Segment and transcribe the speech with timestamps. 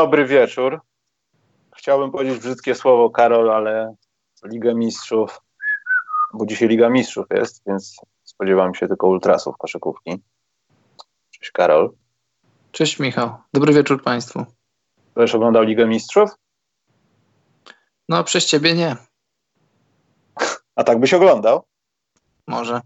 [0.00, 0.80] Dobry wieczór.
[1.76, 3.94] Chciałbym powiedzieć brzydkie słowo, Karol, ale
[4.44, 5.40] Liga Mistrzów,
[6.34, 10.22] bo dzisiaj Liga Mistrzów jest, więc spodziewam się tylko ultrasów koszykówki.
[11.30, 11.90] Cześć Karol.
[12.72, 13.34] Cześć Michał.
[13.54, 14.44] Dobry wieczór Państwu.
[15.14, 16.30] Będziesz oglądał Ligę Mistrzów?
[18.08, 18.96] No, przez ciebie nie.
[20.76, 21.64] A tak byś oglądał?
[22.46, 22.80] Może.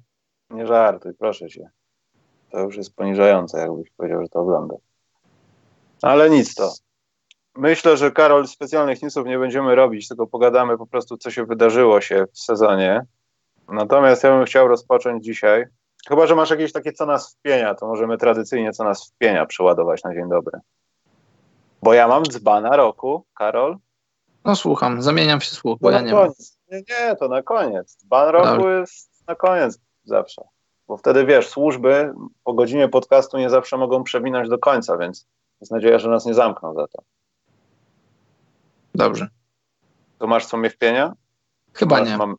[0.50, 1.70] Nie żartuj, proszę cię.
[2.50, 4.74] To już jest poniżające, jakbyś powiedział, że to ogląda.
[6.02, 6.83] Ale nic to.
[7.56, 12.00] Myślę, że Karol specjalnych newsów nie będziemy robić, tylko pogadamy po prostu, co się wydarzyło
[12.00, 13.06] się w sezonie.
[13.68, 15.64] Natomiast ja bym chciał rozpocząć dzisiaj.
[16.08, 20.04] Chyba, że masz jakieś takie co nas wpienia, to możemy tradycyjnie co nas wpienia przeładować
[20.04, 20.58] na dzień dobry.
[21.82, 23.76] Bo ja mam dzbana roku, Karol.
[24.44, 26.28] No słucham, zamieniam się słuch, bo no ja nie mam.
[26.70, 27.96] Nie, nie, to na koniec.
[27.96, 30.42] Dzban roku jest na koniec zawsze.
[30.88, 35.26] Bo wtedy wiesz, służby po godzinie podcastu nie zawsze mogą przewinąć do końca, więc
[35.60, 37.02] jest nadzieja, że nas nie zamkną za to.
[38.94, 39.28] Dobrze.
[40.18, 41.12] To masz co mnie wpienia?
[41.72, 42.16] Chyba Masz- nie.
[42.16, 42.36] Mam...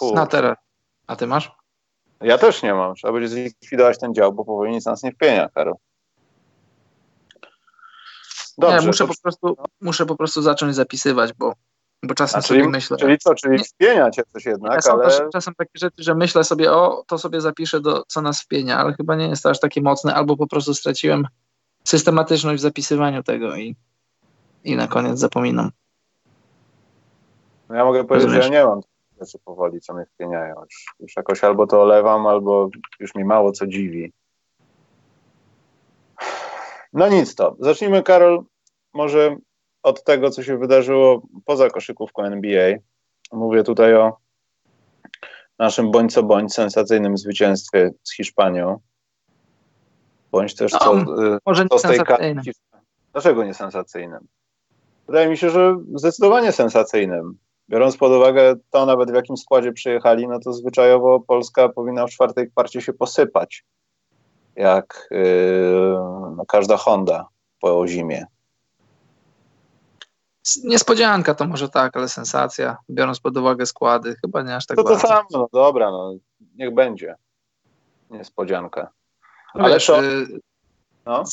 [0.00, 0.12] O.
[0.14, 0.56] Na teraz.
[1.06, 1.52] A ty masz?
[2.20, 2.94] Ja też nie mam.
[2.94, 5.74] Trzeba będzie zlikwidować ten dział, bo powoli nic nas nie wpienia, Karol.
[8.58, 11.54] Dobrze, nie, muszę to- po, prostu, muszę po prostu zacząć zapisywać, bo,
[12.02, 12.96] bo czasem A, czyli, sobie myślę.
[12.96, 13.64] czyli co, czyli Nie.
[13.64, 17.18] wpienia cię coś jednak, są ale też czasem takie rzeczy, że myślę sobie, o, to
[17.18, 20.36] sobie zapiszę, do, co nas wpienia, ale chyba nie jest to aż takie mocne, albo
[20.36, 21.26] po prostu straciłem
[21.84, 23.76] systematyczność w zapisywaniu tego i,
[24.64, 25.70] i na koniec zapominam.
[27.68, 28.60] no ja mogę powiedzieć, że ja Rozumiesz?
[28.60, 28.80] nie mam
[29.20, 30.54] rzeczy powoli, co mnie wpieniają.
[30.64, 32.68] Już, już jakoś albo to olewam, albo
[33.00, 34.12] już mi mało co dziwi.
[36.92, 37.56] No nic to.
[37.58, 38.44] Zacznijmy, Karol,
[38.92, 39.36] może
[39.82, 42.76] od tego, co się wydarzyło poza koszykówką NBA.
[43.32, 44.16] Mówię tutaj o
[45.58, 48.80] naszym bądź co bądź sensacyjnym zwycięstwie z Hiszpanią.
[50.32, 52.54] Bądź też co, y, Może co nie z tej.
[53.12, 54.26] Dlaczego nie sensacyjnym?
[55.10, 57.38] Wydaje mi się, że zdecydowanie sensacyjnym.
[57.68, 62.10] Biorąc pod uwagę to, nawet w jakim składzie przyjechali, no to zwyczajowo Polska powinna w
[62.10, 63.64] czwartej kwarcie się posypać.
[64.56, 65.94] Jak yy,
[66.36, 67.28] no, każda Honda
[67.60, 68.26] po zimie.
[70.64, 74.82] Niespodzianka to może tak, ale sensacja, biorąc pod uwagę składy, chyba nie aż tak To
[74.82, 75.08] to bardzo.
[75.08, 76.14] samo, no dobra, no,
[76.54, 77.14] niech będzie.
[78.10, 78.90] Niespodzianka.
[79.54, 80.40] No Ale wiesz, to- y,
[81.10, 81.24] No.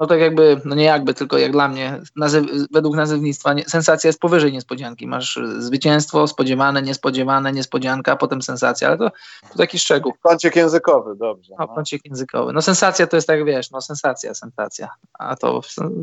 [0.00, 4.08] no tak jakby, no nie jakby, tylko jak dla mnie, nazyw, według nazewnictwa nie, sensacja
[4.08, 5.06] jest powyżej niespodzianki.
[5.06, 9.10] Masz zwycięstwo, spodziewane, niespodziewane, niespodzianka, a potem sensacja, ale to,
[9.52, 10.12] to taki szczegół.
[10.22, 11.54] Kącik językowy, dobrze.
[11.58, 11.74] No, No.
[11.74, 12.52] kącik językowy.
[12.52, 14.88] No sensacja to jest tak, wiesz, no sensacja, sensacja.
[15.12, 15.60] A to,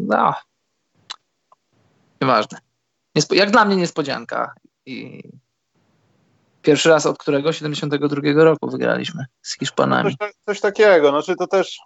[0.08, 0.34] no,
[2.22, 2.58] nieważne.
[3.16, 4.54] Niespo, jak dla mnie niespodzianka.
[4.86, 5.24] I
[6.62, 7.54] pierwszy raz od którego?
[7.54, 10.18] 72 roku wygraliśmy z Hiszpanami.
[10.18, 11.80] Coś, coś takiego, znaczy to też.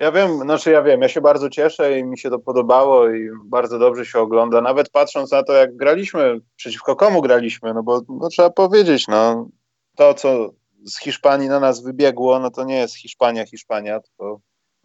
[0.00, 3.30] Ja wiem, znaczy ja wiem, ja się bardzo cieszę i mi się to podobało i
[3.44, 8.00] bardzo dobrze się ogląda, nawet patrząc na to, jak graliśmy, przeciwko komu graliśmy, no bo
[8.08, 9.48] no, trzeba powiedzieć, no
[9.96, 10.50] to, co
[10.84, 14.40] z Hiszpanii na nas wybiegło, no to nie jest Hiszpania, Hiszpania, tylko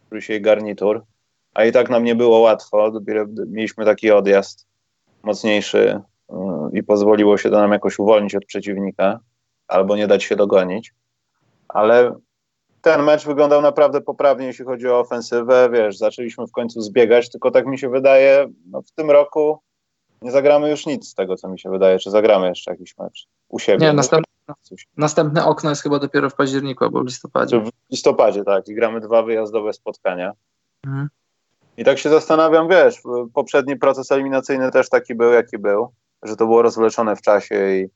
[0.06, 1.04] któryś jej garnitur,
[1.54, 4.68] a i tak nam nie było łatwo, dopiero mieliśmy taki odjazd
[5.24, 6.38] mocniejszy yy,
[6.74, 9.20] i pozwoliło się to nam jakoś uwolnić od przeciwnika,
[9.68, 10.94] albo nie dać się dogonić,
[11.68, 12.16] ale
[12.86, 15.70] ten mecz wyglądał naprawdę poprawnie, jeśli chodzi o ofensywę.
[15.74, 19.60] Wiesz, zaczęliśmy w końcu zbiegać, tylko tak mi się wydaje, no w tym roku
[20.22, 22.00] nie zagramy już nic z tego, co mi się wydaje.
[22.00, 23.86] Czy zagramy jeszcze jakiś mecz u siebie?
[23.86, 24.54] Nie, następne,
[24.98, 27.60] następne okno jest chyba dopiero w październiku albo w listopadzie.
[27.60, 28.68] W listopadzie, tak.
[28.68, 30.32] I gramy dwa wyjazdowe spotkania.
[30.86, 31.10] Mhm.
[31.78, 33.02] I tak się zastanawiam, wiesz,
[33.34, 35.92] poprzedni proces eliminacyjny też taki był, jaki był,
[36.24, 37.88] że to było rozwleczone w czasie i,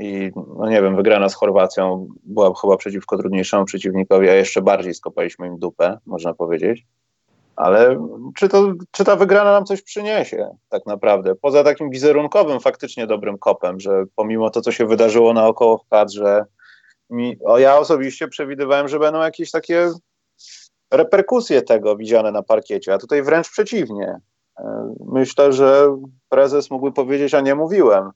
[0.00, 4.94] i no nie wiem, wygrana z Chorwacją była chyba przeciwko trudniejszemu przeciwnikowi, a jeszcze bardziej
[4.94, 6.86] skopaliśmy im dupę, można powiedzieć.
[7.56, 8.06] Ale
[8.36, 11.34] czy, to, czy ta wygrana nam coś przyniesie tak naprawdę?
[11.34, 16.44] Poza takim wizerunkowym, faktycznie dobrym kopem, że pomimo to, co się wydarzyło naokoło w kadrze,
[17.10, 19.90] mi, o, ja osobiście przewidywałem, że będą jakieś takie
[20.90, 24.20] reperkusje tego widziane na parkiecie, a tutaj wręcz przeciwnie.
[24.58, 25.96] E, Myślę, że
[26.28, 28.10] prezes mógłby powiedzieć, a nie mówiłem.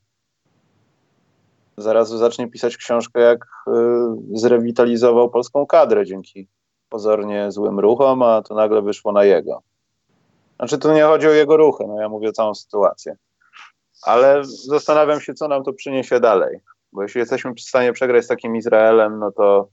[1.77, 3.71] Zaraz zacznie pisać książkę, jak y,
[4.33, 6.47] zrewitalizował polską kadrę dzięki
[6.89, 9.61] pozornie złym ruchom, a to nagle wyszło na jego.
[10.55, 13.15] Znaczy, tu nie chodzi o jego ruchy, no ja mówię całą sytuację.
[14.03, 16.59] Ale zastanawiam się, co nam to przyniesie dalej.
[16.93, 19.67] Bo jeśli jesteśmy w stanie przegrać z takim Izraelem, no to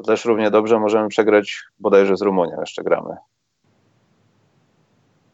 [0.00, 3.16] to też równie dobrze możemy przegrać bodajże z Rumunią jeszcze gramy.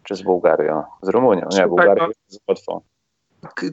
[0.03, 0.83] Czy z Bułgarią?
[1.03, 2.81] Z Rumunią, nie, Bułgarią z Łotwą.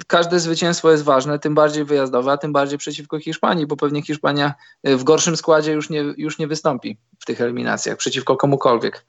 [0.08, 4.54] Każde zwycięstwo jest ważne, tym bardziej wyjazdowe, a tym bardziej przeciwko Hiszpanii, bo pewnie Hiszpania
[4.88, 9.06] y, w gorszym składzie już nie, już nie wystąpi w tych eliminacjach przeciwko komukolwiek.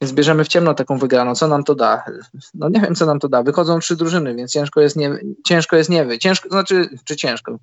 [0.00, 1.34] Więc bierzemy w ciemno taką wygraną.
[1.34, 2.04] Co nam to da?
[2.54, 3.42] No nie wiem, co nam to da.
[3.42, 6.22] Wychodzą trzy drużyny, więc ciężko jest nie, ciężko jest nie wyjść.
[6.22, 7.58] Ciężko, znaczy, czy ciężko?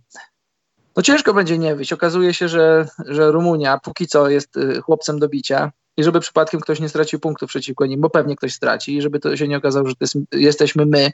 [0.96, 1.94] No ciężko będzie nie wyjść.
[1.94, 6.60] Okazuje się, że, że Rumunia póki co jest y, chłopcem do bicia i żeby przypadkiem
[6.60, 9.58] ktoś nie stracił punktów przeciwko nim, bo pewnie ktoś straci i żeby to się nie
[9.58, 9.96] okazało, że
[10.32, 11.12] jesteśmy my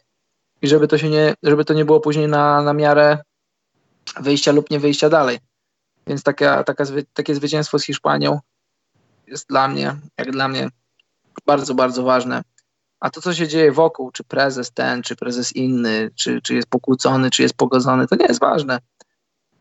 [0.62, 3.18] i żeby to się nie, żeby to nie było później na, na miarę
[4.20, 5.40] wyjścia lub nie wyjścia dalej.
[6.08, 8.40] Więc taka, taka, takie zwycięstwo z Hiszpanią
[9.28, 10.70] jest dla mnie, jak dla mnie,
[11.46, 12.42] bardzo, bardzo ważne.
[13.00, 16.68] A to, co się dzieje wokół, czy prezes ten, czy prezes inny, czy, czy jest
[16.68, 18.80] pokłócony, czy jest pogodzony, to nie jest ważne.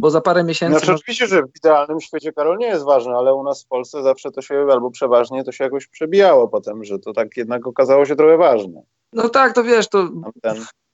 [0.00, 0.79] Bo za parę miesięcy.
[0.79, 4.02] Znaczy, oczywiście, że w idealnym świecie, Karol, nie jest ważne, ale u nas w Polsce
[4.02, 8.05] zawsze to się, albo przeważnie to się jakoś przebijało potem, że to tak jednak okazało
[8.05, 8.82] się trochę ważne.
[9.14, 10.11] No tak, to wiesz, to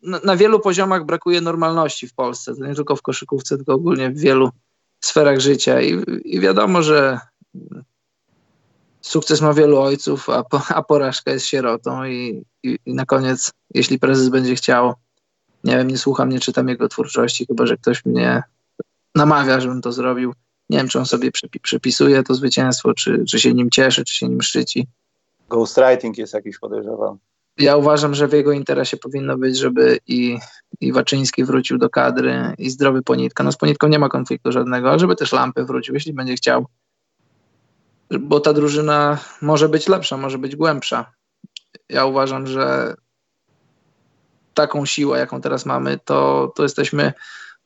[0.02, 2.54] na, na, wielu poziomach brakuje normalności w Polsce.
[2.54, 4.50] To nie tylko w koszykówce, tylko ogólnie w wielu
[5.00, 5.80] sferach życia.
[5.80, 7.20] I, i wiadomo, że
[9.00, 12.04] sukces ma wielu ojców, a, po, a porażka jest sierotą.
[12.04, 14.94] I, i, I na koniec, jeśli prezes będzie chciał,
[15.64, 18.42] nie wiem, nie słucham, nie czytam jego twórczości, chyba że ktoś mnie
[19.14, 20.34] namawia, żebym to zrobił.
[20.70, 21.30] Nie wiem, czy on sobie
[21.62, 24.86] przypisuje to zwycięstwo, czy, czy się nim cieszy, czy się nim szczyci.
[25.48, 27.18] Ghostwriting jest jakiś podejrzewam.
[27.58, 30.38] Ja uważam, że w jego interesie powinno być, żeby i,
[30.80, 33.44] i Waczyński wrócił do kadry, i zdrowy Ponitka.
[33.44, 36.66] No z Ponitką nie ma konfliktu żadnego, ale żeby też Lampy wrócił, jeśli będzie chciał.
[38.20, 41.12] Bo ta drużyna może być lepsza, może być głębsza.
[41.88, 42.94] Ja uważam, że
[44.54, 47.12] taką siłę, jaką teraz mamy, to, to jesteśmy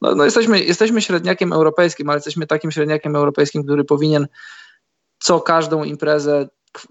[0.00, 4.26] no, no jesteśmy, jesteśmy średniakiem europejskim, ale jesteśmy takim średniakiem europejskim, który powinien
[5.18, 6.48] co każdą imprezę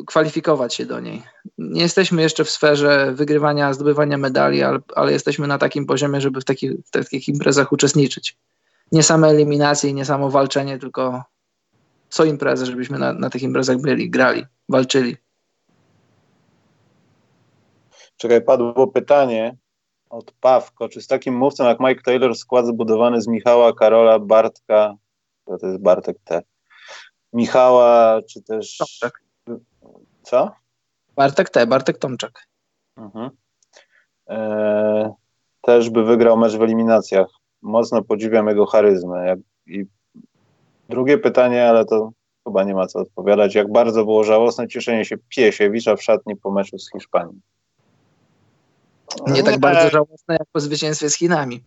[0.08, 1.24] kwalifikować się do niej.
[1.58, 6.42] Nie jesteśmy jeszcze w sferze wygrywania, zdobywania medali, ale, ale jesteśmy na takim poziomie, żeby
[6.42, 8.38] w takich, w takich imprezach uczestniczyć.
[8.92, 11.24] Nie same eliminacje i nie samo walczenie, tylko
[12.10, 15.18] co imprezy, żebyśmy na, na tych imprezach byli, grali, walczyli.
[18.18, 19.58] Czekaj, padło pytanie,
[20.14, 20.90] od Pawko.
[20.90, 24.96] Czy z takim mówcą jak Mike Taylor skład zbudowany z Michała, Karola, Bartka,
[25.46, 26.42] to jest Bartek T.
[27.34, 28.78] Michała, czy też...
[28.78, 29.23] Tomczak.
[30.24, 30.52] Co?
[31.16, 32.48] Bartek T, Bartek Tomczak.
[32.98, 33.30] Mhm.
[34.28, 35.10] Eee,
[35.62, 37.28] też by wygrał mecz w eliminacjach.
[37.62, 39.28] Mocno podziwiam jego charyzmę.
[39.28, 39.86] Jak, I
[40.90, 42.12] drugie pytanie, ale to
[42.48, 43.56] chyba nie ma co odpowiadać.
[43.56, 47.34] Jak bardzo było żałosne cieszenie się Piesiewicza w szatni po meczu z Hiszpanią.
[49.28, 51.64] Nie tak bardzo żałosne jak po zwycięstwie z Chinami.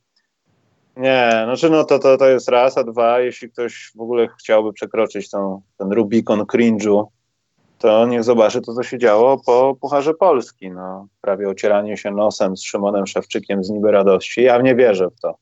[0.96, 4.72] Nie, znaczy no to, to, to jest raz, a dwa, jeśli ktoś w ogóle chciałby
[4.72, 7.04] przekroczyć tą, ten Rubikon cringe'u,
[7.78, 10.70] to niech zobaczy to, co się działo po Pucharze Polski.
[10.70, 14.42] No, prawie ocieranie się nosem z Szymonem Szewczykiem z niby radości.
[14.42, 15.34] Ja nie wierzę w to.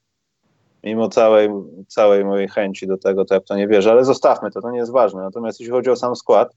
[0.85, 1.51] Mimo całej,
[1.89, 4.71] całej mojej chęci do tego, to ja w to nie wierzę, ale zostawmy to, to
[4.71, 5.23] nie jest ważne.
[5.23, 6.49] Natomiast jeśli chodzi o sam skład,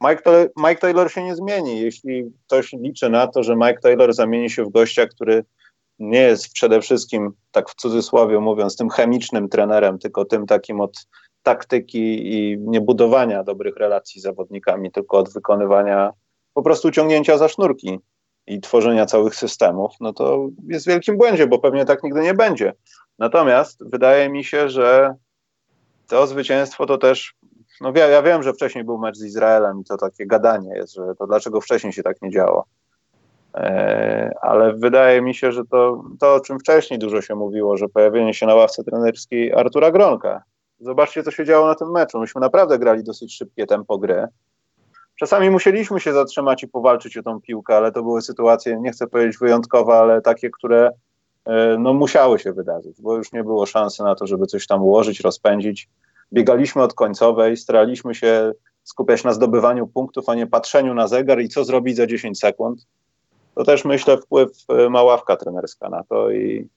[0.00, 1.80] Mike Mike Taylor się nie zmieni.
[1.80, 5.44] Jeśli ktoś liczy na to, że Mike Taylor zamieni się w gościa, który
[5.98, 11.06] nie jest przede wszystkim, tak w cudzysłowie mówiąc, tym chemicznym trenerem, tylko tym takim od
[11.42, 16.10] taktyki i nie budowania dobrych relacji z zawodnikami, tylko od wykonywania
[16.54, 17.98] po prostu ciągnięcia za sznurki
[18.46, 22.34] i tworzenia całych systemów, no to jest w wielkim błędzie, bo pewnie tak nigdy nie
[22.34, 22.72] będzie.
[23.18, 25.14] Natomiast wydaje mi się, że
[26.08, 27.34] to zwycięstwo to też
[27.80, 30.94] no ja, ja wiem, że wcześniej był mecz z Izraelem i to takie gadanie jest,
[30.94, 32.64] że to dlaczego wcześniej się tak nie działo.
[33.54, 37.88] E, ale wydaje mi się, że to, to, o czym wcześniej dużo się mówiło, że
[37.88, 40.42] pojawienie się na ławce trenerskiej Artura Gronka.
[40.80, 42.20] Zobaczcie, co się działo na tym meczu.
[42.20, 44.26] Myśmy naprawdę grali dosyć szybkie tempo gry.
[45.16, 49.06] Czasami musieliśmy się zatrzymać i powalczyć o tą piłkę, ale to były sytuacje, nie chcę
[49.06, 50.90] powiedzieć wyjątkowe, ale takie, które
[51.44, 54.82] e, no, musiały się wydarzyć, bo już nie było szansy na to, żeby coś tam
[54.82, 55.88] ułożyć, rozpędzić
[56.32, 58.52] biegaliśmy od końcowej, staraliśmy się
[58.84, 62.86] skupiać na zdobywaniu punktów, a nie patrzeniu na zegar i co zrobić za 10 sekund.
[63.54, 66.68] To też myślę wpływ e, ma ławka trenerska na to i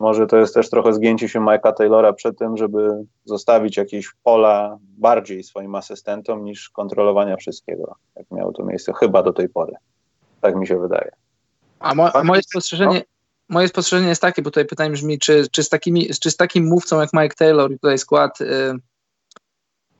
[0.00, 4.78] może to jest też trochę zgięcie się Mike'a Taylora przed tym, żeby zostawić jakieś pola
[4.82, 9.72] bardziej swoim asystentom niż kontrolowania wszystkiego, jak miało to miejsce chyba do tej pory.
[10.40, 11.10] Tak mi się wydaje.
[11.78, 13.02] A, mo a moje spostrzeżenie,
[13.48, 16.66] moje spostrzeżenie jest takie, bo tutaj pytanie brzmi, czy, czy, z, takimi, czy z takim
[16.66, 18.46] mówcą jak Mike Taylor i tutaj skład yy,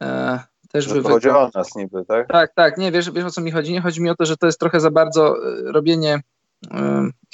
[0.01, 0.39] yy,
[0.73, 2.29] też by Chodzi o nas niby, tak?
[2.29, 3.73] Tak, tak, nie, wiesz, wiesz o co mi chodzi?
[3.73, 6.21] Nie chodzi mi o to, że to jest trochę za bardzo y, robienie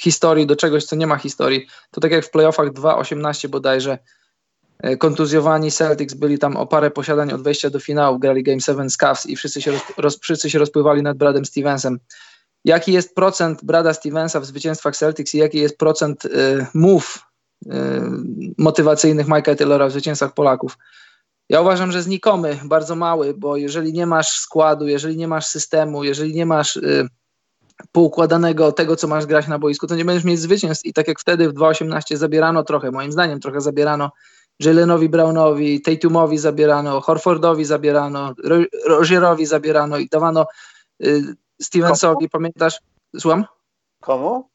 [0.01, 1.67] historii do czegoś, co nie ma historii.
[1.91, 3.97] To tak jak w playoffach 2-18 bodajże,
[4.85, 8.89] y, kontuzjowani Celtics byli tam o parę posiadań od wejścia do finału, grali Game 7
[8.89, 11.99] z Cavs i wszyscy się, roz, wszyscy się rozpływali nad Bradem Stevensem
[12.67, 17.19] jaki jest procent Brada Stevensa w zwycięstwach Celtics i jaki jest procent y, move
[17.65, 17.69] y,
[18.57, 20.77] motywacyjnych Mike'a Taylora w zwycięstwach Polaków.
[21.49, 26.03] Ja uważam, że znikomy, bardzo mały, bo jeżeli nie masz składu, jeżeli nie masz systemu,
[26.03, 27.07] jeżeli nie masz y,
[27.91, 30.85] poukładanego tego, co masz grać na boisku, to nie będziesz mieć zwycięstw.
[30.85, 34.11] I tak jak wtedy w 2.18 zabierano trochę, moim zdaniem trochę zabierano
[34.59, 38.33] Jalenowi Brownowi, Tatumowi zabierano, Horfordowi zabierano,
[38.87, 40.45] Rogierowi zabierano i dawano
[41.05, 41.21] y,
[41.61, 42.79] Stevensowi, pamiętasz?
[43.13, 43.45] Złam?
[44.01, 44.49] Komu?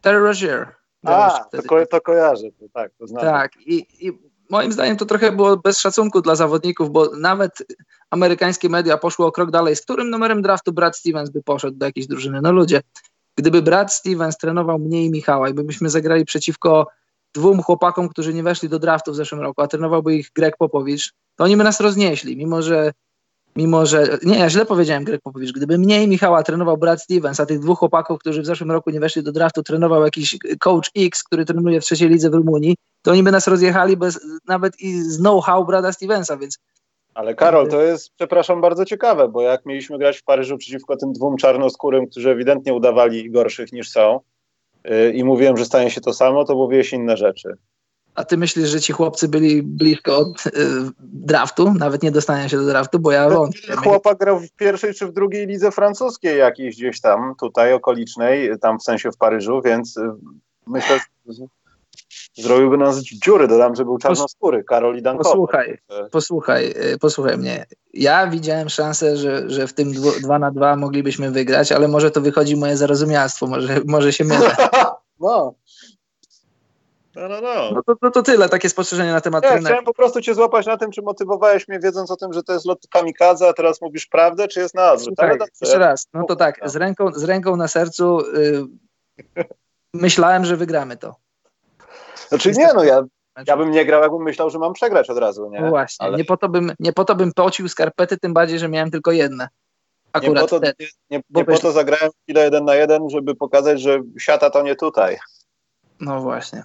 [0.00, 0.74] Terry Rozier.
[1.04, 3.22] A, to, ko to kojarzę, to tak, to znam.
[3.22, 4.12] Tak, i, i
[4.50, 7.66] moim zdaniem to trochę było bez szacunku dla zawodników, bo nawet
[8.10, 9.76] amerykańskie media poszły o krok dalej.
[9.76, 12.40] Z którym numerem draftu Brad Stevens by poszedł do jakiejś drużyny?
[12.42, 12.80] No ludzie,
[13.36, 16.86] gdyby Brad Stevens trenował mnie i Michała i byśmy zagrali przeciwko
[17.34, 21.12] dwóm chłopakom, którzy nie weszli do draftu w zeszłym roku, a trenowałby ich Greg Popowicz,
[21.36, 22.92] to oni by nas roznieśli, mimo że
[23.56, 27.40] mimo że, nie, ja źle powiedziałem Greg Popowicz, gdyby mnie i Michała trenował Brad Stevens,
[27.40, 30.90] a tych dwóch chłopaków, którzy w zeszłym roku nie weszli do draftu, trenował jakiś coach
[30.96, 34.80] X, który trenuje w trzeciej lidze w Rumunii, to oni by nas rozjechali bez nawet
[34.80, 36.58] i z know-how Brada Stevensa, więc
[37.16, 41.12] ale Karol, to jest, przepraszam, bardzo ciekawe, bo jak mieliśmy grać w Paryżu przeciwko tym
[41.12, 44.20] dwóm czarnoskórym, którzy ewidentnie udawali gorszych niż są
[44.84, 47.56] yy, i mówiłem, że stanie się to samo, to mówiłeś inne rzeczy.
[48.16, 50.50] A ty myślisz, że ci chłopcy byli blisko od y,
[51.00, 51.74] draftu?
[51.74, 53.76] Nawet nie dostania się do draftu, bo ja wątpię.
[53.76, 58.78] Chłopak grał w pierwszej czy w drugiej lidze francuskiej jakiejś gdzieś tam, tutaj okolicznej, tam
[58.78, 60.10] w sensie w Paryżu, więc y,
[60.66, 61.46] myślę, że
[62.36, 63.48] zrobiłby nas dziury.
[63.48, 65.30] Dodam, że był czarnoskóry, Karol i Dankowy.
[65.30, 65.78] Posłuchaj,
[66.12, 67.66] posłuchaj, y, posłuchaj mnie.
[67.94, 69.92] Ja widziałem szansę, że, że w tym
[70.22, 74.56] 2 na 2 moglibyśmy wygrać, ale może to wychodzi moje zarozumialstwo, może, może się mylę.
[75.20, 75.54] no.
[77.16, 77.70] No, no, no.
[77.74, 80.66] no to, to, to, tyle, takie spostrzeżenie na temat ja, Chciałem po prostu cię złapać
[80.66, 83.80] na tym, czy motywowałeś mnie wiedząc o tym, że to jest lot kamikadze, a teraz
[83.80, 85.14] mówisz prawdę, czy jest na odwrót?
[85.18, 88.18] Słuchaj, jeszcze raz, no to tak, z ręką, z ręką na sercu
[89.36, 89.44] yy,
[89.94, 91.14] myślałem, że wygramy to.
[92.28, 93.04] Znaczy nie, no ja,
[93.46, 95.60] ja bym nie grał, jakbym myślał, że mam przegrać od razu, nie?
[95.60, 96.16] No właśnie, Ale...
[96.16, 99.12] nie, po to bym, nie po to bym pocił skarpety, tym bardziej, że miałem tylko
[99.12, 99.48] jedne.
[100.12, 100.66] Akurat nie po to.
[100.66, 100.72] Nie,
[101.10, 104.76] nie, nie po to zagrałem chwilę jeden na jeden, żeby pokazać, że siata to nie
[104.76, 105.18] tutaj.
[106.00, 106.64] No właśnie.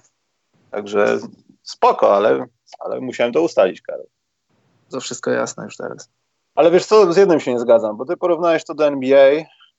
[0.72, 1.18] Także
[1.62, 2.46] spoko, ale,
[2.78, 4.06] ale musiałem to ustalić, Karol.
[4.90, 6.10] To wszystko jasne już teraz.
[6.54, 9.32] Ale wiesz co, z jednym się nie zgadzam, bo ty porównałeś to do NBA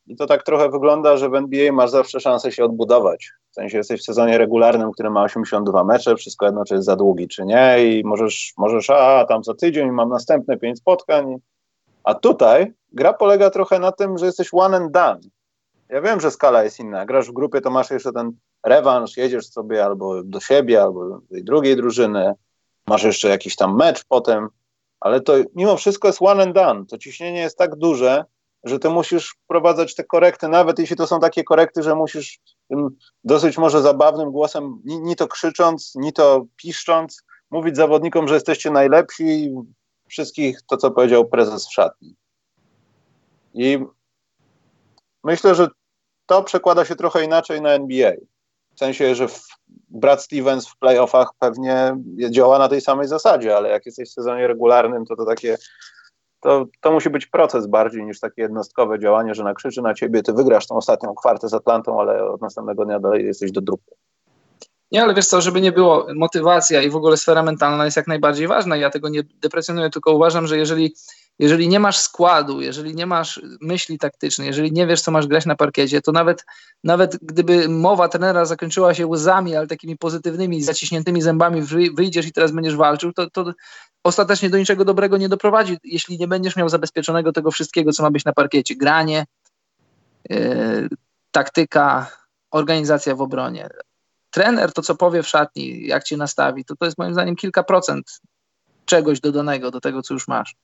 [0.07, 3.31] i to tak trochę wygląda, że w NBA masz zawsze szansę się odbudować.
[3.51, 6.95] W sensie jesteś w sezonie regularnym, który ma 82 mecze, wszystko jedno, czy jest za
[6.95, 11.35] długi, czy nie i możesz, możesz a tam za tydzień mam następne pięć spotkań.
[12.03, 15.19] A tutaj gra polega trochę na tym, że jesteś one and done.
[15.89, 17.05] Ja wiem, że skala jest inna.
[17.05, 18.31] Grasz w grupie, to masz jeszcze ten
[18.65, 22.33] rewanż, jedziesz sobie albo do siebie, albo do tej drugiej drużyny,
[22.87, 24.49] masz jeszcze jakiś tam mecz potem,
[24.99, 26.85] ale to mimo wszystko jest one and done.
[26.85, 28.25] To ciśnienie jest tak duże,
[28.63, 32.89] że ty musisz wprowadzać te korekty, nawet jeśli to są takie korekty, że musisz tym
[33.23, 38.71] dosyć może zabawnym głosem, ni, ni to krzycząc, ni to piszcząc, mówić zawodnikom, że jesteście
[38.71, 39.55] najlepsi,
[40.07, 42.15] wszystkich to, co powiedział prezes w szatni.
[43.53, 43.79] I
[45.23, 45.67] myślę, że
[46.25, 48.11] to przekłada się trochę inaczej na NBA.
[48.75, 49.27] W sensie, że
[49.89, 51.97] Brad Stevens w playoffach pewnie
[52.29, 55.57] działa na tej samej zasadzie, ale jak jesteś w sezonie regularnym, to to takie
[56.43, 60.33] to, to musi być proces bardziej niż takie jednostkowe działanie, że nakrzyczy na ciebie, ty
[60.33, 63.91] wygrasz tą ostatnią kwartę z Atlantą, ale od następnego dnia dalej jesteś do dupy.
[64.91, 68.07] Nie, ale wiesz co, żeby nie było, motywacja i w ogóle sfera mentalna jest jak
[68.07, 68.77] najbardziej ważna.
[68.77, 70.95] Ja tego nie deprecjonuję, tylko uważam, że jeżeli
[71.39, 75.45] jeżeli nie masz składu, jeżeli nie masz myśli taktycznej, jeżeli nie wiesz, co masz grać
[75.45, 76.45] na parkiecie, to nawet,
[76.83, 81.61] nawet gdyby mowa trenera zakończyła się łzami, ale takimi pozytywnymi, zaciśniętymi zębami,
[81.93, 83.53] wyjdziesz i teraz będziesz walczył, to, to
[84.03, 88.11] ostatecznie do niczego dobrego nie doprowadzi, jeśli nie będziesz miał zabezpieczonego tego wszystkiego, co ma
[88.11, 88.75] być na parkiecie.
[88.75, 89.25] Granie,
[90.29, 90.89] yy,
[91.31, 92.11] taktyka,
[92.51, 93.69] organizacja w obronie.
[94.31, 97.63] Trener to, co powie w szatni, jak cię nastawi, to to jest moim zdaniem kilka
[97.63, 98.21] procent
[98.85, 100.55] czegoś dodanego do tego, co już masz.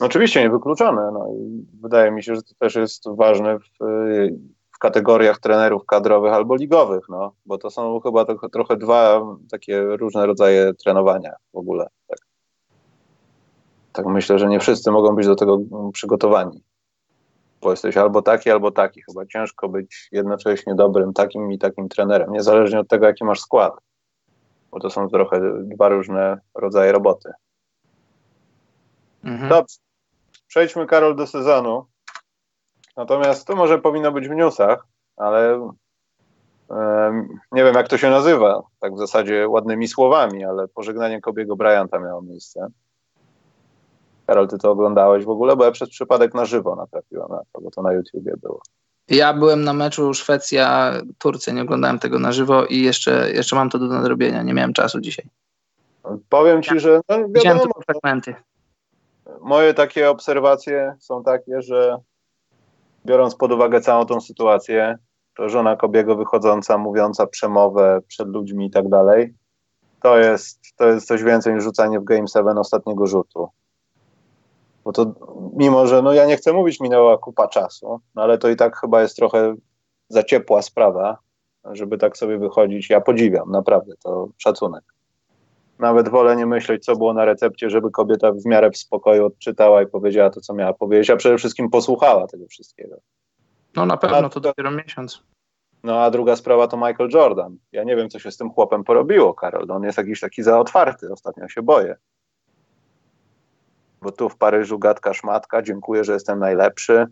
[0.00, 1.10] No oczywiście niewykluczone.
[1.12, 3.64] No i wydaje mi się, że to też jest ważne w,
[4.74, 9.82] w kategoriach trenerów kadrowych albo ligowych, no, bo to są chyba to, trochę dwa takie
[9.82, 11.86] różne rodzaje trenowania w ogóle.
[12.06, 12.18] Tak.
[13.92, 15.58] tak myślę, że nie wszyscy mogą być do tego
[15.92, 16.62] przygotowani.
[17.60, 19.02] Bo jesteś albo taki, albo taki.
[19.02, 23.72] Chyba ciężko być jednocześnie dobrym takim i takim trenerem, niezależnie od tego, jaki masz skład.
[24.70, 27.32] Bo to są trochę dwa różne rodzaje roboty.
[29.32, 29.48] Mhm.
[29.48, 29.76] Dobrze.
[30.46, 31.86] Przejdźmy, Karol, do sezonu.
[32.96, 34.86] Natomiast to może powinno być w newsach,
[35.16, 35.70] ale
[37.52, 41.98] nie wiem, jak to się nazywa, tak w zasadzie ładnymi słowami, ale pożegnanie Kobiego Bryanta
[41.98, 42.66] miało miejsce.
[44.26, 45.56] Karol, ty to oglądałeś w ogóle?
[45.56, 48.60] Bo ja przez przypadek na żywo natrafiłem na to, bo to na YouTubie było.
[49.08, 53.78] Ja byłem na meczu Szwecja-Turcja, nie oglądałem tego na żywo i jeszcze, jeszcze mam to
[53.78, 55.26] do nadrobienia, nie miałem czasu dzisiaj.
[56.28, 58.34] Powiem ci, że no, Widziałem wiadomo, tylko fragmenty.
[59.42, 61.96] Moje takie obserwacje są takie, że
[63.06, 64.98] biorąc pod uwagę całą tą sytuację,
[65.36, 69.34] to żona Kobiego wychodząca, mówiąca przemowę przed ludźmi i tak dalej,
[70.02, 73.48] to jest, to jest coś więcej niż rzucanie w Game 7 ostatniego rzutu.
[74.84, 75.14] Bo to,
[75.56, 78.76] mimo że, no ja nie chcę mówić, minęła kupa czasu, no ale to i tak
[78.76, 79.54] chyba jest trochę
[80.08, 81.18] za ciepła sprawa,
[81.64, 82.90] żeby tak sobie wychodzić.
[82.90, 84.84] Ja podziwiam, naprawdę, to szacunek.
[85.82, 89.82] Nawet wolę nie myśleć, co było na recepcie, żeby kobieta w miarę w spokoju odczytała
[89.82, 92.96] i powiedziała to, co miała powiedzieć, a przede wszystkim posłuchała tego wszystkiego.
[93.76, 95.22] No na pewno to dopiero miesiąc.
[95.82, 97.56] No a druga sprawa to Michael Jordan.
[97.72, 99.70] Ja nie wiem, co się z tym chłopem porobiło, Karol.
[99.70, 101.96] On jest jakiś taki za otwarty, ostatnio się boję.
[104.02, 107.06] Bo tu w Paryżu gadka szmatka, dziękuję, że jestem najlepszy.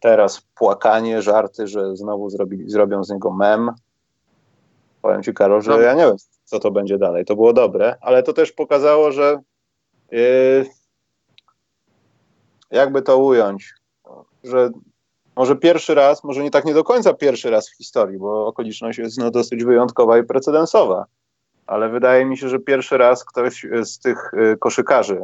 [0.00, 3.70] Teraz płakanie, żarty, że znowu zrobili, zrobią z niego mem.
[5.02, 5.86] Powiem ci, Karol, że Dobra.
[5.86, 6.16] ja nie wiem,
[6.50, 7.24] co to będzie dalej.
[7.24, 9.38] To było dobre, ale to też pokazało, że
[10.10, 10.66] yy,
[12.70, 13.74] jakby to ująć,
[14.44, 14.70] że
[15.36, 18.98] może pierwszy raz, może nie tak nie do końca pierwszy raz w historii, bo okoliczność
[18.98, 21.04] jest no, dosyć wyjątkowa i precedensowa,
[21.66, 25.22] ale wydaje mi się, że pierwszy raz ktoś z tych y, koszykarzy,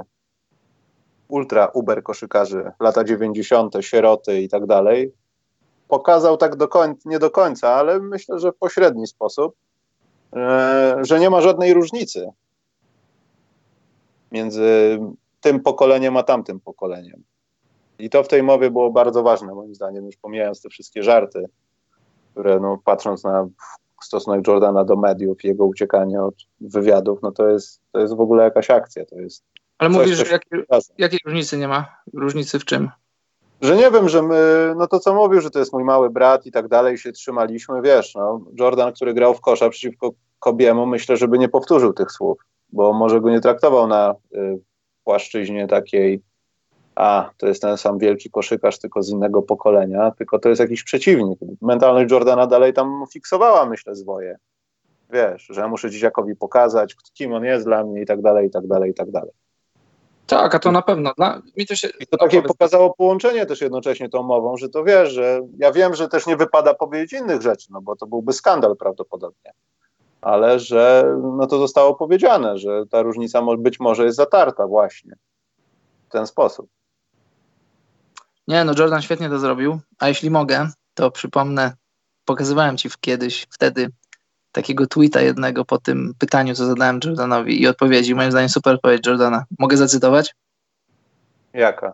[1.28, 5.12] ultra uber koszykarzy, lata 90., sieroty i tak dalej,
[5.88, 6.68] pokazał tak do
[7.04, 9.54] nie do końca, ale myślę, że w pośredni sposób,
[11.03, 12.31] że nie ma żadnej różnicy
[14.33, 14.99] między
[15.41, 17.23] tym pokoleniem a tamtym pokoleniem.
[17.99, 21.45] I to w tej mowie było bardzo ważne, moim zdaniem, już pomijając te wszystkie żarty,
[22.33, 23.49] które, no, patrząc na
[24.03, 28.45] stosunek Jordana do mediów, jego uciekanie od wywiadów, no to jest, to jest w ogóle
[28.45, 29.05] jakaś akcja.
[29.07, 29.45] To jest
[29.79, 30.97] Ale Coś, mówisz, coś- że jakie, razem.
[30.99, 31.87] jakiej różnicy nie ma?
[32.15, 32.91] Różnicy w czym?
[33.61, 36.47] Że nie wiem, że my, no to co mówił, że to jest mój mały brat
[36.47, 41.17] i tak dalej, się trzymaliśmy, wiesz, no, Jordan, który grał w kosza przeciwko Kobiemu, myślę,
[41.17, 42.39] żeby nie powtórzył tych słów,
[42.73, 44.59] bo może go nie traktował na y,
[45.05, 46.23] płaszczyźnie takiej,
[46.95, 50.85] a, to jest ten sam wielki koszykarz, tylko z innego pokolenia, tylko to jest jakiś
[50.85, 51.39] przeciwnik.
[51.63, 54.37] Mentalność Jordana dalej tam fiksowała, myślę, zwoje.
[55.11, 58.51] Wiesz, że ja muszę dzieciakowi pokazać, kim on jest dla mnie i tak dalej, i
[58.51, 59.31] tak dalej, i tak dalej.
[60.27, 61.13] Tak, a to na pewno.
[61.17, 61.89] Dla, mi to się.
[62.01, 65.95] I to takie pokazało połączenie też jednocześnie tą mową, że to wiesz, że ja wiem,
[65.95, 69.53] że też nie wypada powiedzieć innych rzeczy, no bo to byłby skandal prawdopodobnie.
[70.26, 75.17] Ale że no to zostało powiedziane, że ta różnica być może jest zatarta właśnie
[76.08, 76.71] w ten sposób.
[78.49, 79.78] Nie, no Jordan świetnie to zrobił.
[79.99, 81.73] A jeśli mogę, to przypomnę,
[82.25, 83.89] pokazywałem ci kiedyś wtedy
[84.52, 88.15] takiego tweeta jednego po tym pytaniu, co zadałem Jordanowi i odpowiedzi.
[88.15, 89.45] Moim zdaniem super odpowiedź Jordana.
[89.58, 90.34] Mogę zacytować?
[91.52, 91.93] Jaka?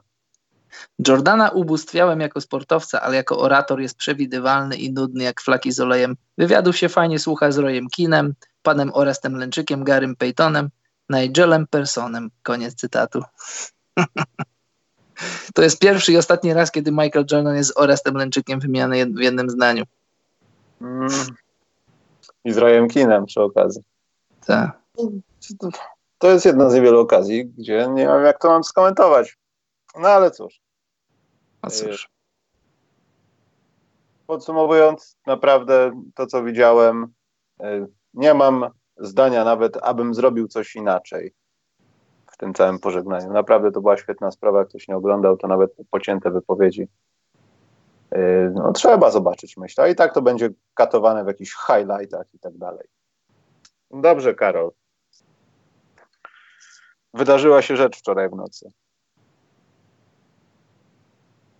[1.09, 6.17] Jordana ubóstwiałem jako sportowca, ale jako orator jest przewidywalny i nudny jak flaki z olejem.
[6.39, 10.71] Wywiadów się fajnie słucha z Royem Kinem, panem Orestem Lęczykiem, Garym Paytonem,
[11.11, 12.31] Nigelem Personem.
[12.43, 13.23] Koniec cytatu.
[15.55, 19.21] to jest pierwszy i ostatni raz, kiedy Michael Jordan jest z Orestem Lęczykiem wymieniany w
[19.21, 19.85] jednym zdaniu.
[20.81, 21.09] Mm.
[22.45, 23.83] I z Ryan Kinem przy okazji.
[24.47, 24.79] Tak.
[26.19, 29.39] To jest jedna z niewielu okazji, gdzie nie wiem, jak to mam skomentować.
[29.99, 30.62] No ale cóż.
[31.62, 32.11] No cóż.
[34.27, 37.12] Podsumowując, naprawdę to, co widziałem,
[37.62, 41.35] y, nie mam zdania nawet, abym zrobił coś inaczej
[42.33, 43.33] w tym całym pożegnaniu.
[43.33, 44.59] Naprawdę to była świetna sprawa.
[44.59, 46.88] Jak ktoś nie oglądał, to nawet pocięte wypowiedzi.
[48.14, 49.85] Y, No, trzeba zobaczyć, myślę.
[49.85, 52.88] A i tak to będzie katowane w jakichś highlightach i tak dalej.
[53.90, 54.70] Dobrze, Karol.
[57.14, 58.72] Wydarzyła się rzecz wczoraj w nocy.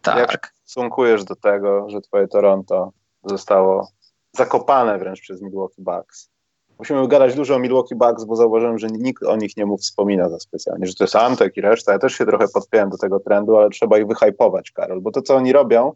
[0.07, 0.53] Jak Tak.
[0.65, 2.93] stosunkujesz do tego, że twoje Toronto
[3.25, 3.89] zostało
[4.33, 6.31] zakopane wręcz przez Milwaukee Bucks?
[6.79, 10.29] Musimy gadać dużo o Milwaukee Bucks, bo zauważyłem, że nikt o nich nie mów wspomina
[10.29, 11.93] za specjalnie, że to jest Antek i reszta.
[11.93, 15.23] Ja też się trochę podpiąłem do tego trendu, ale trzeba ich wyhypować, Karol, bo to,
[15.23, 15.93] co oni robią,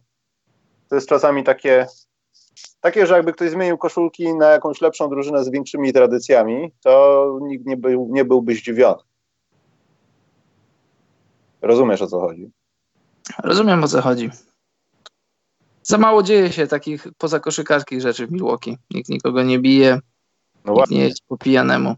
[0.88, 1.86] to jest czasami takie,
[2.80, 7.66] takie, że jakby ktoś zmienił koszulki na jakąś lepszą drużynę z większymi tradycjami, to nikt
[7.66, 9.02] nie, był, nie byłby zdziwiony.
[11.62, 12.50] Rozumiesz, o co chodzi?
[13.42, 14.30] Rozumiem o co chodzi.
[15.82, 18.78] Za mało dzieje się takich pozakoszykarskich rzeczy w Milwaukee.
[18.90, 20.00] Nikt nikogo nie bije,
[20.64, 21.94] No nikt nie jest po pijanemu.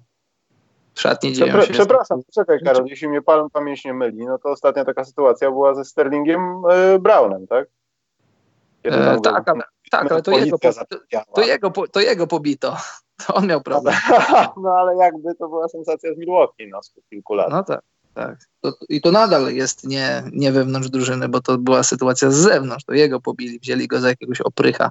[0.94, 1.72] W szatni dzieją Przepra- się...
[1.72, 5.74] przepraszam, czekaj Karol, jeśli mnie pal- pamięć nie myli, no to ostatnia taka sytuacja była
[5.74, 7.68] ze Sterlingiem e, Brownem, tak?
[8.84, 9.44] E, tak,
[9.90, 10.96] tak, ale to jego, po, to,
[11.34, 12.76] to, jego, po, to jego pobito.
[13.26, 13.94] To on miał problem.
[14.62, 17.50] No ale jakby to była sensacja z Milwaukee no, sprzed kilku lat.
[17.50, 17.80] No tak,
[18.18, 18.38] tak.
[18.60, 22.84] To, I to nadal jest nie, nie wewnątrz drużyny, bo to była sytuacja z zewnątrz.
[22.84, 24.90] To jego pobili, wzięli go za jakiegoś oprycha,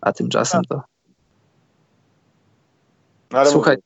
[0.00, 0.82] a tymczasem to...
[3.30, 3.76] No, ale Słuchaj,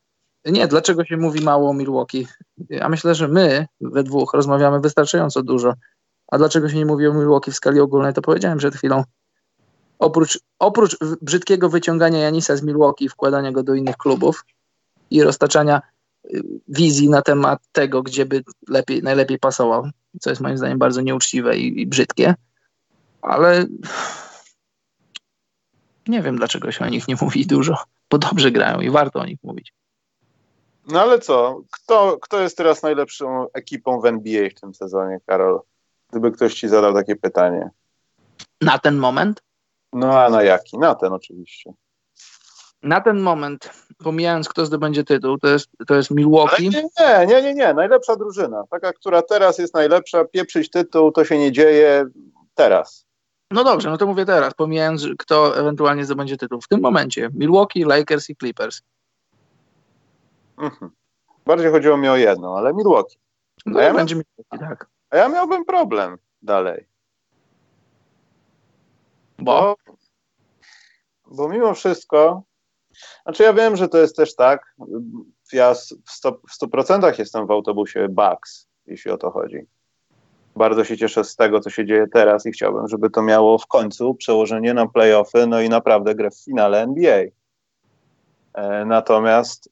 [0.45, 2.27] Nie, dlaczego się mówi mało o Milwaukee?
[2.71, 5.75] Ja myślę, że my we dwóch rozmawiamy wystarczająco dużo.
[6.29, 9.05] A dlaczego się nie mówi o Milwaukee w skali ogólnej, to powiedziałem przed chwilą.
[9.99, 14.45] Oprócz, oprócz brzydkiego wyciągania Janisa z Milwaukee, wkładania go do innych klubów
[15.11, 15.83] i roztaczania
[16.69, 21.59] wizji na temat tego, gdzie by lepiej, najlepiej pasował, co jest moim zdaniem bardzo nieuczciwe
[21.59, 22.35] i, i brzydkie,
[23.23, 23.67] ale
[26.09, 27.77] nie wiem, dlaczego się o nich nie mówi dużo,
[28.11, 29.73] bo dobrze grają i warto o nich mówić.
[30.89, 31.61] No ale co?
[31.71, 35.61] Kto, kto jest teraz najlepszą ekipą w NBA w tym sezonie, Karol?
[36.11, 37.71] Gdyby ktoś ci zadał takie pytanie.
[38.61, 39.43] Na ten moment?
[39.93, 40.79] No a na jaki?
[40.79, 41.73] Na ten oczywiście.
[42.83, 46.69] Na ten moment, pomijając kto zdobędzie tytuł, to jest, to jest Milwaukee.
[46.71, 47.75] nie, nie, nie, nie.
[47.75, 48.65] Najlepsza drużyna.
[48.71, 50.25] Taka, która teraz jest najlepsza.
[50.25, 52.07] Pieprzyć tytuł, to się nie dzieje
[52.55, 53.07] teraz.
[53.51, 56.61] No dobrze, no to mówię teraz, pomijając kto ewentualnie zdobędzie tytuł.
[56.61, 58.83] W tym momencie Milwaukee, Lakers i Clippers.
[60.59, 60.91] Mhm.
[61.47, 63.19] Bardziej chodziło mi o jedno, ale Milwaukee.
[63.67, 64.87] No ja będzie Milwaukee, tak.
[65.11, 66.87] A ja miałbym problem dalej.
[69.39, 69.77] Bo?
[69.87, 69.95] bo?
[71.27, 72.43] Bo mimo wszystko,
[73.23, 74.75] znaczy ja wiem, że to jest też tak,
[75.53, 79.67] ja w 100%, w 100% jestem w autobusie Bucks, jeśli o to chodzi.
[80.57, 83.67] Bardzo się cieszę z tego, co się dzieje teraz i chciałbym, żeby to miało w
[83.67, 87.25] końcu przełożenie na playoffy, no i naprawdę grę w finale NBA.
[88.55, 89.71] E, natomiast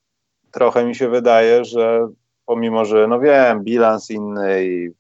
[0.51, 2.09] trochę mi się wydaje, że
[2.47, 4.91] pomimo, że no wiem, bilans inny i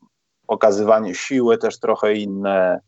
[0.46, 2.80] pokazywanie siły też trochę inne,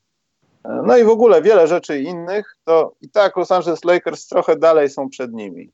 [0.65, 4.91] no i w ogóle wiele rzeczy innych, to i tak Los Angeles Lakers trochę dalej
[4.91, 5.73] są przed nimi.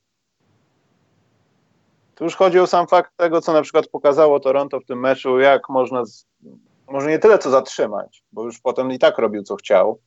[2.14, 5.38] Tu już chodzi o sam fakt tego, co na przykład pokazało Toronto w tym meczu,
[5.38, 6.27] jak można, z,
[6.88, 9.99] może nie tyle co zatrzymać, bo już potem i tak robił co chciał,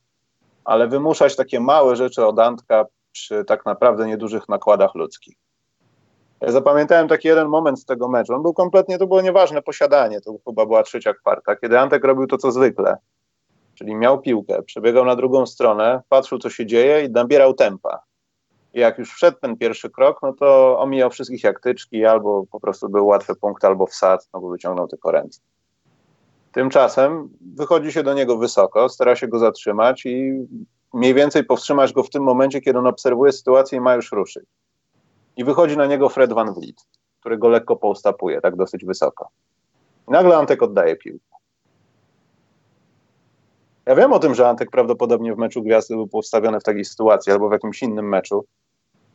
[0.64, 5.36] ale wymuszać takie małe rzeczy od Antka przy tak naprawdę niedużych nakładach ludzkich.
[6.40, 8.34] Ja zapamiętałem taki jeden moment z tego meczu.
[8.34, 12.26] On był kompletnie, to było nieważne posiadanie, to chyba była trzecia kwarta, kiedy Antek robił
[12.26, 12.96] to, co zwykle.
[13.80, 18.02] Czyli miał piłkę, przebiegał na drugą stronę, patrzył, co się dzieje i nabierał tempa.
[18.74, 22.60] I jak już wszedł ten pierwszy krok, no to omijał wszystkich jak tyczki, albo po
[22.60, 25.40] prostu był łatwy punkt, albo wsad, no bo wyciągnął tylko ręce.
[26.52, 30.46] Tymczasem wychodzi się do niego wysoko, stara się go zatrzymać i
[30.94, 34.44] mniej więcej powstrzymać go w tym momencie, kiedy on obserwuje sytuację i ma już ruszyć.
[35.36, 36.86] I wychodzi na niego Fred Van Vliet,
[37.20, 39.28] który go lekko poustapuje, tak dosyć wysoko.
[40.08, 41.29] I nagle Antek oddaje piłkę.
[43.90, 47.32] Ja wiem o tym, że Antek prawdopodobnie w meczu gwiazdy był postawiony w takiej sytuacji
[47.32, 48.44] albo w jakimś innym meczu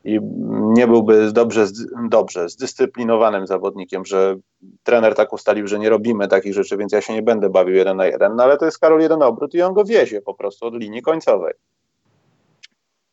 [0.03, 0.19] i
[0.51, 1.67] nie byłby dobrze,
[2.09, 4.35] dobrze zdyscyplinowanym zawodnikiem, że
[4.83, 7.97] trener tak ustalił, że nie robimy takich rzeczy, więc ja się nie będę bawił jeden
[7.97, 10.65] na jeden, no ale to jest Karol jeden obrót i on go wiezie po prostu
[10.65, 11.53] od linii końcowej.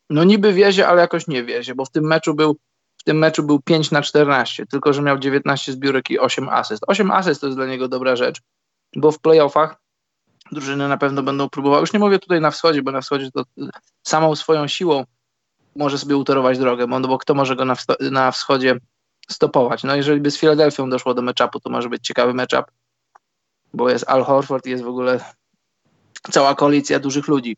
[0.09, 2.55] No niby wiezie, ale jakoś nie wiezie, bo w tym meczu był
[2.97, 6.83] w tym meczu był 5 na 14, tylko że miał 19 zbiórek i 8 asyst.
[6.87, 8.41] 8 asyst to jest dla niego dobra rzecz,
[8.95, 9.82] bo w playoffach
[10.53, 13.43] drużyny na pewno będą próbowały, już nie mówię tutaj na wschodzie, bo na wschodzie to
[14.03, 15.05] samą swoją siłą
[15.75, 17.75] może sobie utorować drogę, bo, no bo kto może go na,
[18.11, 18.75] na wschodzie
[19.29, 19.83] stopować.
[19.83, 22.71] No jeżeli by z Filadelfią doszło do meczapu, to może być ciekawy meczap,
[23.73, 25.19] bo jest Al Horford jest w ogóle
[26.31, 27.57] cała koalicja dużych ludzi.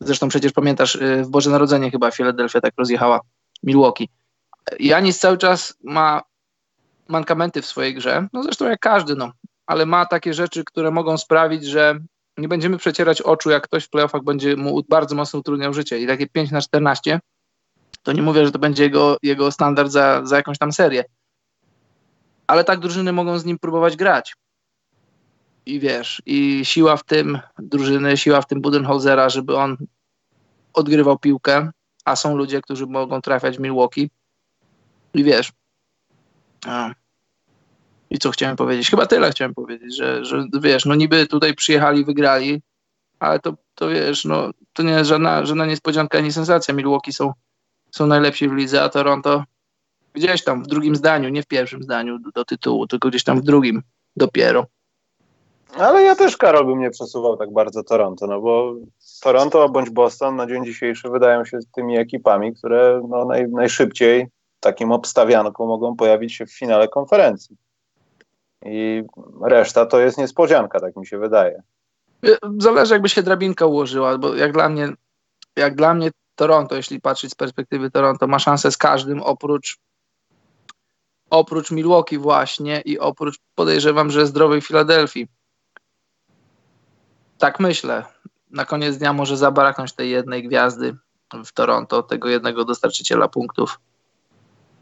[0.00, 3.20] Zresztą przecież pamiętasz, y, w Boże Narodzenie chyba Filadelfia tak rozjechała
[3.62, 4.08] Milwaukee.
[4.80, 6.22] Janis cały czas ma
[7.08, 9.32] mankamenty w swojej grze, no zresztą jak każdy, no,
[9.66, 11.98] ale ma takie rzeczy, które mogą sprawić, że
[12.38, 15.98] nie będziemy przecierać oczu, jak ktoś w playoffach będzie mu bardzo mocno utrudniał życie.
[15.98, 17.20] I takie 5 na 14,
[18.02, 21.04] to nie mówię, że to będzie jego, jego standard za, za jakąś tam serię.
[22.46, 24.34] Ale tak drużyny mogą z nim próbować grać.
[25.66, 29.76] I wiesz, i siła w tym drużyny, siła w tym Budenholzera, żeby on
[30.72, 31.70] odgrywał piłkę,
[32.04, 34.10] a są ludzie, którzy mogą trafiać w Milwaukee.
[35.14, 35.52] I wiesz.
[38.12, 38.90] I co chciałem powiedzieć?
[38.90, 42.62] Chyba tyle chciałem powiedzieć, że, że wiesz, no niby tutaj przyjechali, wygrali,
[43.18, 46.74] ale to, to wiesz, no to nie jest żadna, żadna niespodzianka ani sensacja.
[46.74, 47.32] Milwaukee są,
[47.90, 49.44] są najlepsi w lidze, a Toronto
[50.12, 53.40] gdzieś tam w drugim zdaniu, nie w pierwszym zdaniu do, do tytułu, tylko gdzieś tam
[53.40, 53.82] w drugim
[54.16, 54.66] dopiero.
[55.78, 58.74] Ale ja też, Karol, bym nie przesuwał tak bardzo Toronto, no bo
[59.22, 64.26] Toronto bądź Boston na dzień dzisiejszy wydają się tymi ekipami, które no, naj, najszybciej
[64.60, 67.56] takim obstawianką mogą pojawić się w finale konferencji.
[68.64, 69.02] I
[69.42, 71.62] reszta to jest niespodzianka, tak mi się wydaje.
[72.58, 74.92] Zależy, jakby się drabinka ułożyła, bo jak dla mnie,
[75.56, 79.78] jak dla mnie Toronto, jeśli patrzeć z perspektywy Toronto, ma szansę z każdym oprócz
[81.30, 85.28] oprócz Milwaukee właśnie i oprócz podejrzewam, że zdrowej Filadelfii.
[87.38, 88.04] Tak myślę.
[88.50, 90.96] Na koniec dnia może zabraknąć tej jednej gwiazdy
[91.44, 93.80] w Toronto, tego jednego dostarczyciela punktów.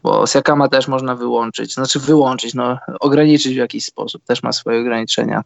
[0.03, 4.79] Bo Siakama też można wyłączyć, znaczy wyłączyć, no ograniczyć w jakiś sposób, też ma swoje
[4.79, 5.43] ograniczenia,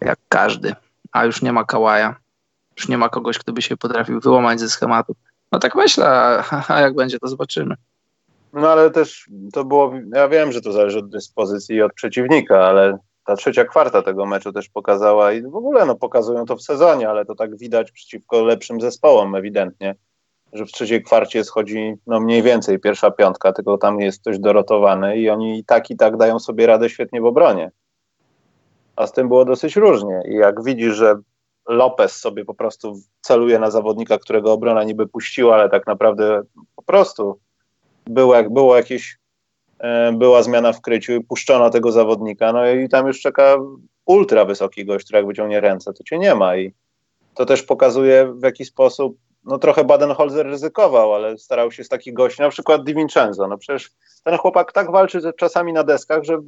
[0.00, 0.74] jak każdy,
[1.12, 2.16] a już nie ma Kałaja,
[2.76, 5.14] już nie ma kogoś, kto by się potrafił wyłamać ze schematu.
[5.52, 6.06] No tak myślę,
[6.68, 7.74] a, jak będzie, to zobaczymy.
[8.52, 12.66] No ale też to było, ja wiem, że to zależy od dyspozycji i od przeciwnika,
[12.66, 16.62] ale ta trzecia kwarta tego meczu też pokazała i w ogóle no, pokazują to w
[16.62, 19.94] sezonie, ale to tak widać przeciwko lepszym zespołom ewidentnie,
[20.54, 25.16] że w trzeciej kwarcie schodzi no, mniej więcej pierwsza piątka, tylko tam jest ktoś dorotowany
[25.16, 27.70] i oni i tak i tak dają sobie radę świetnie w obronie.
[28.96, 31.14] A z tym było dosyć różnie i jak widzisz, że
[31.68, 36.42] Lopez sobie po prostu celuje na zawodnika, którego obrona niby puściła, ale tak naprawdę
[36.76, 37.38] po prostu
[38.06, 39.18] było, było jakieś
[39.84, 43.56] E, była zmiana w kryciu i puszczono tego zawodnika, no i tam już czeka
[44.06, 46.74] ultra wysoki gość, który jak wyciągnie ręce, to cię nie ma i
[47.34, 52.14] to też pokazuje w jaki sposób, no trochę Baden-Holzer ryzykował, ale starał się z takich
[52.14, 53.90] gości, na przykład Di Vincenzo, no przecież
[54.24, 56.38] ten chłopak tak walczy czasami na deskach, że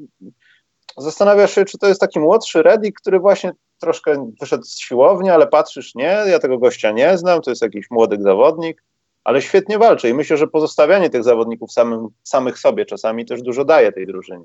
[0.96, 5.46] zastanawiasz się, czy to jest taki młodszy Reddick, który właśnie troszkę wyszedł z siłowni, ale
[5.46, 8.82] patrzysz, nie, ja tego gościa nie znam, to jest jakiś młody zawodnik,
[9.24, 13.64] ale świetnie walczy i myślę, że pozostawianie tych zawodników samym, samych sobie czasami też dużo
[13.64, 14.44] daje tej drużynie.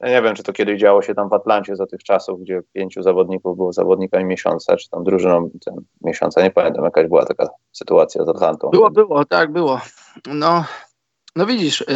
[0.00, 2.60] Ja nie wiem, czy to kiedyś działo się tam w Atlancie za tych czasów, gdzie
[2.72, 5.50] pięciu zawodników było zawodnikami miesiąca, czy tam drużyną
[6.00, 8.70] miesiąca, nie pamiętam, jakaś była taka sytuacja z Atlantą.
[8.70, 9.80] Było, było, tak, było.
[10.26, 10.64] No,
[11.36, 11.86] no widzisz, y,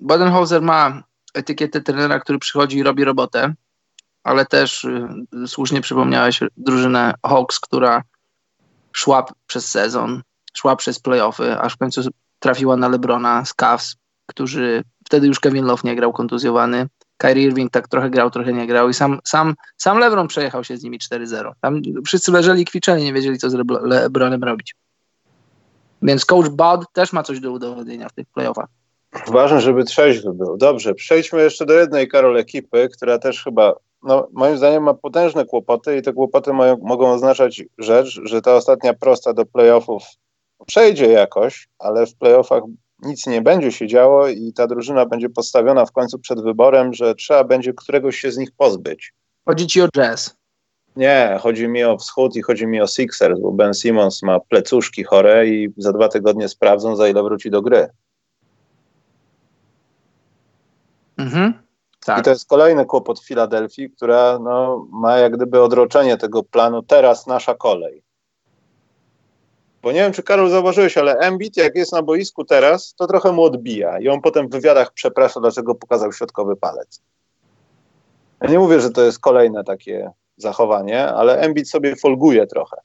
[0.00, 1.02] Badenhauser ma
[1.34, 3.54] etykietę trenera, który przychodzi i robi robotę,
[4.24, 5.08] ale też y,
[5.46, 8.02] słusznie przypomniałeś drużynę Hawks, która
[8.92, 10.22] szła przez sezon,
[10.54, 12.00] szła przez playoffy, aż w końcu
[12.38, 16.88] trafiła na Lebrona z Cavs, którzy wtedy już Kevin Love nie grał kontuzjowany.
[17.18, 20.76] Kyrie Irving tak trochę grał, trochę nie grał i sam, sam, sam LeBron przejechał się
[20.76, 21.52] z nimi 4-0.
[21.60, 24.74] Tam wszyscy leżeli kwiczeni, nie wiedzieli, co z LeBronem robić.
[26.02, 28.68] Więc coach Bud też ma coś do udowodnienia w tych playoffach.
[29.26, 30.56] Ważne, żeby trzeźwy był.
[30.56, 35.44] Dobrze, przejdźmy jeszcze do jednej, Karol, ekipy, która też chyba, no, moim zdaniem ma potężne
[35.44, 40.02] kłopoty i te kłopoty mają, mogą oznaczać rzecz, że ta ostatnia prosta do playoffów
[40.66, 42.62] przejdzie jakoś, ale w playoffach
[43.02, 47.14] nic nie będzie się działo i ta drużyna będzie postawiona w końcu przed wyborem, że
[47.14, 49.12] trzeba będzie któregoś się z nich pozbyć.
[49.46, 50.36] Chodzi ci o jazz?
[50.96, 55.04] Nie, chodzi mi o wschód i chodzi mi o Sixers, bo Ben Simmons ma plecuszki
[55.04, 57.88] chore i za dwa tygodnie sprawdzą, za ile wróci do gry.
[61.16, 61.54] Mhm.
[62.04, 62.18] Tak.
[62.18, 67.26] I to jest kolejny kłopot Filadelfii, która no, ma jak gdyby odroczenie tego planu, teraz
[67.26, 68.02] nasza kolej.
[69.82, 73.32] Bo nie wiem, czy Karol zauważyłeś, ale Embiid, jak jest na boisku teraz, to trochę
[73.32, 77.00] mu odbija i on potem w wywiadach przeprasza, dlaczego pokazał środkowy palec.
[78.40, 82.76] Ja nie mówię, że to jest kolejne takie zachowanie, ale Embiid sobie folguje trochę.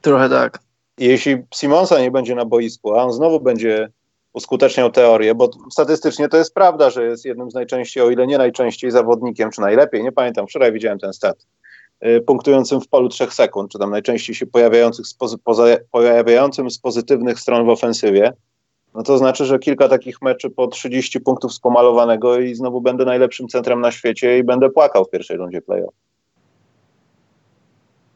[0.00, 0.58] Trochę tak.
[0.98, 3.88] I jeśli Simonsa nie będzie na boisku, a on znowu będzie
[4.32, 8.38] uskuteczniał teorię, bo statystycznie to jest prawda, że jest jednym z najczęściej, o ile nie
[8.38, 11.46] najczęściej zawodnikiem, czy najlepiej, nie pamiętam, wczoraj widziałem ten stat,
[12.26, 17.40] punktującym w polu 3 sekund, czy tam najczęściej się pojawiających z poza, pojawiającym z pozytywnych
[17.40, 18.32] stron w ofensywie,
[18.94, 23.48] no to znaczy, że kilka takich meczy po 30 punktów spomalowanego i znowu będę najlepszym
[23.48, 25.94] centrem na świecie i będę płakał w pierwszej rundzie playoff.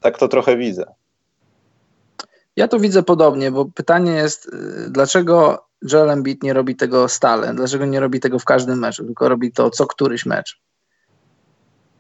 [0.01, 0.85] Tak to trochę widzę.
[2.57, 7.55] Ja to widzę podobnie, bo pytanie jest, y, dlaczego Joel Embiid nie robi tego stale?
[7.55, 10.61] Dlaczego nie robi tego w każdym meczu, tylko robi to co któryś mecz?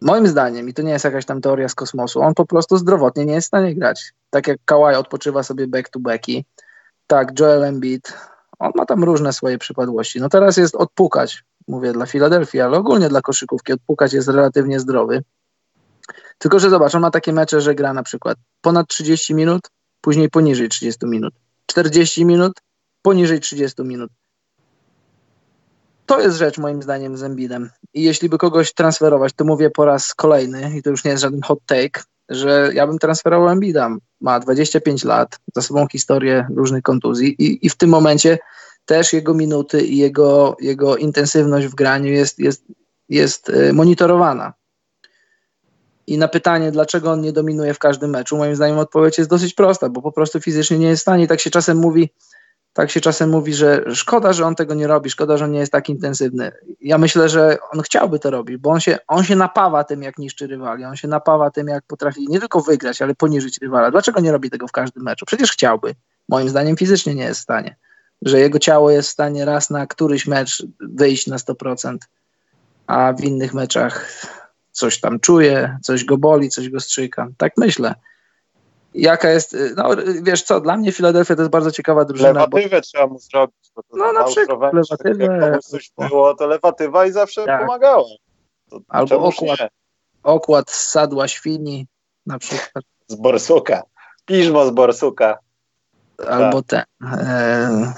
[0.01, 3.25] Moim zdaniem, i to nie jest jakaś tam teoria z kosmosu, on po prostu zdrowotnie
[3.25, 4.13] nie jest w stanie grać.
[4.31, 6.45] Tak jak Kawhi odpoczywa sobie back-to-backi,
[7.07, 8.13] tak Joel Embiid,
[8.59, 10.21] on ma tam różne swoje przypadłości.
[10.21, 15.23] No teraz jest odpukać, mówię dla Filadelfii, ale ogólnie dla koszykówki odpukać jest relatywnie zdrowy.
[16.39, 19.69] Tylko, że zobacz, on ma takie mecze, że gra na przykład ponad 30 minut,
[20.01, 21.35] później poniżej 30 minut.
[21.67, 22.53] 40 minut,
[23.03, 24.11] poniżej 30 minut.
[26.09, 27.71] To jest rzecz moim zdaniem z Embidem.
[27.95, 31.23] I jeśli by kogoś transferować, to mówię po raz kolejny, i to już nie jest
[31.23, 33.91] żaden hot take, że ja bym transferował Embida.
[34.21, 38.39] Ma 25 lat, za sobą historię różnych kontuzji i, i w tym momencie
[38.85, 42.65] też jego minuty i jego, jego intensywność w graniu jest, jest,
[43.09, 44.53] jest y, monitorowana.
[46.07, 49.55] I na pytanie, dlaczego on nie dominuje w każdym meczu, moim zdaniem odpowiedź jest dosyć
[49.55, 51.27] prosta, bo po prostu fizycznie nie jest w stanie.
[51.27, 52.11] Tak się czasem mówi,
[52.79, 55.59] tak się czasem mówi, że szkoda, że on tego nie robi, szkoda, że on nie
[55.59, 56.53] jest tak intensywny.
[56.81, 60.19] Ja myślę, że on chciałby to robić, bo on się, on się napawa tym, jak
[60.19, 63.91] niszczy rywali, on się napawa tym, jak potrafi nie tylko wygrać, ale poniżyć rywala.
[63.91, 65.27] Dlaczego nie robi tego w każdym meczu?
[65.27, 65.95] Przecież chciałby.
[66.29, 67.77] Moim zdaniem fizycznie nie jest w stanie.
[68.23, 71.97] Że jego ciało jest w stanie raz na któryś mecz wyjść na 100%,
[72.87, 74.13] a w innych meczach
[74.73, 77.29] coś tam czuje, coś go boli, coś go strzyka.
[77.39, 77.95] Tak myślę.
[78.99, 79.91] Jaka jest, no
[80.23, 82.33] wiesz co, dla mnie Filadelfia to jest bardzo ciekawa drużyna.
[82.33, 82.81] Lewatywę bo...
[82.81, 83.73] trzeba mu zrobić.
[83.77, 85.51] Bo to no na przykład lewatywę.
[85.53, 87.61] Jak coś było, to lewatywa i zawsze tak.
[87.61, 88.05] pomagała.
[88.71, 89.61] To Albo okład,
[90.23, 91.87] okład z sadła świni
[92.27, 92.85] na przykład.
[93.07, 93.83] Z borsuka.
[94.27, 95.39] Piżmo z borsuka.
[96.27, 96.83] Albo ten.
[97.03, 97.95] E,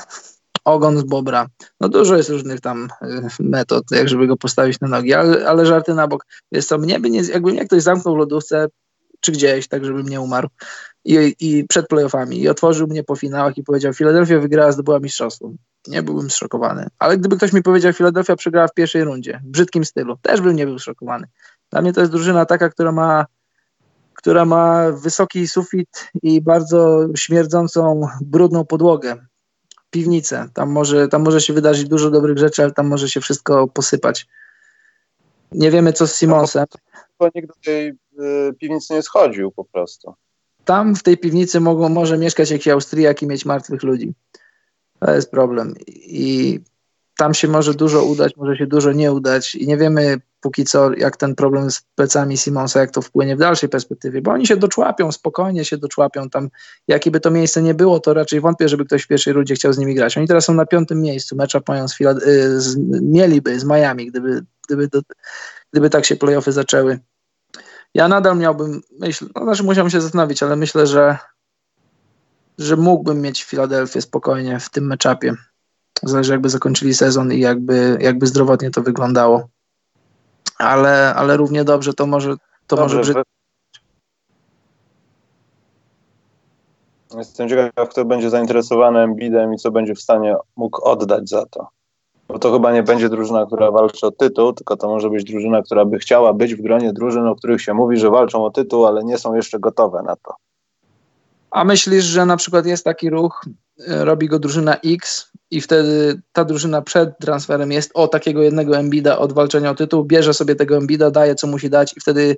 [0.65, 1.47] ogon z bobra.
[1.81, 5.67] No dużo jest różnych tam e, metod, jak żeby go postawić na nogi, ale, ale
[5.67, 6.27] żarty na bok.
[6.53, 8.69] Jest to, mnie by nie, jakby mnie ktoś zamknął w lodówce,
[9.21, 10.49] czy gdzieś, tak żebym nie umarł,
[11.05, 15.51] i, i przed playoffami, i otworzył mnie po finałach i powiedział, Filadelfia wygrała, zdobyła mistrzostwo.
[15.89, 16.87] Nie byłbym zszokowany.
[16.99, 20.57] Ale gdyby ktoś mi powiedział, Filadelfia przegrała w pierwszej rundzie, w brzydkim stylu, też bym
[20.57, 21.27] nie był zszokowany.
[21.71, 23.27] Dla mnie to jest drużyna taka, która ma
[24.15, 29.17] która ma wysoki sufit i bardzo śmierdzącą, brudną podłogę,
[29.91, 30.49] piwnicę.
[30.55, 34.27] Tam może, tam może się wydarzyć dużo dobrych rzeczy, ale tam może się wszystko posypać.
[35.53, 36.67] Nie wiemy, co z Simonsem.
[37.21, 37.29] No,
[38.59, 40.15] piwnicy nie schodził po prostu.
[40.65, 44.15] Tam w tej piwnicy mogą, może mieszkać jakiś Austriak i mieć martwych ludzi.
[45.01, 45.75] To jest problem.
[45.89, 46.61] I
[47.17, 50.93] tam się może dużo udać, może się dużo nie udać i nie wiemy póki co,
[50.93, 54.57] jak ten problem z plecami Simonsa, jak to wpłynie w dalszej perspektywie, bo oni się
[54.57, 56.49] doczłapią, spokojnie się doczłapią tam,
[56.89, 59.73] jakie by to miejsce nie było, to raczej wątpię, żeby ktoś w pierwszej rundzie chciał
[59.73, 60.19] z nimi grać.
[60.19, 64.07] Oni teraz są na piątym miejscu, matchup mają z, Filad- y, z mieliby z Miami,
[64.07, 65.01] gdyby, gdyby, do,
[65.73, 66.99] gdyby tak się playoffy zaczęły.
[67.95, 71.19] Ja nadal miałbym, myśl, no znaczy musiałbym się zastanowić, ale myślę, że
[72.59, 75.35] że mógłbym mieć Filadelfię spokojnie w tym meczapie.
[76.03, 79.49] Zależy jakby zakończyli sezon i jakby, jakby zdrowotnie to wyglądało.
[80.59, 83.23] Ale, ale równie dobrze to może to dobrze, może brzydko.
[87.17, 91.69] Jestem ciekaw, kto będzie zainteresowany Embidem i co będzie w stanie mógł oddać za to.
[92.33, 95.63] Bo to chyba nie będzie drużyna, która walczy o tytuł, tylko to może być drużyna,
[95.63, 98.87] która by chciała być w gronie drużyn, o których się mówi, że walczą o tytuł,
[98.87, 100.35] ale nie są jeszcze gotowe na to.
[101.51, 103.45] A myślisz, że na przykład jest taki ruch,
[103.89, 108.77] e, robi go drużyna X i wtedy ta drużyna przed transferem jest o takiego jednego
[108.77, 112.37] Embida od walczenia o tytuł, bierze sobie tego Embida, daje co musi dać i wtedy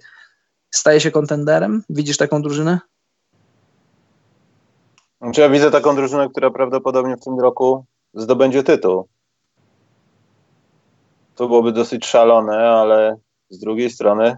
[0.71, 1.83] staje się kontenderem?
[1.91, 2.79] Widzisz taką drużynę?
[5.21, 9.09] Znaczy ja widzę taką drużynę, która prawdopodobnie w tym roku zdobędzie tytuł.
[11.37, 13.17] To byłoby dosyć szalone, ale
[13.51, 14.37] z drugiej strony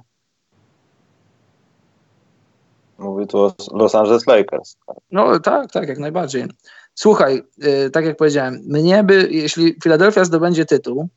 [2.99, 4.77] Mówię tu o Los Angeles Lakers.
[5.13, 6.47] No tak, tak, jak najbardziej.
[6.95, 11.09] Słuchaj, yy, tak jak powiedziałem, mnie by, jeśli Philadelphia zdobędzie tytuł,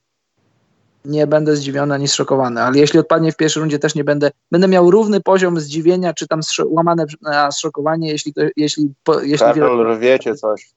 [1.05, 4.31] nie będę zdziwiony ani zszokowany, ale jeśli odpadnie w pierwszej rundzie, też nie będę.
[4.51, 8.33] Będę miał równy poziom zdziwienia, czy tam łamane na zszokowanie, jeśli.
[8.33, 10.71] To, jeśli, po, jeśli Karol, rwiecie coś.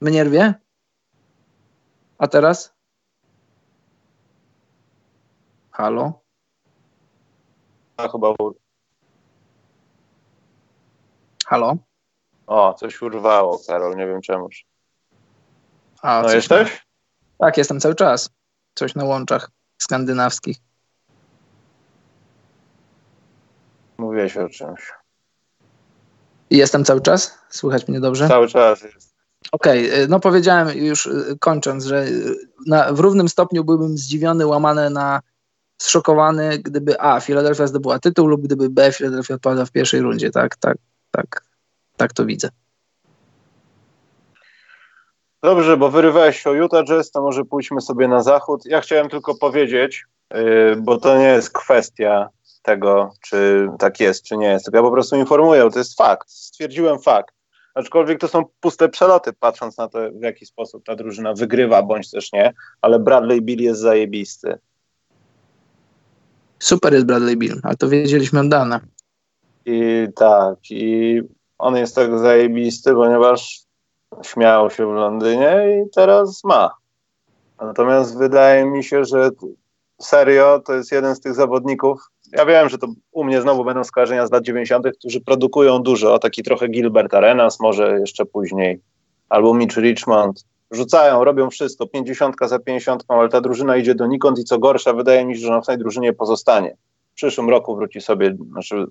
[0.00, 0.54] Mnie rwie?
[2.18, 2.77] A teraz?
[5.78, 6.12] Halo?
[7.96, 8.34] A chyba
[11.46, 11.76] Halo?
[12.46, 14.66] O, coś urwało, Karol, nie wiem czemuż.
[16.02, 16.70] A, no jesteś?
[17.38, 17.46] Na...
[17.46, 18.30] Tak, jestem cały czas.
[18.74, 19.50] Coś na łączach
[19.82, 20.56] skandynawskich.
[23.98, 24.92] Mówiłeś o czymś.
[26.50, 27.38] Jestem cały czas?
[27.48, 28.28] Słychać mnie dobrze?
[28.28, 29.14] Cały czas jest.
[29.52, 32.36] Okej, okay, no powiedziałem już y, kończąc, że y,
[32.66, 35.20] na, w równym stopniu byłbym zdziwiony, łamany na
[35.78, 40.56] zszokowany, gdyby A, Philadelphia zdobyła tytuł lub gdyby B, Philadelphia odpada w pierwszej rundzie, tak,
[40.56, 40.76] tak,
[41.10, 41.42] tak,
[41.96, 42.48] tak to widzę.
[45.42, 48.66] Dobrze, bo wyrywałeś się o Utah Jazz, to może pójdźmy sobie na zachód.
[48.66, 52.28] Ja chciałem tylko powiedzieć, yy, bo to nie jest kwestia
[52.62, 56.98] tego, czy tak jest, czy nie jest, ja po prostu informuję, to jest fakt, stwierdziłem
[56.98, 57.34] fakt.
[57.74, 62.10] Aczkolwiek to są puste przeloty, patrząc na to, w jaki sposób ta drużyna wygrywa, bądź
[62.10, 64.58] też nie, ale Bradley Bill jest zajebisty.
[66.58, 68.80] Super jest Bradley Bill, ale to wiedzieliśmy od dawna.
[69.66, 71.20] I tak, i
[71.58, 73.60] on jest tak zajebisty, ponieważ
[74.22, 76.70] śmiał się w Londynie i teraz ma.
[77.60, 79.30] Natomiast wydaje mi się, że
[80.00, 82.00] serio to jest jeden z tych zawodników.
[82.32, 86.18] Ja wiem, że to u mnie znowu będą skojarzenia z lat 90., którzy produkują dużo,
[86.18, 88.80] taki trochę Gilbert Arenas, może jeszcze później,
[89.28, 90.44] albo Mitch Richmond.
[90.70, 95.24] Rzucają, robią wszystko, 50 za 50, ale ta drużyna idzie donikąd i co gorsza, wydaje
[95.24, 96.76] mi się, że ona w tej drużynie pozostanie.
[97.12, 98.86] W przyszłym roku wróci sobie, znaczy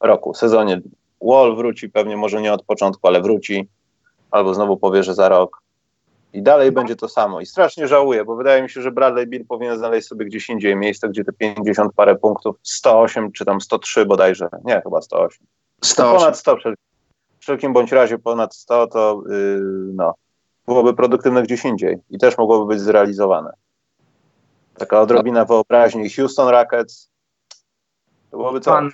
[0.00, 0.80] roku, sezonie.
[1.22, 3.68] Wall wróci pewnie, może nie od początku, ale wróci,
[4.30, 5.62] albo znowu powie, że za rok.
[6.32, 7.40] I dalej będzie to samo.
[7.40, 10.76] I strasznie żałuję, bo wydaje mi się, że Bradley Bill powinien znaleźć sobie gdzieś indziej
[10.76, 15.46] miejsce, gdzie te 50 parę punktów, 108 czy tam 103 bodajże, nie, chyba 108.
[15.84, 16.18] 108.
[16.18, 16.60] Ponad 100 w
[17.38, 19.60] wszelkim bądź razie ponad 100 to yy,
[19.94, 20.14] no,
[20.70, 23.52] byłoby produktywne gdzieś indziej i też mogłoby być zrealizowane.
[24.78, 26.10] Taka odrobina wyobraźni.
[26.10, 27.10] Houston Rockets
[28.30, 28.72] to byłoby coś.
[28.72, 28.90] Pan,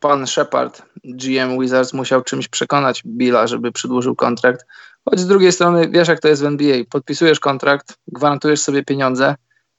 [0.00, 4.66] pan Shepard, GM Wizards, musiał czymś przekonać Billa, żeby przedłużył kontrakt.
[5.04, 9.34] Choć z drugiej strony, wiesz jak to jest w NBA, podpisujesz kontrakt, gwarantujesz sobie pieniądze,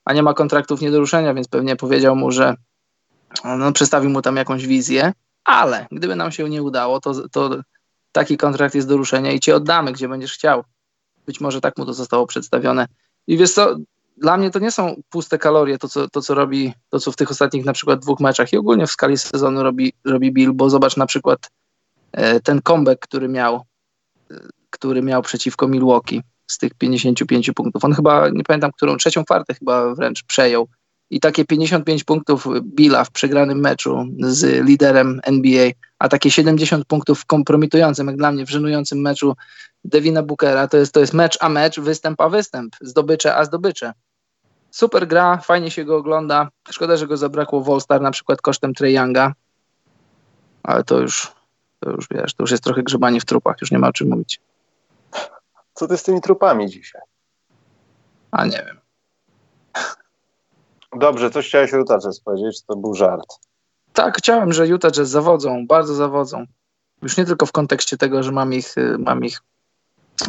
[0.06, 2.56] a nie ma kontraktów nie do ruszenia, więc pewnie powiedział mu, że
[3.44, 5.14] no, przedstawił mu tam jakąś wizję,
[5.44, 7.50] ale gdyby nam się nie udało, to, to
[8.12, 10.64] taki kontrakt jest do ruszenia i ci oddamy, gdzie będziesz chciał.
[11.28, 12.88] Być może tak mu to zostało przedstawione.
[13.28, 13.76] I wiesz co,
[14.18, 17.16] dla mnie to nie są puste kalorie, to co, to co robi, to co w
[17.16, 20.70] tych ostatnich na przykład dwóch meczach i ogólnie w skali sezonu robi, robi Bill, bo
[20.70, 21.50] zobacz na przykład
[22.12, 23.62] e, ten comeback, który miał,
[24.32, 24.36] e,
[24.70, 27.86] który miał przeciwko Milwaukee z tych 55 punktów.
[27.86, 30.68] On chyba, nie pamiętam, którą trzecią kwartę chyba wręcz przejął.
[31.10, 37.20] I takie 55 punktów Billa w przegranym meczu z liderem NBA, a takie 70 punktów
[37.20, 39.36] w kompromitującym, jak dla mnie, w żenującym meczu
[39.84, 43.94] Devina Bookera, to jest, to jest mecz a mecz, występ a występ, zdobycze a zdobycze.
[44.72, 46.50] Super gra, fajnie się go ogląda.
[46.70, 49.34] Szkoda, że go zabrakło w All-Star na przykład kosztem Trey Younga,
[50.64, 51.32] ale to już,
[51.80, 54.10] to już wiesz, to już jest trochę grzebanie w trupach, już nie ma o czym
[54.10, 54.42] mówić.
[55.74, 57.02] Co ty z tymi trupami dzisiaj?
[58.32, 58.80] A nie wiem.
[60.96, 63.26] Dobrze, coś chciałeś o Utah Jazz powiedzieć, to był żart.
[63.94, 66.46] Tak, chciałem, że Utah Jazz zawodzą, bardzo zawodzą.
[67.02, 69.42] Już nie tylko w kontekście tego, że mam ich, mam ich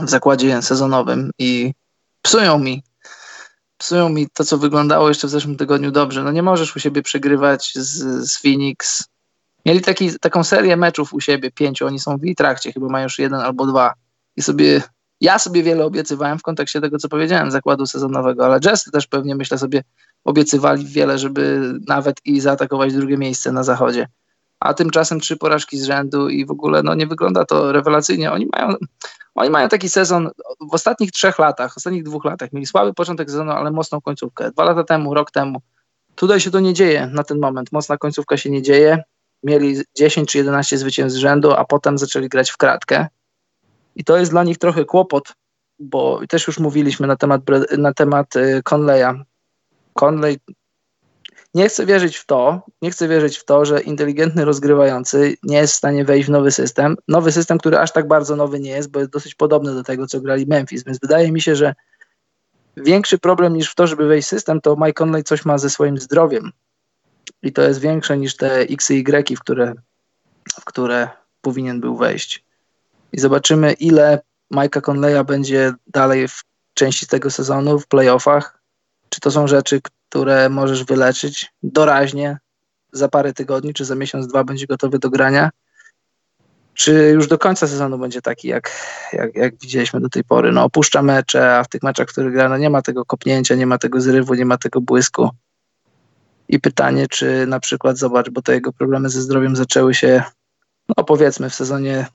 [0.01, 1.73] w zakładzie sezonowym i
[2.23, 2.83] psują mi
[3.79, 6.25] psują mi to, co wyglądało jeszcze w zeszłym tygodniu dobrze.
[6.25, 9.05] No nie możesz u siebie przegrywać z, z Phoenix.
[9.67, 13.19] Mieli taki, taką serię meczów u siebie, pięciu, oni są w trakcie, chyba mają już
[13.19, 13.95] jeden albo dwa.
[14.37, 14.83] I sobie,
[15.21, 19.35] ja sobie wiele obiecywałem w kontekście tego, co powiedziałem, zakładu sezonowego, ale Jazz też pewnie,
[19.35, 19.85] myślę sobie,
[20.25, 24.09] obiecywali wiele, żeby nawet i zaatakować drugie miejsce na zachodzie.
[24.61, 28.33] A tymczasem trzy porażki z rzędu i w ogóle no, nie wygląda to rewelacyjnie.
[28.33, 28.75] Oni mają,
[29.35, 30.31] oni mają taki sezon
[30.71, 32.53] w ostatnich trzech latach, ostatnich dwóch latach.
[32.53, 34.51] Mieli słaby początek sezonu, ale mocną końcówkę.
[34.51, 35.59] Dwa lata temu, rok temu.
[36.15, 37.73] Tutaj się to nie dzieje na ten moment.
[37.73, 39.03] Mocna końcówka się nie dzieje.
[39.43, 43.07] Mieli 10 czy 11 zwycięstw z rzędu, a potem zaczęli grać w kratkę.
[43.99, 45.33] I to jest dla nich trochę kłopot,
[45.79, 47.43] bo też już mówiliśmy na temat,
[47.79, 49.25] na temat y, Conleya.
[49.95, 50.39] Conley
[51.55, 55.75] nie chcę wierzyć w to, nie chcę wierzyć w to, że inteligentny rozgrywający nie jest
[55.75, 56.97] w stanie wejść w nowy system.
[57.09, 60.07] Nowy system, który aż tak bardzo nowy nie jest, bo jest dosyć podobny do tego,
[60.07, 61.75] co grali Memphis, więc wydaje mi się, że
[62.77, 65.71] większy problem niż w to, żeby wejść w system, to Mike Conley coś ma ze
[65.71, 66.53] swoim zdrowiem.
[67.43, 69.75] I to jest większe niż te X i Y, w które,
[70.61, 71.09] w które
[71.41, 72.48] powinien był wejść.
[73.13, 74.21] I zobaczymy, ile
[74.55, 76.43] Mike'a Conleya będzie dalej w
[76.75, 78.63] części tego sezonu, w playoffach.
[79.09, 82.39] Czy to są rzeczy, które możesz wyleczyć doraźnie
[82.93, 85.51] za parę tygodni, czy za miesiąc, dwa będzie gotowy do grania,
[86.75, 88.71] czy już do końca sezonu będzie taki, jak,
[89.13, 90.53] jak, jak widzieliśmy do tej pory.
[90.53, 93.55] No, opuszcza mecze, a w tych meczach, w których gra, no nie ma tego kopnięcia,
[93.55, 95.31] nie ma tego zrywu, nie ma tego błysku.
[96.49, 100.23] I pytanie, czy na przykład, zobacz, bo te jego problemy ze zdrowiem zaczęły się,
[100.97, 102.07] no powiedzmy, w sezonie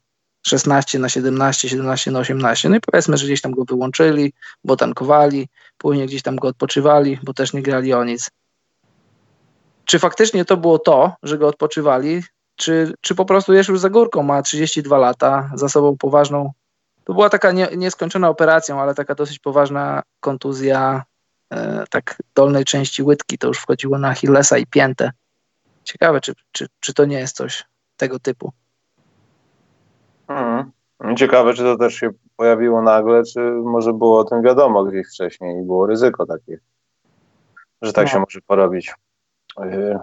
[0.48, 2.70] 16 na 17, 17 na 18.
[2.70, 4.34] No i powiedzmy, że gdzieś tam go wyłączyli,
[4.64, 8.32] bo tankowali, później gdzieś tam go odpoczywali, bo też nie grali o nic.
[9.86, 12.24] Czy faktycznie to było to, że go odpoczywali,
[12.56, 16.52] czy, czy po prostu jest już za górką, ma 32 lata, za sobą poważną.
[17.04, 21.04] To była taka nie, nieskończona operacja, ale taka dosyć poważna kontuzja
[21.50, 25.12] e, tak dolnej części łydki, to już wchodziło na Achillesa i piętę.
[25.84, 27.66] Ciekawe, czy, czy, czy to nie jest coś
[27.98, 28.54] tego typu.
[30.28, 30.71] Hmm.
[31.15, 35.59] Ciekawe, czy to też się pojawiło nagle, czy może było o tym wiadomo gdzieś wcześniej
[35.59, 36.59] i było ryzyko takie,
[37.82, 38.11] że tak no.
[38.11, 38.93] się może porobić.
[39.59, 39.99] Yy,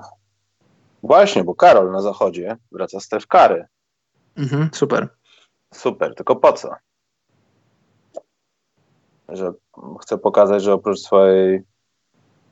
[1.03, 3.67] właśnie, bo Karol na zachodzie wraca z Stef Kary.
[4.37, 5.09] Mhm, super.
[5.75, 6.75] Super, tylko po co?
[9.29, 9.53] Że
[10.03, 11.63] chce pokazać, że oprócz swojej,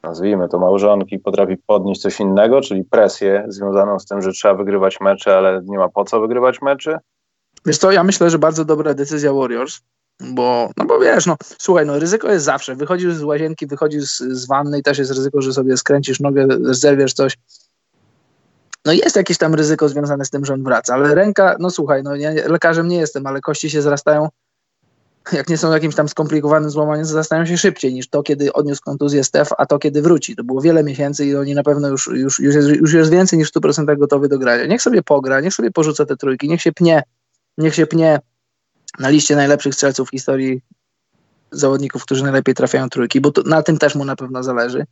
[0.02, 5.00] nazwijmy to małżonki, potrafi podnieść coś innego, czyli presję związaną z tym, że trzeba wygrywać
[5.00, 6.98] mecze, ale nie ma po co wygrywać mecze
[7.68, 9.80] Wiesz co, ja myślę, że bardzo dobra decyzja Warriors,
[10.20, 12.76] bo, no bo wiesz, no słuchaj, no ryzyko jest zawsze.
[12.76, 16.46] Wychodzisz z łazienki, wychodzisz z, z wanny i też jest ryzyko, że sobie skręcisz nogę,
[16.60, 17.38] zerwiesz coś.
[18.84, 22.02] No jest jakieś tam ryzyko związane z tym, że on wraca, ale ręka, no słuchaj,
[22.02, 24.28] no ja lekarzem nie jestem, ale kości się zrastają,
[25.32, 29.24] jak nie są jakimś tam skomplikowanym złamaniem, zrastają się szybciej niż to, kiedy odniósł kontuzję
[29.24, 30.36] Stef, a to, kiedy wróci.
[30.36, 33.38] To było wiele miesięcy i oni na pewno już, już, już, jest, już jest więcej
[33.38, 34.66] niż 100% gotowy do grania.
[34.66, 37.02] Niech sobie pogra, niech sobie porzuca te trójki, niech się pnie
[37.58, 38.20] niech się pnie
[38.98, 40.62] na liście najlepszych strzelców w historii
[41.50, 44.86] zawodników, którzy najlepiej trafiają trójki, bo to, na tym też mu na pewno zależy.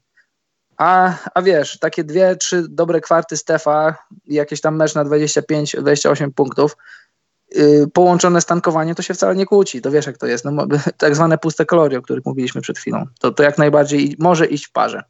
[0.77, 3.97] A, a wiesz, takie dwie, trzy dobre kwarty Stefa
[4.27, 6.77] i jakieś tam mecz na 25-28 punktów,
[7.55, 9.83] yy, połączone z tankowaniem, to się wcale nie kłóci.
[9.83, 10.45] To wiesz, jak to jest.
[10.45, 10.67] No,
[10.99, 13.05] tak zwane puste kalorie, o których mówiliśmy przed chwilą.
[13.21, 15.03] To, to jak najbardziej może iść w parze.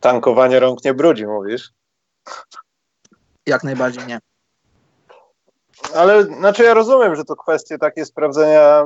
[0.00, 1.72] Tankowanie rąk nie brudzi, mówisz?
[3.46, 4.18] Jak najbardziej nie.
[5.94, 8.84] Ale znaczy ja rozumiem, że to kwestie takie sprawdzenia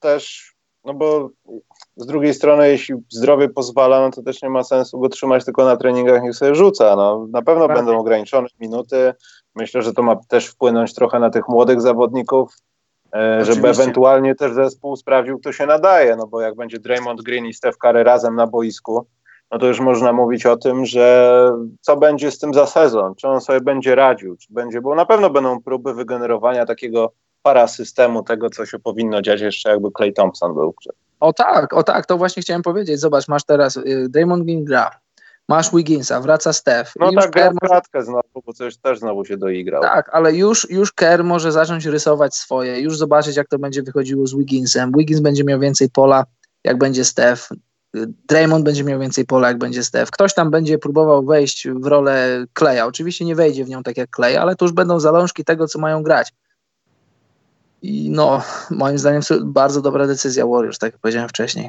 [0.00, 0.52] też,
[0.84, 1.30] no bo
[1.96, 5.64] z drugiej strony, jeśli zdrowie pozwala, no to też nie ma sensu go trzymać tylko
[5.64, 6.96] na treningach, niech sobie rzuca.
[6.96, 7.76] No, na pewno tak.
[7.76, 9.14] będą ograniczone minuty.
[9.54, 12.56] Myślę, że to ma też wpłynąć trochę na tych młodych zawodników,
[13.14, 17.46] e, żeby ewentualnie też zespół sprawdził, kto się nadaje, no bo jak będzie Draymond Green
[17.46, 19.06] i Steph Curry razem na boisku,
[19.52, 21.50] no to już można mówić o tym, że
[21.80, 25.06] co będzie z tym za sezon, czy on sobie będzie radził, czy będzie, bo na
[25.06, 30.54] pewno będą próby wygenerowania takiego parasystemu tego, co się powinno dziać jeszcze jakby Clay Thompson
[30.54, 30.74] był.
[31.20, 33.00] O tak, o tak, to właśnie chciałem powiedzieć.
[33.00, 34.90] Zobacz, masz teraz y, Damon Green gra,
[35.48, 36.92] masz Wigginsa, wraca Steph.
[37.00, 39.82] No tak, gra kratkę znowu, bo coś też znowu się doigrał.
[39.82, 44.26] Tak, ale już, już Kerr może zacząć rysować swoje, już zobaczyć, jak to będzie wychodziło
[44.26, 44.92] z Wigginsem.
[44.96, 46.24] Wiggins będzie miał więcej pola,
[46.64, 47.48] jak będzie Steph.
[48.28, 50.10] Draymond będzie miał więcej pola, jak będzie Steph.
[50.10, 52.86] Ktoś tam będzie próbował wejść w rolę Kleja.
[52.86, 55.78] Oczywiście nie wejdzie w nią tak jak Klej, ale to już będą zalążki tego, co
[55.78, 56.32] mają grać.
[57.82, 61.68] I no, moim zdaniem bardzo dobra decyzja Warriors, tak jak powiedziałem wcześniej.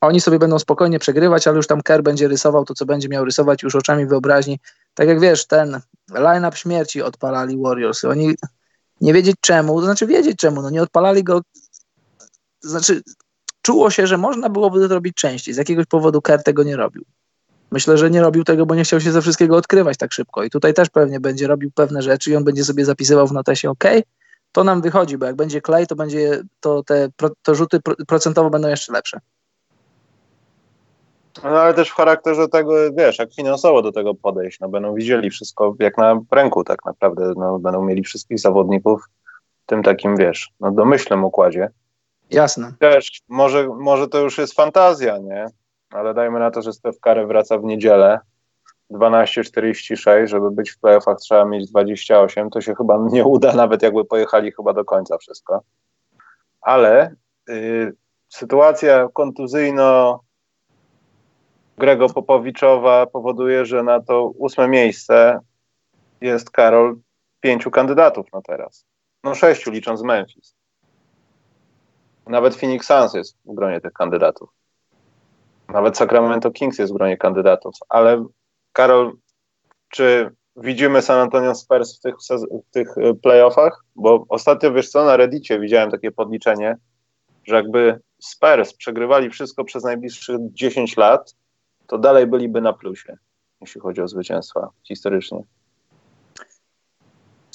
[0.00, 3.24] Oni sobie będą spokojnie przegrywać, ale już tam Kerr będzie rysował to, co będzie miał
[3.24, 4.60] rysować już oczami wyobraźni.
[4.94, 5.80] Tak jak wiesz, ten
[6.14, 8.04] line-up śmierci odpalali Warriors.
[8.04, 8.34] Oni
[9.00, 11.40] nie wiedzieć czemu, to znaczy wiedzieć czemu, no nie odpalali go,
[12.60, 13.02] znaczy
[13.62, 15.54] czuło się, że można byłoby to zrobić częściej.
[15.54, 17.04] Z jakiegoś powodu Kerr tego nie robił.
[17.70, 20.44] Myślę, że nie robił tego, bo nie chciał się ze wszystkiego odkrywać tak szybko.
[20.44, 23.70] I tutaj też pewnie będzie robił pewne rzeczy i on będzie sobie zapisywał w notesie,
[23.70, 23.84] ok,
[24.52, 27.08] to nam wychodzi, bo jak będzie klej, to będzie to te
[27.42, 29.20] to rzuty procentowo będą jeszcze lepsze.
[31.44, 35.30] No ale też w charakterze tego, wiesz, jak finansowo do tego podejść, no będą widzieli
[35.30, 39.04] wszystko jak na ręku tak naprawdę, no będą mieli wszystkich zawodników
[39.64, 41.70] w tym takim, wiesz, no domyślnym układzie.
[42.30, 42.72] Jasne.
[42.78, 45.46] Też, może, może to już jest fantazja, nie?
[45.90, 48.20] Ale dajmy na to, że Steph Curry wraca w niedzielę,
[48.90, 54.04] 12-46, żeby być w playoffach trzeba mieć 28, to się chyba nie uda, nawet jakby
[54.04, 55.62] pojechali chyba do końca wszystko.
[56.60, 57.14] Ale
[57.48, 57.92] y,
[58.28, 60.20] sytuacja kontuzyjno
[61.78, 65.40] Grego Popowiczowa powoduje, że na to ósme miejsce
[66.20, 66.96] jest Karol
[67.40, 68.86] pięciu kandydatów na teraz.
[69.24, 70.59] No sześciu licząc Memphis.
[72.30, 74.48] Nawet Phoenix Suns jest w gronie tych kandydatów.
[75.68, 78.24] Nawet Sacramento Kings jest w gronie kandydatów, ale
[78.72, 79.16] Karol,
[79.88, 82.14] czy widzimy San Antonio Spurs w tych,
[82.68, 83.84] w tych e, playoffach?
[83.96, 86.76] Bo ostatnio, wiesz co, na Reddicie widziałem takie podliczenie,
[87.44, 91.34] że jakby Spurs przegrywali wszystko przez najbliższych 10 lat,
[91.86, 93.16] to dalej byliby na plusie,
[93.60, 95.42] jeśli chodzi o zwycięstwa historycznie.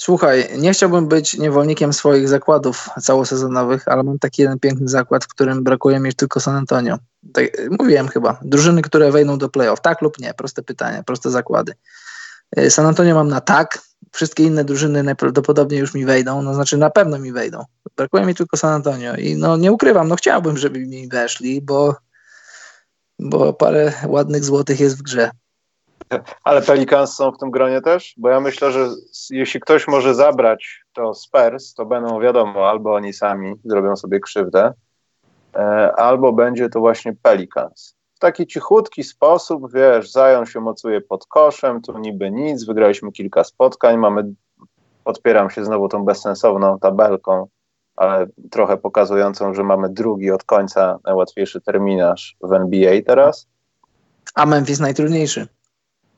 [0.05, 5.27] Słuchaj, nie chciałbym być niewolnikiem swoich zakładów całosezonowych, ale mam taki jeden piękny zakład, w
[5.27, 6.97] którym brakuje mi tylko San Antonio.
[7.33, 7.45] Tak,
[7.79, 8.39] mówiłem chyba.
[8.41, 9.81] Drużyny, które wejdą do playoff.
[9.81, 10.33] Tak lub nie?
[10.33, 11.73] Proste pytanie, proste zakłady.
[12.59, 13.79] Y, San Antonio mam na tak.
[14.11, 17.63] Wszystkie inne drużyny najprawdopodobniej już mi wejdą, no znaczy na pewno mi wejdą.
[17.97, 21.95] Brakuje mi tylko San Antonio i no nie ukrywam, no chciałbym, żeby mi weszli, bo,
[23.19, 25.31] bo parę ładnych złotych jest w grze.
[26.43, 28.13] Ale Pelicans są w tym gronie też?
[28.17, 28.89] Bo ja myślę, że
[29.29, 34.73] jeśli ktoś może zabrać to Spurs, to będą wiadomo, albo oni sami zrobią sobie krzywdę,
[35.55, 35.59] e,
[35.95, 37.95] albo będzie to właśnie Pelicans.
[38.15, 43.43] W taki cichutki sposób, wiesz, Zają się mocuje pod koszem, tu niby nic, wygraliśmy kilka
[43.43, 44.33] spotkań, mamy,
[45.03, 47.47] podpieram się znowu tą bezsensowną tabelką,
[47.95, 53.47] ale trochę pokazującą, że mamy drugi od końca najłatwiejszy terminarz w NBA teraz.
[54.35, 55.47] A Memphis najtrudniejszy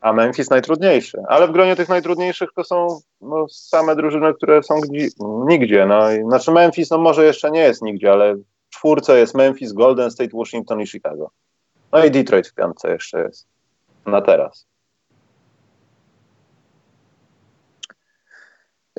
[0.08, 1.18] a Memphis najtrudniejszy.
[1.28, 5.08] Ale w gronie tych najtrudniejszych to są no, same drużyny, które są gdzie,
[5.48, 5.86] nigdzie.
[5.86, 6.02] No.
[6.28, 10.38] Znaczy Memphis no, może jeszcze nie jest nigdzie, ale w czwórce jest Memphis, Golden State,
[10.38, 11.32] Washington i Chicago.
[11.92, 13.48] No i Detroit w piątce jeszcze jest.
[14.06, 14.68] Na teraz.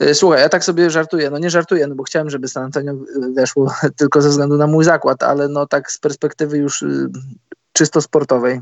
[0.02, 2.94] Y, słuchaj, ja tak sobie żartuję, no nie żartuję, no bo chciałem, żeby San Antonio
[3.34, 7.08] weszło tylko ze względu na mój zakład, ale no tak z perspektywy już y,
[7.72, 8.60] czysto sportowej,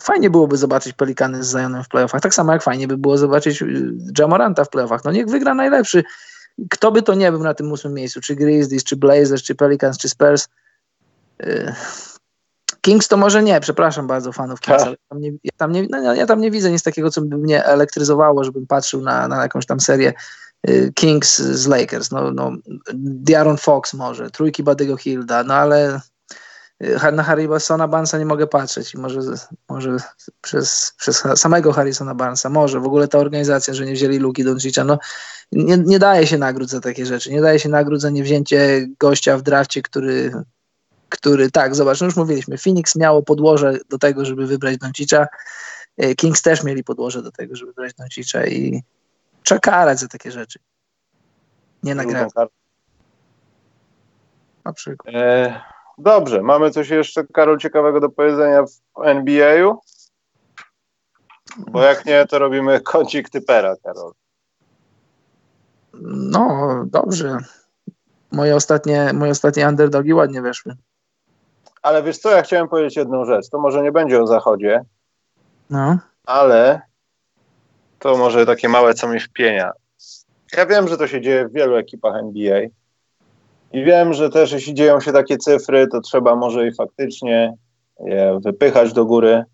[0.00, 2.20] fajnie byłoby zobaczyć Pelikany z Zionem w playoffach.
[2.20, 5.04] Tak samo jak fajnie by było zobaczyć y, Jamoranta w playoffach.
[5.04, 6.04] No niech wygra najlepszy.
[6.70, 9.98] Kto by to nie był na tym ósmym miejscu, czy Grizzlies, czy Blazers, czy Pelicans,
[9.98, 10.48] czy Spurs.
[11.42, 11.72] Y,
[12.80, 14.86] Kings to może nie, przepraszam bardzo fanów Kings, tak.
[14.86, 17.38] ale tam nie, ja, tam nie, no, ja tam nie widzę nic takiego, co by
[17.38, 20.12] mnie elektryzowało, żebym patrzył na, na jakąś tam serię
[20.68, 22.10] y, Kings z Lakers.
[22.10, 22.52] No, no,
[22.94, 26.00] Diaron Fox może, trójki Badygo Hilda, no ale
[27.12, 28.94] na Harrisona Barnesa nie mogę patrzeć.
[28.94, 29.20] Może,
[29.68, 29.96] może
[30.40, 34.84] przez, przez samego Harrisona Barnesa, może w ogóle ta organizacja, że nie wzięli Luki Doncicza,
[34.84, 34.98] no
[35.52, 37.30] nie, nie daje się nagród za takie rzeczy.
[37.30, 40.32] Nie daje się nagród za niewzięcie gościa w drafcie, który,
[41.08, 45.26] który tak, zobacz, no już mówiliśmy, Phoenix miało podłoże do tego, żeby wybrać Doncicza
[45.96, 48.82] e, Kings też mieli podłoże do tego, żeby brać Doncicza i
[49.42, 50.58] trzeba karać za takie rzeczy.
[51.82, 52.30] Nie nagrać.
[54.64, 55.14] Na przykład.
[55.14, 59.78] E, dobrze, mamy coś jeszcze, Karol, ciekawego do powiedzenia w NBA-u?
[61.56, 64.12] Bo jak nie, to robimy kącik typera, Karol.
[66.02, 67.38] No, dobrze.
[68.32, 70.76] Moje ostatnie, moje ostatnie underdogi ładnie weszły.
[71.82, 73.48] Ale wiesz co, ja chciałem powiedzieć jedną rzecz.
[73.48, 74.84] To może nie będzie o zachodzie,
[75.70, 75.98] no.
[76.26, 76.80] ale
[77.98, 79.70] to może takie małe co mi wpienia.
[80.56, 82.60] Ja wiem, że to się dzieje w wielu ekipach NBA
[83.74, 87.54] i wiem, że też jeśli dzieją się takie cyfry, to trzeba może i faktycznie
[88.00, 89.44] je wypychać do góry.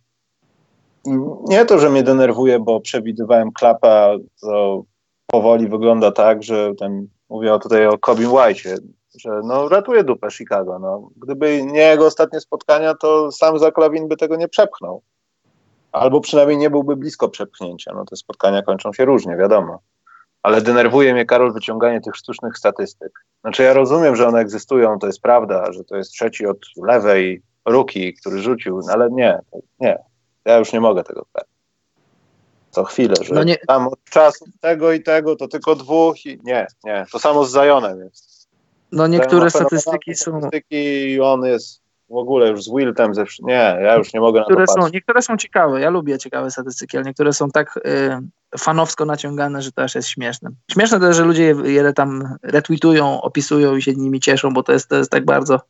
[1.48, 4.10] Nie to, że mnie denerwuje, bo przewidywałem klapa,
[4.40, 4.82] to
[5.26, 8.76] powoli wygląda tak, że ten, mówię tutaj o Cobin White,
[9.18, 10.78] że no ratuje dupę Chicago.
[10.78, 11.08] No.
[11.16, 15.02] Gdyby nie jego ostatnie spotkania, to sam Zaklawin by tego nie przepchnął.
[15.92, 17.92] Albo przynajmniej nie byłby blisko przepchnięcia.
[17.94, 19.78] No te spotkania kończą się różnie, wiadomo.
[20.43, 23.12] Ale denerwuje mnie, Karol, wyciąganie tych sztucznych statystyk.
[23.41, 27.43] Znaczy ja rozumiem, że one egzystują, to jest prawda, że to jest trzeci od lewej
[27.64, 29.38] ruki, który rzucił, no ale nie,
[29.80, 29.99] nie.
[30.45, 31.47] Ja już nie mogę tego brać
[32.70, 33.57] co chwilę, że no nie...
[33.57, 37.07] tam od czasu tego i tego to tylko dwóch i nie, nie.
[37.12, 38.49] To samo z Zajonem jest.
[38.93, 40.38] No niektóre statystyki są...
[40.38, 41.80] Statystyki i on jest
[42.11, 43.24] w ogóle już z Wiltem ze...
[43.42, 46.50] Nie, ja już nie mogę niektóre na to są, Niektóre są ciekawe, ja lubię ciekawe
[46.50, 50.50] statystyki, ale niektóre są tak y, fanowsko naciągane, że to aż jest śmieszne.
[50.70, 54.72] Śmieszne też, że ludzie je, je tam retweetują, opisują i się nimi cieszą, bo to
[54.72, 55.61] jest, to jest tak bardzo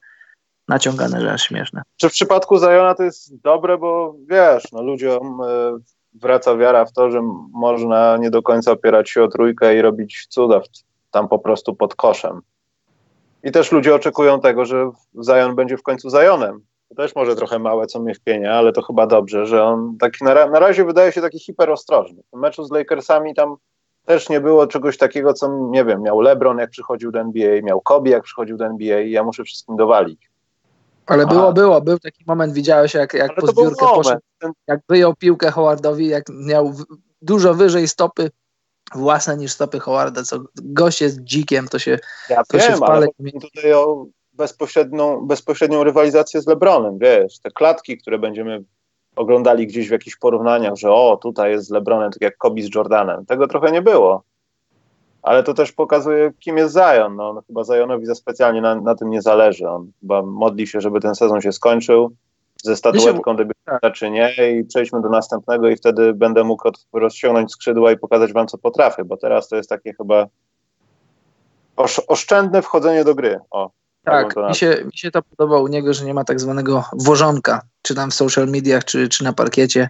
[0.69, 1.83] naciągane, że aż śmieszne.
[1.97, 5.41] Czy w przypadku Zajona to jest dobre, bo wiesz, no ludziom...
[5.41, 7.21] Y, wraca wiara w to, że
[7.53, 10.61] można nie do końca opierać się o trójkę i robić cuda
[11.11, 12.41] tam po prostu pod koszem.
[13.45, 14.91] I też ludzie oczekują tego, że
[15.25, 16.61] Zion będzie w końcu Zionem.
[16.89, 20.25] To też może trochę małe, co mnie wpienia, ale to chyba dobrze, że on taki
[20.25, 22.23] na, na razie wydaje się taki hiperostrożny.
[22.33, 23.57] W meczu z Lakersami tam
[24.07, 27.81] też nie było czegoś takiego, co, nie wiem, miał LeBron jak przychodził do NBA, miał
[27.81, 30.31] Kobe jak przychodził do NBA i ja muszę wszystkim dowalić.
[31.07, 31.53] Ale było, A.
[31.53, 34.21] było, był taki moment, widziałeś jak, jak po zbiórkę poszedł,
[34.67, 36.73] jak wyjął piłkę Howardowi, jak miał
[37.23, 38.31] dużo wyżej stopy
[38.95, 43.07] własne niż stopy Howarda, co gość jest dzikiem, to się Ja to wiem, się wpale...
[43.19, 48.65] ale tutaj o bezpośrednią, bezpośrednią rywalizację z LeBronem, wiesz, te klatki, które będziemy
[49.17, 52.75] oglądali gdzieś w jakichś porównaniach, że o, tutaj jest z LeBronem, tak jak Kobe z
[52.75, 53.27] Jordanem.
[53.27, 54.25] Tego trochę nie było
[55.23, 57.17] ale to też pokazuje, kim jest Zion.
[57.17, 59.69] No, no chyba Zionowi za specjalnie na, na, tym nie zależy.
[59.69, 62.17] On chyba modli się, żeby ten sezon się skończył
[62.65, 63.95] ze statuetką debiutanta tak.
[63.95, 68.47] czy nie i przejdźmy do następnego i wtedy będę mógł rozciągnąć skrzydła i pokazać wam,
[68.47, 70.27] co potrafię, bo teraz to jest takie chyba
[71.77, 73.39] osz, oszczędne wchodzenie do gry.
[73.51, 73.71] O,
[74.05, 77.63] tak, mi się, mi się to podoba u niego, że nie ma tak zwanego wożonka,
[77.83, 79.89] czy tam w social mediach, czy, czy na parkiecie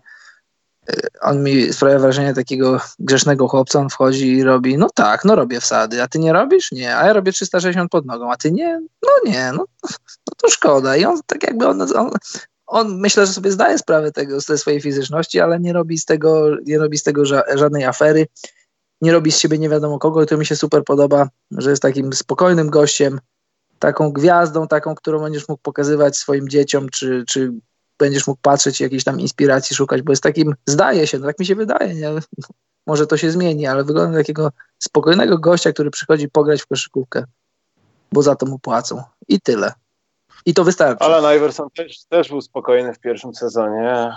[1.21, 5.61] on mi sprawia wrażenie takiego grzesznego chłopca, on wchodzi i robi, no tak, no robię
[5.61, 6.73] wsady, a ty nie robisz?
[6.73, 8.81] Nie, a ja robię 360 pod nogą, a ty nie?
[9.03, 9.65] No nie, no,
[10.29, 10.97] no to szkoda.
[10.97, 12.11] I on tak jakby, on, on,
[12.71, 16.57] on myślę, że sobie zdaje sprawę tego, ze swojej fizyczności, ale nie robi z tego,
[16.67, 18.27] nie robi z tego ża żadnej afery,
[19.01, 21.83] nie robi z siebie nie wiadomo kogo i to mi się super podoba, że jest
[21.83, 23.21] takim spokojnym gościem,
[23.79, 27.53] taką gwiazdą, taką, którą będziesz mógł pokazywać swoim dzieciom, czy, czy
[27.99, 31.47] będziesz mógł patrzeć jakiejś tam inspiracji szukać, bo jest takim, zdaje się, no tak mi
[31.47, 32.11] się wydaje, nie?
[32.87, 37.25] może to się zmieni, ale wygląda takiego spokojnego gościa, który przychodzi pograć w koszykówkę,
[38.13, 39.03] bo za to mu płacą.
[39.29, 39.73] I tyle.
[40.47, 41.05] I to wystarczy.
[41.05, 44.13] Ale Iverson też, też był spokojny w pierwszym sezonie.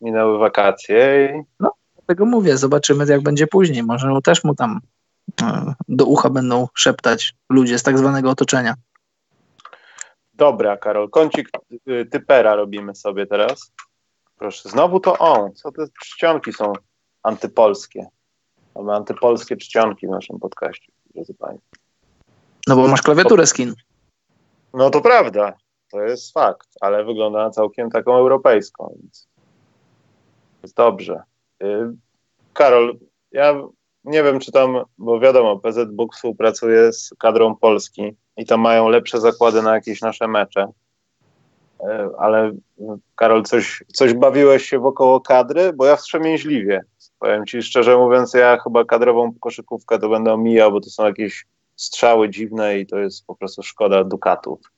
[0.00, 1.42] Minęły wakacje i...
[1.60, 3.82] No, dlatego mówię, zobaczymy jak będzie później.
[3.82, 4.80] Może też mu tam
[5.42, 8.74] e, do ucha będą szeptać ludzie z tak zwanego otoczenia.
[10.34, 11.48] Dobra, Karol, kącik
[11.88, 13.72] y, typera robimy sobie teraz.
[14.38, 15.54] Proszę, znowu to on.
[15.54, 16.72] Co te czcionki są
[17.22, 18.06] antypolskie?
[18.74, 21.68] Mamy antypolskie czcionki w naszym podcaście, drodzy Państwo.
[22.66, 23.74] No bo masz klawiaturę skin.
[24.74, 25.52] No to prawda,
[25.94, 29.28] to jest fakt, ale wygląda na całkiem taką europejską, więc
[30.62, 31.22] jest dobrze.
[31.62, 31.90] Y,
[32.52, 32.98] Karol,
[33.32, 33.62] ja
[34.04, 38.88] nie wiem, czy tam, bo wiadomo, PZ Book współpracuje z kadrą Polski i to mają
[38.88, 40.66] lepsze zakłady na jakieś nasze mecze.
[41.80, 42.52] E, ale
[43.16, 45.72] Karol, coś, coś bawiłeś się wokoło kadry?
[45.72, 46.84] Bo ja wstrzemięźliwie.
[47.18, 51.46] Powiem ci szczerze mówiąc, ja chyba kadrową koszykówkę to będę omijał, bo to są jakieś
[51.76, 54.73] strzały dziwne i to jest po prostu szkoda dukatów.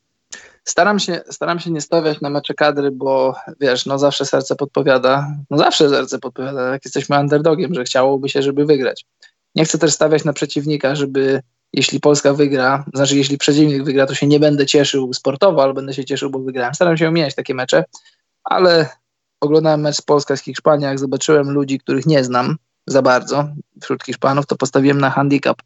[0.65, 5.27] Staram się, staram się nie stawiać na mecze kadry, bo wiesz, no zawsze serce podpowiada,
[5.51, 9.07] no zawsze serce podpowiada, jak jesteśmy underdogiem, że chciałoby się, żeby wygrać.
[9.55, 11.41] Nie chcę też stawiać na przeciwnika, żeby
[11.73, 15.95] jeśli Polska wygra, znaczy jeśli przeciwnik wygra, to się nie będę cieszył sportowo, ale będę
[15.95, 16.75] się cieszył, bo wygrałem.
[16.75, 17.85] Staram się omijać takie mecze,
[18.45, 18.89] ale
[19.41, 22.57] oglądałem mecz Polska z Hiszpanią, jak zobaczyłem ludzi, których nie znam
[22.87, 23.49] za bardzo
[23.83, 25.63] wśród Hiszpanów, to postawiłem na handicap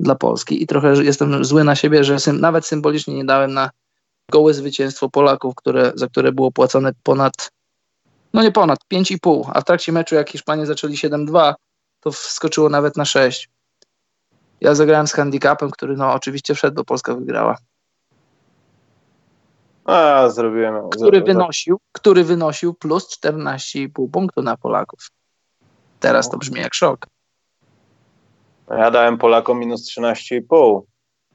[0.00, 3.70] dla Polski i trochę jestem zły na siebie, że nawet symbolicznie nie dałem na
[4.30, 7.50] gołe zwycięstwo Polaków, które, za które było płacone ponad,
[8.34, 11.54] no nie ponad, 5,5, a w trakcie meczu jak Hiszpanie zaczęli 7-2,
[12.00, 13.48] to wskoczyło nawet na 6.
[14.60, 17.56] Ja zagrałem z handicapem, który no oczywiście wszedł, bo Polska wygrała.
[19.84, 20.90] A, zrobiłem.
[20.90, 25.10] Który wynosił, który wynosił plus 14,5 punktu na Polaków.
[26.00, 27.06] Teraz to brzmi jak szok.
[28.70, 30.80] Ja dałem Polakom minus 13,5.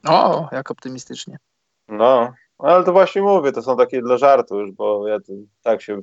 [0.07, 1.37] O, jak optymistycznie.
[1.87, 5.17] No, ale to właśnie mówię, to są takie dla żartu już, bo ja
[5.63, 6.01] tak się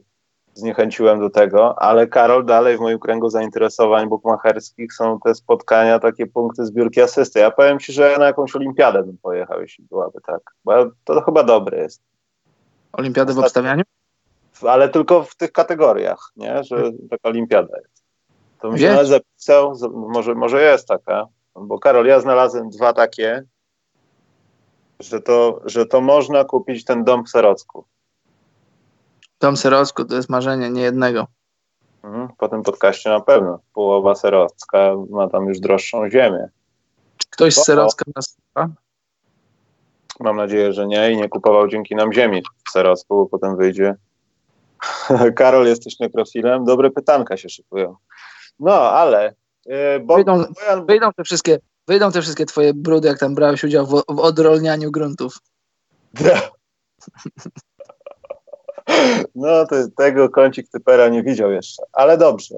[0.54, 6.26] zniechęciłem do tego, ale Karol, dalej w moim kręgu zainteresowań bukmacherskich są te spotkania, takie
[6.26, 7.40] punkty zbiórki asysty.
[7.40, 10.72] Ja powiem Ci, że na jakąś olimpiadę bym pojechał, jeśli byłaby tak, bo
[11.04, 12.02] to chyba dobre jest.
[12.92, 13.82] Olimpiadę w obstawianiu?
[14.68, 16.64] Ale tylko w tych kategoriach, nie?
[16.64, 18.02] że taka olimpiada jest.
[18.60, 23.44] To bym się zapisał, może, może jest taka, bo Karol, ja znalazłem dwa takie,
[25.02, 27.84] że to, że to można kupić ten dom w Serocku.
[29.40, 31.26] Dom Serocku to jest marzenie nie jednego.
[32.04, 33.58] Mhm, po tym podcaście na pewno.
[33.74, 36.48] Połowa Serocka ma tam już droższą ziemię.
[37.18, 38.68] Czy ktoś z Serocka nas słucha?
[40.20, 43.94] Mam nadzieję, że nie i nie kupował dzięki nam ziemi w Serocku, bo potem wyjdzie.
[45.36, 46.64] Karol, jesteś nekrofilem?
[46.64, 47.96] Dobre pytanka się szykują.
[48.60, 49.34] No, ale...
[49.66, 50.86] Yy, bo, wyjdą, Bojan...
[50.86, 51.58] wyjdą, te wszystkie,
[51.88, 55.38] wyjdą te wszystkie twoje brudy, jak tam brałeś udział w, w odrolnianiu gruntów.
[59.34, 62.54] No, to, tego kącik typera nie widział jeszcze, ale dobrze.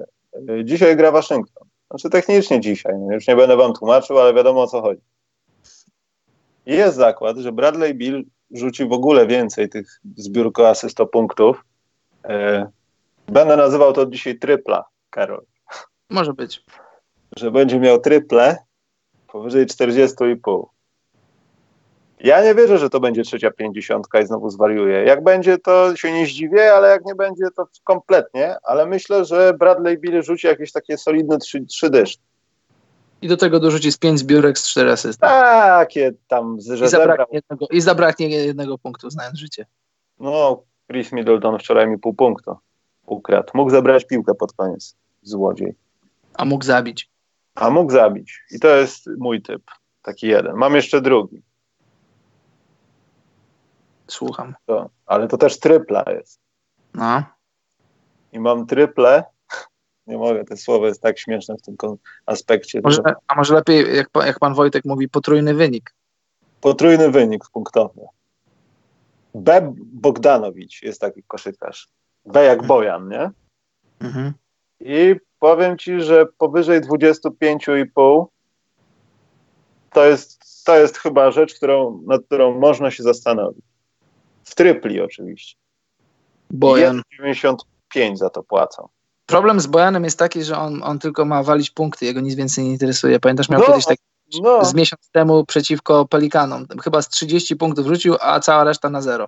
[0.63, 1.67] Dzisiaj gra Waszyngton.
[1.89, 5.01] Znaczy technicznie dzisiaj, no już nie będę wam tłumaczył, ale wiadomo o co chodzi.
[6.65, 11.65] Jest zakład, że Bradley Bill rzuci w ogóle więcej tych zbiórko asystopunktów.
[12.25, 12.67] E,
[13.27, 15.45] będę nazywał to dzisiaj trypla, Karol.
[16.09, 16.63] Może być.
[17.37, 18.57] Że będzie miał tryple
[19.35, 20.65] powyżej 40,5.
[22.19, 25.03] Ja nie wierzę, że to będzie trzecia pięćdziesiątka i znowu zwariuje.
[25.03, 28.55] Jak będzie, to się nie zdziwię, ale jak nie będzie, to kompletnie.
[28.63, 32.23] Ale myślę, że Bradley Bill rzuci jakieś takie solidne trzy, trzy dyszki.
[33.21, 35.21] I do tego dorzuci z pięć zbiórek z cztery asysty.
[35.21, 39.65] Takie tam, że I zabraknie, jednego, I zabraknie jednego punktu, znając życie.
[40.19, 40.61] No,
[40.91, 42.57] Chris Middleton wczoraj mi pół punktu
[43.05, 43.51] ukradł.
[43.53, 45.75] Mógł zabrać piłkę pod koniec, złodziej.
[46.33, 47.14] A mógł zabić.
[47.55, 48.43] A mógł zabić.
[48.51, 49.61] I to jest mój typ.
[50.01, 50.55] Taki jeden.
[50.55, 51.41] Mam jeszcze drugi.
[54.07, 54.55] Słucham.
[54.65, 56.39] To, ale to też trypla jest.
[56.93, 57.23] No.
[58.31, 59.23] I mam tryple.
[60.07, 61.75] Nie mogę, to słowo jest tak śmieszne w tym
[62.25, 62.81] aspekcie.
[62.83, 65.93] Może, a może lepiej, jak, jak pan Wojtek mówi, potrójny wynik.
[66.61, 68.01] Potrójny wynik punktowy.
[69.35, 69.73] B.
[69.77, 71.89] Bogdanowicz jest taki koszykarz.
[72.25, 72.63] B jak.
[72.63, 73.31] Bojan, nie?
[73.99, 74.33] Mhm.
[74.79, 75.15] I
[75.45, 78.25] powiem ci, że powyżej 25,5
[79.93, 83.65] to jest, to jest chyba rzecz, którą, nad którą można się zastanowić.
[84.43, 85.57] W trypli oczywiście.
[86.51, 87.01] Bojan.
[87.11, 88.87] 95 za to płacą.
[89.25, 92.65] Problem z Bojanem jest taki, że on, on tylko ma walić punkty, jego nic więcej
[92.65, 93.19] nie interesuje.
[93.19, 93.97] Pamiętasz, miał no, kiedyś tak
[94.41, 94.65] no.
[94.65, 96.65] z miesiąc temu przeciwko Pelikanom.
[96.83, 99.27] Chyba z 30 punktów wrzucił, a cała reszta na zero.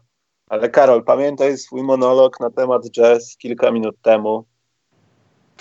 [0.49, 4.45] Ale Karol, pamiętaj swój monolog na temat jazz kilka minut temu.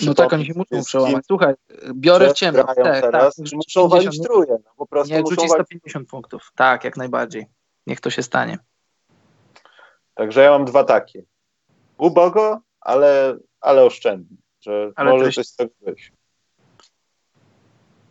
[0.01, 1.25] No tak, oni się muszą przełamać.
[1.27, 1.55] Słuchaj,
[1.95, 2.65] biorę w ciemno.
[2.65, 4.57] Tak, teraz, tak, muszą walić truje.
[4.65, 6.51] No, po prostu niech rzuci 150 punktów.
[6.55, 7.47] Tak, jak najbardziej.
[7.87, 8.59] Niech to się stanie.
[10.15, 11.23] Także ja mam dwa takie.
[11.99, 16.13] Ubogo, ale, ale oszczędnie, że ale może coś z tego być.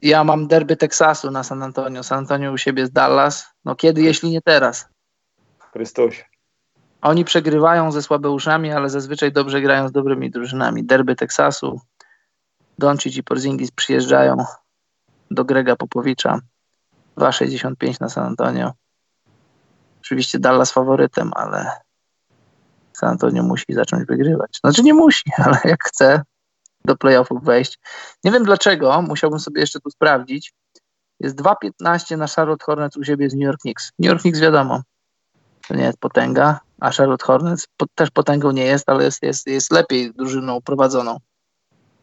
[0.01, 2.03] Ja mam derby Teksasu na San Antonio.
[2.03, 3.45] San Antonio u siebie z Dallas.
[3.65, 4.87] No kiedy, jeśli nie teraz?
[5.73, 6.23] Chrystusie.
[7.05, 10.83] Oni przegrywają ze słabeuszami, ale zazwyczaj dobrze grają z dobrymi drużynami.
[10.83, 11.81] Derby Teksasu.
[12.79, 14.45] Doncic i Porzingis przyjeżdżają
[15.31, 16.39] do Grega Popowicza.
[17.17, 18.71] 2,65 na San Antonio.
[20.01, 21.71] Oczywiście Dallas faworytem, ale
[22.93, 24.59] San Antonio musi zacząć wygrywać.
[24.63, 26.21] Znaczy nie musi, ale jak chce
[26.85, 27.79] do playoffów wejść.
[28.23, 30.53] Nie wiem dlaczego, musiałbym sobie jeszcze tu sprawdzić.
[31.19, 33.91] Jest 2.15 na Charlotte Hornets u siebie z New York Knicks.
[33.99, 34.81] New York Knicks wiadomo,
[35.67, 39.47] to nie jest potęga, a Charlotte Hornets po, też potęgą nie jest, ale jest, jest,
[39.47, 41.17] jest lepiej drużyną prowadzoną.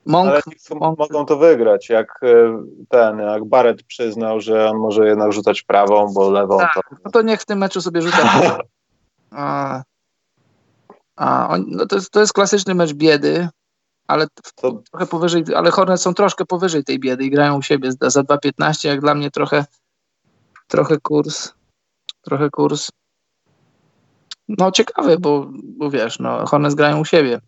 [0.06, 0.40] Monk, ale
[0.80, 5.62] Monk, mogą to wygrać, jak e, ten, jak Barrett przyznał, że on może jednak rzucać
[5.62, 6.80] prawą, bo lewą tak, to...
[7.04, 8.18] No to niech w tym meczu sobie rzuca.
[9.30, 9.82] a,
[11.16, 13.48] a on, no to, jest, to jest klasyczny mecz biedy,
[14.06, 14.26] ale
[14.60, 14.82] to...
[14.90, 18.88] trochę powyżej, ale Hornets są troszkę powyżej tej biedy i grają u siebie za 2,15,
[18.88, 19.64] jak dla mnie trochę
[20.68, 21.52] trochę kurs,
[22.22, 22.90] trochę kurs
[24.48, 27.40] no ciekawy, bo, bo wiesz, no Hornets grają u siebie.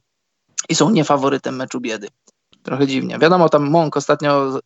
[0.68, 2.08] i są niefaworytem meczu biedy.
[2.62, 3.18] Trochę dziwnie.
[3.18, 4.60] Wiadomo, tam Monk ostatnio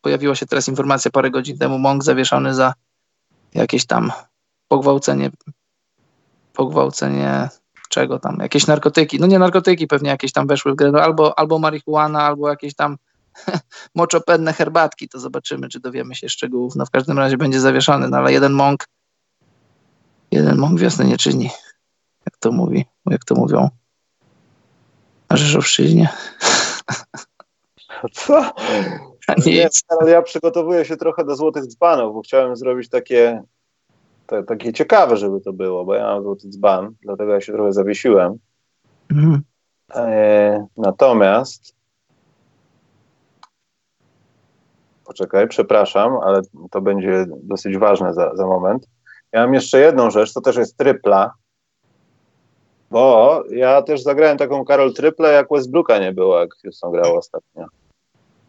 [0.00, 2.74] pojawiła się teraz informacja parę godzin temu, Monk zawieszony za
[3.54, 4.12] jakieś tam
[4.68, 5.30] pogwałcenie,
[6.52, 7.48] pogwałcenie
[7.88, 11.38] czego tam, jakieś narkotyki, no nie narkotyki, pewnie jakieś tam weszły w grę, no albo,
[11.38, 12.96] albo marihuana, albo jakieś tam
[13.94, 16.76] moczopedne herbatki, to zobaczymy, czy dowiemy się szczegółów.
[16.76, 18.84] No w każdym razie będzie zawieszony, no ale jeden mąk,
[20.30, 21.50] jeden mąk wiosny nie czyni,
[22.28, 23.68] jak to mówi, jak to mówią
[25.30, 26.08] na Rzeszowszczyźnie.
[28.12, 28.52] Co?
[29.46, 33.42] Nie, ale ja przygotowuję się trochę do Złotych Dzbanów, bo chciałem zrobić takie,
[34.26, 37.72] te, takie ciekawe, żeby to było, bo ja mam Złoty Dzban, dlatego ja się trochę
[37.72, 38.38] zawiesiłem.
[39.10, 39.42] Mhm.
[39.94, 41.74] E, natomiast
[45.04, 48.88] poczekaj, przepraszam, ale to będzie dosyć ważne za, za moment.
[49.32, 51.32] Ja mam jeszcze jedną rzecz, to też jest trypla,
[52.90, 57.66] bo ja też zagrałem taką Karol Tryple, jak Westbrooka nie było, jak Houston grał ostatnio.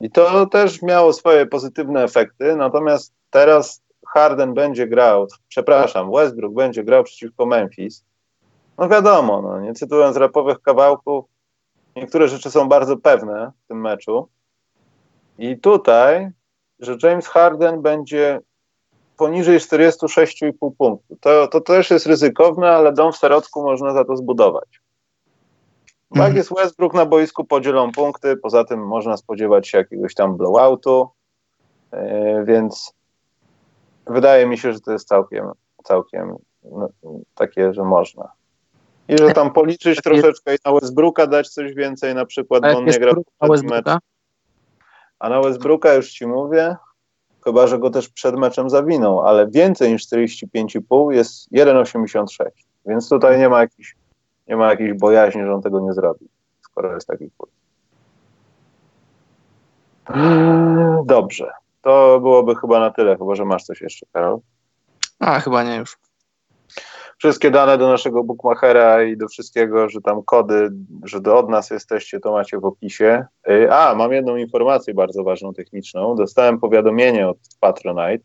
[0.02, 6.84] I to też miało swoje pozytywne efekty, natomiast teraz Harden będzie grał, przepraszam, Westbrook będzie
[6.84, 8.04] grał przeciwko Memphis.
[8.78, 11.26] No wiadomo, no, nie cytując rapowych kawałków,
[11.96, 14.28] niektóre rzeczy są bardzo pewne w tym meczu.
[15.38, 16.32] I tutaj,
[16.80, 18.40] że James Harden będzie
[19.20, 21.18] poniżej 46,5 punktów.
[21.20, 24.82] To, to też jest ryzykowne, ale dom w środku można za to zbudować.
[26.12, 26.28] Mhm.
[26.28, 31.10] Jak jest Westbrook na boisku, podzielą punkty, poza tym można spodziewać się jakiegoś tam blowoutu,
[31.94, 32.94] yy, więc
[34.08, 35.52] wydaje mi się, że to jest całkiem,
[35.84, 36.90] całkiem no,
[37.36, 38.32] takie, że można.
[39.08, 42.86] I że tam policzyć troszeczkę i na Westbrooka dać coś więcej, na przykład, bo on
[42.86, 43.86] nie gra mecz.
[45.20, 46.76] A na Westbrooka już ci mówię,
[47.50, 52.26] chyba, że go też przed meczem zawinął, ale więcej niż 45,5 jest 1,86.
[52.86, 53.96] Więc tutaj nie ma jakichś
[54.48, 56.30] nie ma jakiejś bojaźni, że on tego nie zrobi,
[56.62, 57.52] skoro jest taki kurs.
[61.06, 61.52] Dobrze.
[61.82, 64.40] To byłoby chyba na tyle, chyba że masz coś jeszcze, Karol.
[65.20, 65.98] A, chyba nie już.
[67.20, 70.70] Wszystkie dane do naszego bookmachera i do wszystkiego, że tam kody,
[71.04, 73.26] że do od nas jesteście, to macie w opisie.
[73.50, 76.16] Y, a, mam jedną informację bardzo ważną, techniczną.
[76.16, 78.24] Dostałem powiadomienie od Patronite,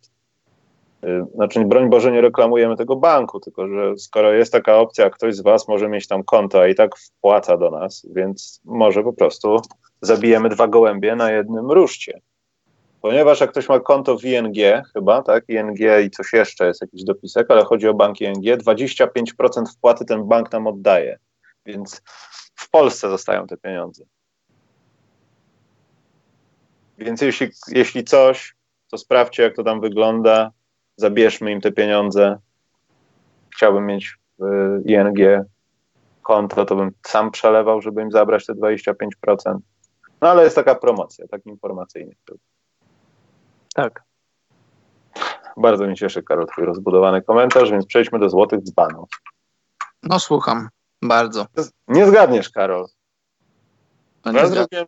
[1.04, 5.34] Y, znaczy, broń Boże, nie reklamujemy tego banku, tylko że skoro jest taka opcja, ktoś
[5.34, 9.12] z Was może mieć tam konto, a i tak wpłaca do nas, więc może po
[9.12, 9.60] prostu
[10.00, 12.20] zabijemy dwa gołębie na jednym ruszcie.
[13.04, 14.56] Ponieważ jak ktoś ma konto w ING,
[14.92, 19.66] chyba, tak, ING i coś jeszcze, jest jakiś dopisek, ale chodzi o bank ING, 25%
[19.72, 21.18] wpłaty ten bank nam oddaje.
[21.66, 22.02] Więc
[22.54, 24.04] w Polsce zostają te pieniądze.
[26.98, 28.54] Więc jeśli, jeśli coś,
[28.90, 30.50] to sprawdźcie, jak to tam wygląda
[30.96, 32.38] zabierzmy im te pieniądze.
[33.54, 34.44] Chciałbym mieć w
[34.86, 35.46] ING
[36.22, 39.58] konto, to bym sam przelewał, żeby im zabrać te 25%.
[40.20, 42.14] No ale jest taka promocja, tak informacyjnie.
[43.74, 44.02] Tak.
[45.56, 49.08] Bardzo mi cieszy, Karol, twój rozbudowany komentarz, więc przejdźmy do złotych dzbanów.
[50.02, 50.68] No słucham,
[51.02, 51.46] bardzo.
[51.88, 52.86] Nie zgadniesz, Karol.
[54.24, 54.86] No nie ja zrobiłem,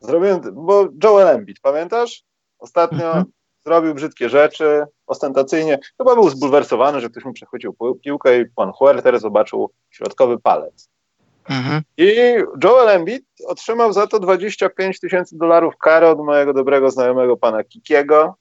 [0.00, 2.22] zrobiłem, bo Joel Embiid, pamiętasz?
[2.58, 3.24] Ostatnio mhm
[3.64, 5.78] zrobił brzydkie rzeczy, ostentacyjnie.
[5.98, 10.88] Chyba był zbulwersowany, że ktoś mu przechwycił piłkę i pan Huerter zobaczył środkowy palec.
[11.48, 11.82] Mhm.
[11.96, 12.34] I
[12.64, 18.34] Joel Embiid otrzymał za to 25 tysięcy dolarów kary od mojego dobrego znajomego pana Kikiego.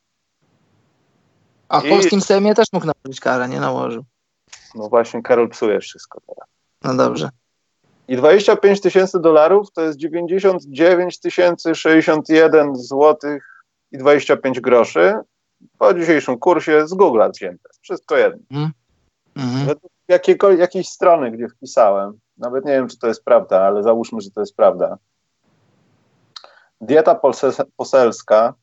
[1.70, 1.90] A w I...
[1.90, 4.04] polskim Sejmie też mógł nałożyć karę, nie nałożył.
[4.76, 6.50] No właśnie, Karol psuje wszystko teraz.
[6.84, 7.30] No dobrze.
[8.08, 15.14] I 25 tysięcy dolarów to jest 99 tysięcy 61 złotych i 25 groszy
[15.78, 17.70] po dzisiejszym kursie z Google'a wzięte.
[17.82, 18.42] Wszystko jedno.
[18.52, 18.72] Mm.
[20.10, 20.60] Mm.
[20.60, 24.40] jakiejś strony, gdzie wpisałem, nawet nie wiem, czy to jest prawda, ale załóżmy, że to
[24.40, 24.98] jest prawda.
[26.82, 27.20] Dieta
[27.78, 28.54] poselska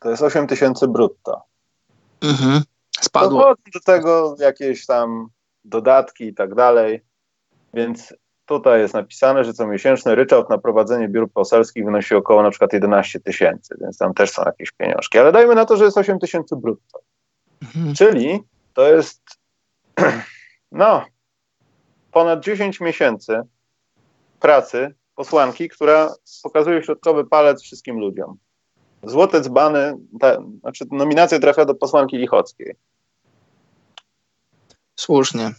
[0.00, 1.42] to jest 8 tysięcy brutto.
[2.22, 2.62] Mhm.
[3.00, 3.54] Spadło.
[3.74, 5.28] Do tego jakieś tam
[5.64, 7.04] dodatki i tak dalej.
[7.74, 8.14] Więc
[8.46, 12.72] Tutaj jest napisane, że co miesięczny ryczałt na prowadzenie biur poselskich wynosi około na przykład
[12.72, 15.18] 11 tysięcy, więc tam też są jakieś pieniążki.
[15.18, 17.00] Ale dajmy na to, że jest 8 tysięcy brutto.
[17.62, 17.94] Mhm.
[17.94, 18.40] Czyli
[18.74, 19.22] to jest
[20.72, 21.04] no
[22.12, 23.42] ponad 10 miesięcy
[24.40, 28.36] pracy posłanki, która pokazuje środkowy palec wszystkim ludziom.
[29.02, 32.74] Złote dzbany, ta, znaczy nominacja trafia do posłanki Lichockiej.
[34.96, 35.50] Słusznie.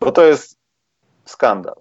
[0.00, 0.58] Bo to jest
[1.24, 1.74] skandal.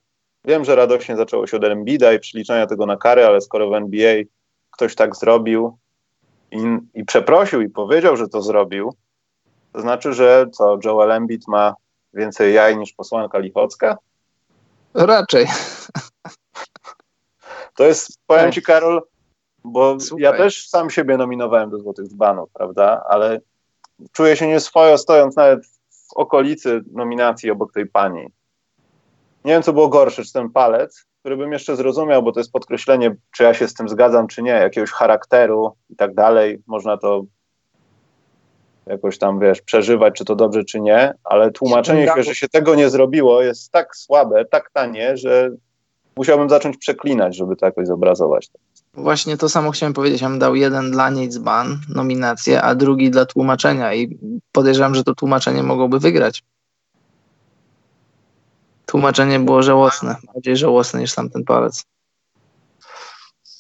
[0.46, 3.74] Wiem, że radośnie zaczęło się od Embida i przeliczania tego na kary, ale skoro w
[3.74, 4.24] NBA
[4.72, 5.78] ktoś tak zrobił
[6.52, 6.58] i,
[6.94, 8.94] i przeprosił i powiedział, że to zrobił,
[9.74, 11.76] to znaczy, że co, Joel Embiid ma
[12.14, 13.98] więcej jaj niż posłanka Lichocka?
[14.94, 15.48] Raczej.
[17.76, 19.02] To jest, powiem Ci Karol,
[19.64, 20.24] bo Super.
[20.24, 23.40] ja też sam siebie nominowałem do Złotych Dzbanów, prawda, ale
[24.12, 28.28] czuję się nieswojo stojąc nawet w okolicy nominacji obok tej pani.
[29.46, 32.52] Nie wiem, co było gorsze, czy ten palec, który bym jeszcze zrozumiał, bo to jest
[32.52, 36.64] podkreślenie, czy ja się z tym zgadzam, czy nie, jakiegoś charakteru i tak dalej.
[36.68, 37.24] Można to
[38.88, 42.76] jakoś tam, wiesz, przeżywać, czy to dobrze, czy nie, ale tłumaczenie się, że się tego
[42.76, 45.52] nie zrobiło, jest tak słabe, tak tanie, że
[46.16, 48.48] musiałbym zacząć przeklinać, żeby to jakoś zobrazować.
[48.94, 50.22] Właśnie to samo chciałem powiedzieć.
[50.22, 54.18] Ja bym dał jeden dla Ban nominację, a drugi dla tłumaczenia i
[54.52, 56.44] podejrzewam, że to tłumaczenie mogłoby wygrać.
[58.86, 61.84] Tłumaczenie było żałosne, bardziej żałosne niż sam ten palec.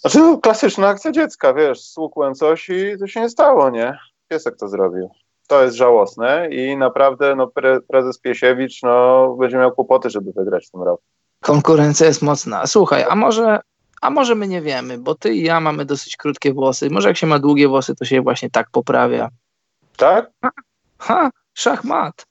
[0.02, 3.98] Znaczy, no, klasyczna akcja dziecka, wiesz, słukłem coś i to się nie stało, nie?
[4.34, 5.10] Piesek to zrobił.
[5.48, 10.68] To jest żałosne i naprawdę no, pre, prezes Piesiewicz no, będzie miał kłopoty, żeby wygrać
[10.68, 11.04] w tym roku.
[11.42, 12.68] Konkurencja jest mocna.
[12.68, 13.60] Słuchaj, a może,
[14.02, 16.90] a może my nie wiemy, bo ty i ja mamy dosyć krótkie włosy.
[16.90, 19.30] Może jak się ma długie włosy, to się właśnie tak poprawia.
[19.98, 20.32] Tak?
[20.42, 20.52] Ha,
[20.98, 22.26] ha szachmat.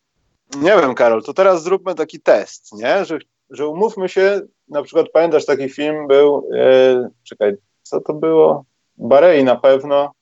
[0.56, 3.04] Nie wiem, Karol, to teraz zróbmy taki test, nie?
[3.04, 3.18] Że,
[3.50, 8.64] że umówmy się, na przykład pamiętasz taki film był, e, czekaj, co to było?
[8.96, 10.12] Barei na pewno,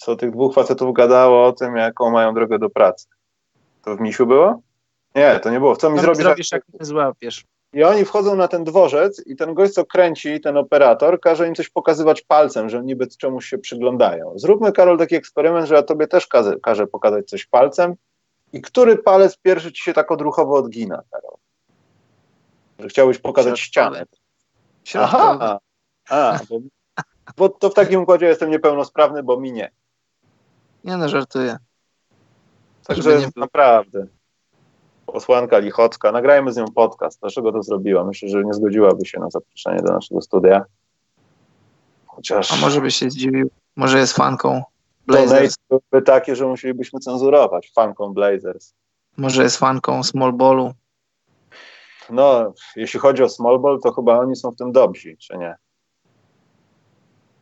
[0.00, 3.06] co tych dwóch facetów gadało o tym, jaką mają drogę do pracy.
[3.82, 4.60] To w Misiu było?
[5.14, 5.76] Nie, to nie było.
[5.76, 6.22] Co mi zrobisz?
[6.22, 7.44] Zrobisz, jak mnie złapiesz.
[7.72, 11.54] I oni wchodzą na ten dworzec i ten gość, co kręci, ten operator, każe im
[11.54, 14.32] coś pokazywać palcem, że niby czemuś się przyglądają.
[14.36, 17.94] Zróbmy, Karol, taki eksperyment, że ja tobie też każę, każę pokazać coś palcem
[18.52, 21.34] i który palec pierwszy ci się tak odruchowo odgina, Karol?
[22.78, 24.04] Że chciałbyś pokazać ścianę.
[24.94, 25.58] Aha,
[26.08, 26.58] a, bo,
[27.36, 29.70] bo to w takim układzie jestem niepełnosprawny, bo mi nie.
[30.84, 31.56] Nie no, żartuję.
[32.86, 34.06] Także nie naprawdę.
[35.06, 37.20] Posłanka Lichocka, nagrajmy z nią podcast.
[37.20, 38.04] Dlaczego to zrobiła?
[38.04, 40.64] Myślę, że nie zgodziłaby się na zaproszenie do naszego studia.
[42.06, 42.52] Chociaż...
[42.52, 43.50] A może by się zdziwił.
[43.76, 44.62] Może jest fanką
[45.06, 45.56] Blazers.
[45.68, 48.74] byłyby takie, że musielibyśmy cenzurować fanką Blazers.
[49.16, 50.74] Może jest fanką Small Ballu.
[52.10, 55.56] No, jeśli chodzi o Small Ball, to chyba oni są w tym dobrzy, czy nie?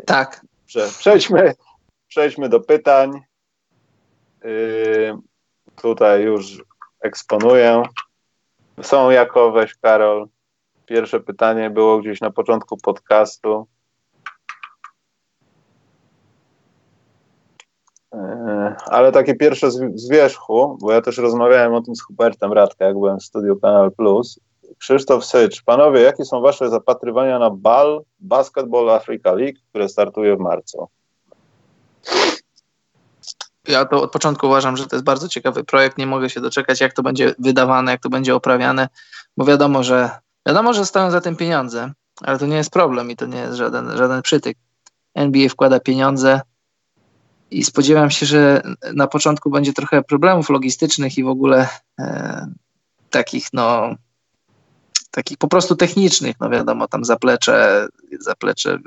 [0.07, 0.47] Tak.
[0.99, 1.55] Przejdźmy,
[2.09, 3.21] przejdźmy do pytań.
[4.45, 5.19] Yy,
[5.83, 6.65] tutaj już
[7.01, 7.83] eksponuję.
[8.83, 10.29] Są jako weź Karol.
[10.87, 13.67] Pierwsze pytanie było gdzieś na początku podcastu.
[18.13, 18.19] Yy,
[18.87, 22.95] ale takie pierwsze z, wierzchu, bo ja też rozmawiałem o tym z Hubertem Radka, jak
[22.95, 24.41] byłem w studiu Kanal Plus.
[24.79, 30.41] Krzysztof Sycz, panowie, jakie są wasze zapatrywania na BAL, Basketball Africa League, które startuje w
[30.41, 30.89] marcu?
[33.69, 35.99] Ja to od początku uważam, że to jest bardzo ciekawy projekt.
[35.99, 38.89] Nie mogę się doczekać, jak to będzie wydawane, jak to będzie oprawiane,
[39.37, 40.11] bo wiadomo, że
[40.47, 41.93] wiadomo, że stoją za tym pieniądze,
[42.23, 44.59] ale to nie jest problem i to nie jest żaden, żaden przytyk.
[45.15, 46.41] NBA wkłada pieniądze
[47.51, 48.63] i spodziewam się, że
[48.95, 52.47] na początku będzie trochę problemów logistycznych i w ogóle e,
[53.11, 53.95] takich, no,
[55.11, 57.89] takich po prostu technicznych, no wiadomo, tam zaplecze,
[58.21, 58.79] zaplecze,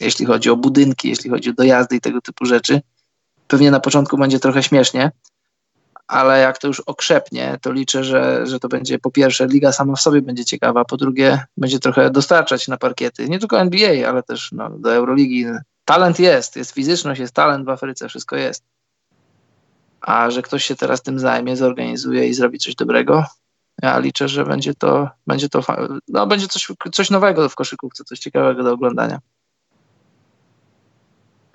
[0.00, 2.80] jeśli chodzi o budynki, jeśli chodzi o dojazdy i tego typu rzeczy
[3.48, 5.10] Pewnie na początku będzie trochę śmiesznie,
[6.06, 9.94] ale jak to już okrzepnie, to liczę, że, że to będzie po pierwsze liga sama
[9.94, 14.22] w sobie będzie ciekawa, po drugie będzie trochę dostarczać na parkiety, nie tylko NBA, ale
[14.22, 15.46] też no, do Euroligi.
[15.84, 18.64] Talent jest, jest fizyczność, jest talent w Afryce, wszystko jest.
[20.00, 23.24] A że ktoś się teraz tym zajmie, zorganizuje i zrobi coś dobrego,
[23.82, 25.60] ja liczę, że będzie to, będzie to,
[26.08, 29.18] no, będzie coś, coś nowego w koszykówce, coś ciekawego do oglądania.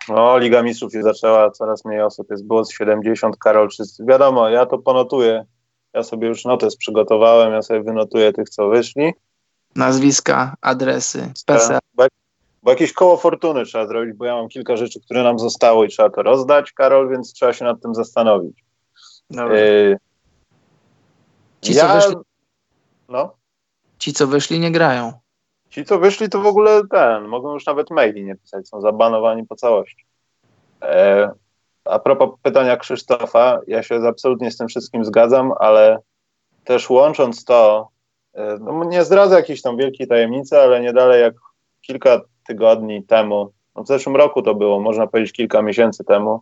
[0.09, 4.49] No, Liga Mistrzów się zaczęła, coraz mniej osób jest, było z 70, Karol, wszyscy, wiadomo,
[4.49, 5.45] ja to ponotuję,
[5.93, 9.13] ja sobie już notes przygotowałem, ja sobie wynotuję tych, co wyszli.
[9.75, 11.79] Nazwiska, adresy, PESEL.
[11.93, 12.05] Bo,
[12.63, 15.89] bo jakieś koło fortuny trzeba zrobić, bo ja mam kilka rzeczy, które nam zostały i
[15.89, 18.63] trzeba to rozdać, Karol, więc trzeba się nad tym zastanowić.
[19.29, 19.97] Yy,
[21.61, 22.15] Ci, ja, co wyszli,
[23.09, 23.35] no?
[23.99, 25.20] Ci, co wyszli, nie grają.
[25.71, 29.47] Ci, co wyszli, to w ogóle ten, mogą już nawet maili nie pisać, są zabanowani
[29.47, 30.05] po całości.
[30.81, 31.31] E,
[31.85, 35.99] a propos pytania Krzysztofa, ja się absolutnie z tym wszystkim zgadzam, ale
[36.63, 37.87] też łącząc to,
[38.33, 41.33] e, no nie zdradzę jakiejś tam wielkiej tajemnicy, ale nie dalej jak
[41.81, 46.41] kilka tygodni temu, no w zeszłym roku to było, można powiedzieć kilka miesięcy temu,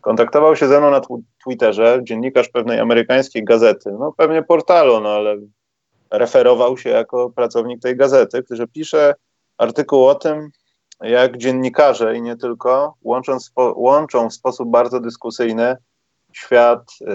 [0.00, 1.00] kontaktował się ze mną na
[1.44, 5.36] Twitterze dziennikarz pewnej amerykańskiej gazety, no pewnie portalu, no ale
[6.10, 9.14] referował się jako pracownik tej gazety, który pisze
[9.58, 10.50] artykuł o tym,
[11.00, 15.76] jak dziennikarze i nie tylko łączą, spo, łączą w sposób bardzo dyskusyjny
[16.32, 17.06] świat y,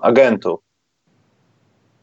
[0.00, 0.60] agentów.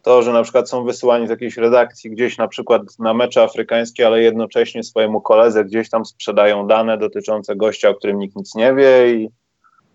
[0.01, 4.07] to, że na przykład są wysyłani z jakiejś redakcji gdzieś na przykład na mecze afrykańskie,
[4.07, 8.73] ale jednocześnie swojemu koledze gdzieś tam sprzedają dane dotyczące gościa, o którym nikt nic nie
[8.73, 9.29] wie i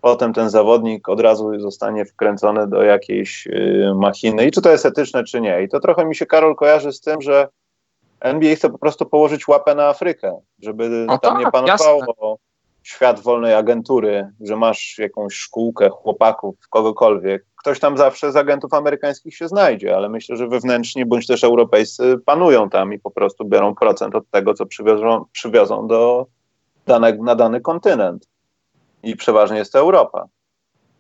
[0.00, 4.46] potem ten zawodnik od razu zostanie wkręcony do jakiejś y, machiny.
[4.46, 5.62] I czy to jest etyczne, czy nie.
[5.62, 7.48] I to trochę mi się, Karol, kojarzy z tym, że
[8.20, 12.34] NBA chce po prostu położyć łapę na Afrykę, żeby o tam tak, nie panowało jasne.
[12.82, 17.46] świat wolnej agentury, że masz jakąś szkółkę chłopaków, kogokolwiek.
[17.56, 22.18] Ktoś tam zawsze z agentów amerykańskich się znajdzie, ale myślę, że wewnętrzni bądź też europejscy
[22.26, 26.26] panują tam i po prostu biorą procent od tego, co przywiozą, przywiozą do
[26.86, 28.26] dane, na dany kontynent.
[29.02, 30.26] I przeważnie jest to Europa.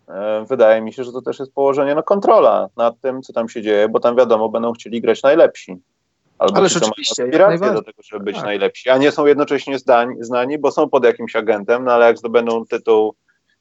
[0.08, 3.48] E, wydaje mi się, że to też jest położenie, no kontrola nad tym, co tam
[3.48, 5.76] się dzieje, bo tam wiadomo, będą chcieli grać najlepsi.
[6.38, 8.44] Albo Ale rzeczywiście, aspiracje do tego, żeby być tak.
[8.44, 12.18] najlepsi, a nie są jednocześnie zdani, znani, bo są pod jakimś agentem, no ale jak
[12.18, 13.14] zdobędą tytuł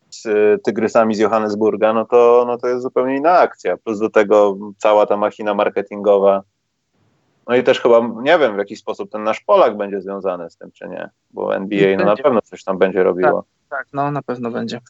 [0.09, 3.77] z y, Tygrysami z Johannesburga, no to, no to jest zupełnie inna akcja.
[3.77, 6.43] Plus do tego cała ta machina marketingowa.
[7.47, 10.57] No i też chyba, nie wiem, w jaki sposób ten nasz Polak będzie związany z
[10.57, 13.41] tym, czy nie, bo NBA no na pewno coś tam będzie robiło.
[13.41, 14.81] Tak, tak no na pewno będzie.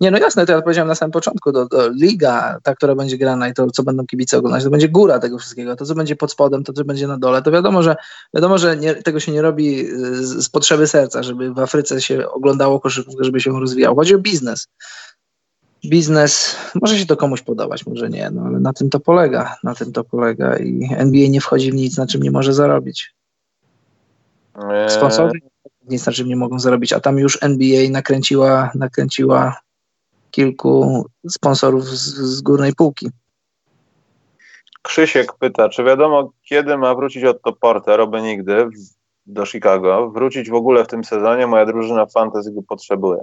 [0.00, 3.18] Nie, no jasne, to ja powiedziałem na samym początku, to, to, liga, ta, która będzie
[3.18, 5.76] grana i to, co będą kibice oglądać, to będzie góra tego wszystkiego.
[5.76, 7.96] To, co będzie pod spodem, to, co będzie na dole, to wiadomo, że
[8.34, 12.28] wiadomo, że nie, tego się nie robi z, z, potrzeby serca, żeby w Afryce się
[12.28, 13.96] oglądało koszykówkę, żeby się rozwijał.
[13.96, 14.68] Chodzi o biznes.
[15.84, 19.74] Biznes, może się to komuś podobać, może nie, no ale na tym to polega, na
[19.74, 23.14] tym to polega i NBA nie wchodzi w nic, na czym nie może zarobić.
[24.54, 24.90] Eee.
[24.90, 25.40] Sponsorzy
[25.86, 29.60] nic na czym nie mogą zarobić, a tam już NBA nakręciła, nakręciła
[30.30, 33.10] kilku sponsorów z, z górnej półki.
[34.82, 38.68] Krzysiek pyta, czy wiadomo, kiedy ma wrócić Otto Porter, oby nigdy,
[39.26, 43.20] do Chicago, wrócić w ogóle w tym sezonie, moja drużyna fantasy go potrzebuje.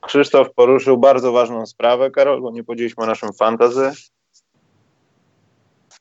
[0.00, 3.92] Krzysztof poruszył bardzo ważną sprawę, Karol, bo nie powiedzieliśmy o naszym fantasy.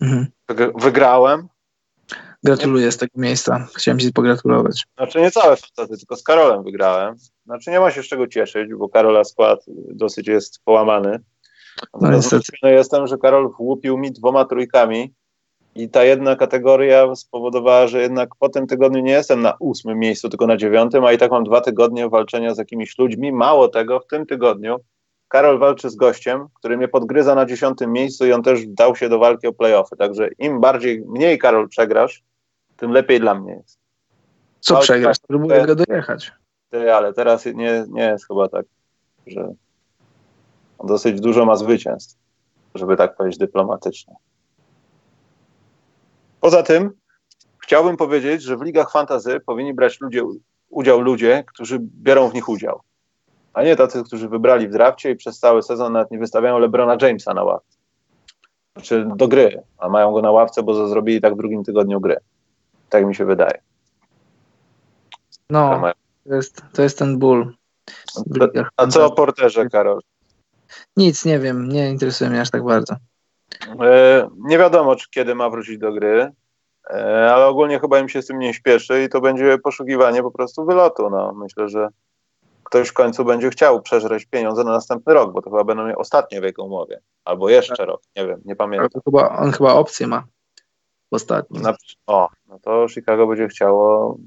[0.02, 0.28] Mhm.
[0.76, 1.48] Wygrałem,
[2.44, 3.68] Gratuluję z tego miejsca.
[3.76, 4.88] Chciałem Ci pogratulować.
[4.98, 7.16] Znaczy nie całe fantazy, tylko z Karolem wygrałem.
[7.46, 11.20] Znaczy nie ma się z czego cieszyć, bo Karola skład dosyć jest połamany.
[12.02, 12.44] No niestety.
[12.64, 15.14] jestem, że Karol włupił mi dwoma trójkami
[15.76, 20.30] i ta jedna kategoria spowodowała, że jednak po tym tygodniu nie jestem na ósmym miejscu,
[20.30, 23.32] tylko na dziewiątym, a i tak mam dwa tygodnie walczenia z jakimiś ludźmi.
[23.32, 24.78] Mało tego, w tym tygodniu
[25.28, 29.10] Karol walczy z gościem, który mnie podgryza na dziesiątym miejscu i on też dał się
[29.10, 29.96] do walki o playoffy.
[29.96, 32.24] Także im bardziej, mniej Karol przegrasz,
[32.82, 33.80] tym lepiej dla mnie jest.
[34.60, 35.18] Co ale przegrasz?
[35.28, 36.32] Próbuję go dojechać.
[36.70, 38.66] Ty, ale teraz nie, nie jest chyba tak,
[39.28, 39.54] że
[40.78, 42.18] on dosyć dużo ma zwycięstw,
[42.76, 44.16] żeby tak powiedzieć dyplomatycznie.
[46.40, 46.92] Poza tym
[47.60, 50.24] chciałbym powiedzieć, że w ligach fantazy powinni brać ludzie,
[50.70, 52.82] udział ludzie, którzy biorą w nich udział,
[53.54, 56.98] a nie tacy, którzy wybrali w drafcie i przez cały sezon nawet nie wystawiają LeBrona
[57.02, 57.78] Jamesa na ławce.
[58.76, 62.18] Znaczy do gry, a mają go na ławce, bo zrobili tak w drugim tygodniu gry.
[62.92, 63.62] Tak mi się wydaje.
[65.50, 65.82] No,
[66.30, 67.54] to jest, to jest ten ból.
[68.78, 70.00] A co o porterze, Karol?
[70.98, 72.96] Nic, nie wiem, nie interesuje mnie aż tak bardzo.
[73.84, 76.32] E, nie wiadomo, czy kiedy ma wrócić do gry,
[76.90, 80.32] e, ale ogólnie chyba im się z tym nie śpieszy i to będzie poszukiwanie po
[80.32, 81.10] prostu wylotu.
[81.10, 81.34] No.
[81.34, 81.90] Myślę, że
[82.64, 86.42] ktoś w końcu będzie chciał przeżreć pieniądze na następny rok, bo to chyba będą ostatnie
[86.42, 87.02] w jego umowie.
[87.26, 87.88] Albo jeszcze tak.
[87.88, 89.02] rok, nie wiem, nie pamiętam.
[89.06, 90.24] Chyba, on chyba opcję ma
[91.14, 91.62] ostatnim.
[91.62, 91.74] Na,
[92.08, 94.18] o, no to Chicago będzie chciało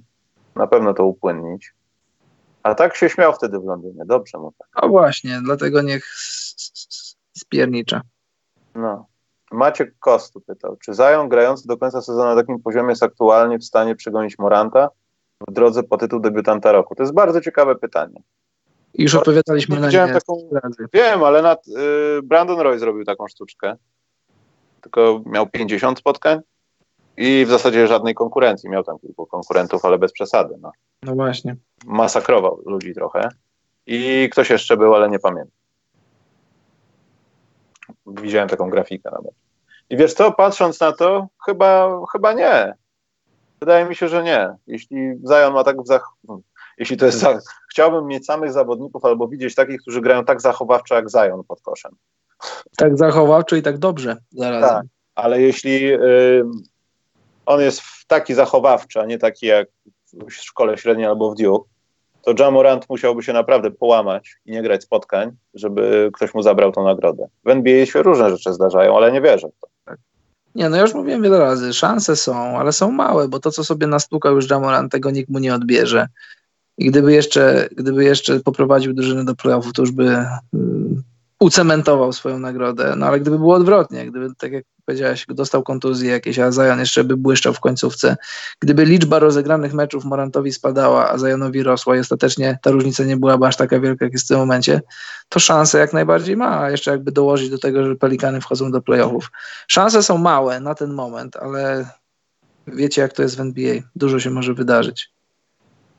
[0.55, 1.73] na pewno to upłynnić.
[2.63, 4.03] A tak się śmiał wtedy w Londynie.
[4.07, 4.69] Dobrze mu tak.
[4.73, 6.05] A właśnie, dlatego niech
[7.33, 8.01] spiernicza.
[8.75, 9.07] No.
[9.53, 13.65] Maciek Kostu pytał, czy Zajon grający do końca sezonu na takim poziomie jest aktualnie w
[13.65, 14.89] stanie przegonić Moranta
[15.49, 16.95] w drodze po tytuł debiutanta roku?
[16.95, 18.23] To jest bardzo ciekawe pytanie.
[18.95, 20.49] Już odpowiadaliśmy na nie taką,
[20.93, 23.77] Wiem, ale nad, y, Brandon Roy zrobił taką sztuczkę.
[24.81, 26.41] Tylko miał 50 spotkań
[27.17, 28.71] i w zasadzie żadnej konkurencji.
[28.71, 30.55] Miał tam kilku konkurentów, ale bez przesady.
[30.61, 30.71] No,
[31.03, 31.57] no właśnie.
[31.87, 33.29] Masakrował ludzi trochę.
[33.87, 35.59] I ktoś jeszcze był, ale nie pamiętam.
[38.07, 39.33] Widziałem taką grafikę nawet.
[39.91, 42.75] I wiesz co, patrząc na to, chyba, chyba nie.
[43.61, 44.55] Wydaje mi się, że nie.
[44.67, 44.97] Jeśli
[45.29, 46.09] Zion ma tak zach...
[46.79, 47.39] jeśli to jest za...
[47.71, 51.93] chciałbym mieć samych zawodników albo widzieć takich, którzy grają tak zachowawczo jak Zion pod koszem.
[52.77, 54.69] Tak zachowawczo i tak dobrze zarazem.
[54.69, 56.45] Tak, ale jeśli y,
[57.47, 59.69] on jest taki zachowawczy, a nie taki jak
[60.13, 61.69] w szkole średniej albo w Duke,
[62.23, 66.85] to Jamorant musiałby się naprawdę połamać i nie grać spotkań, żeby ktoś mu zabrał tą
[66.85, 67.27] nagrodę.
[67.45, 69.95] W NBA się różne rzeczy zdarzają, ale nie wierzę w to.
[70.55, 73.65] Nie, no ja już mówiłem wiele razy, szanse są, ale są małe, bo to, co
[73.65, 76.09] sobie nastukał już Jamorant, tego nikt mu nie odbierze.
[76.79, 80.27] I gdyby jeszcze, gdyby jeszcze poprowadził drużynę do playoffów, to już by
[81.45, 86.39] ucementował swoją nagrodę, no ale gdyby było odwrotnie, gdyby, tak jak powiedziałeś, dostał kontuzję jakieś,
[86.39, 88.17] a Zion jeszcze by błyszczał w końcówce,
[88.61, 93.47] gdyby liczba rozegranych meczów Morantowi spadała, a Zionowi rosła i ostatecznie ta różnica nie byłaby
[93.47, 94.81] aż taka wielka, jak jest w tym momencie,
[95.29, 98.83] to szanse jak najbardziej ma, a jeszcze jakby dołożyć do tego, że Pelikany wchodzą do
[98.83, 99.31] playoffów.
[99.69, 101.87] Szanse są małe na ten moment, ale
[102.67, 105.15] wiecie jak to jest w NBA, dużo się może wydarzyć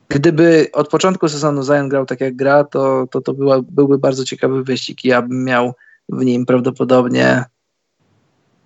[0.09, 4.25] gdyby od początku sezonu Zion grał tak jak gra, to, to, to była, byłby bardzo
[4.25, 5.73] ciekawy wyścig i ja bym miał
[6.09, 7.43] w nim prawdopodobnie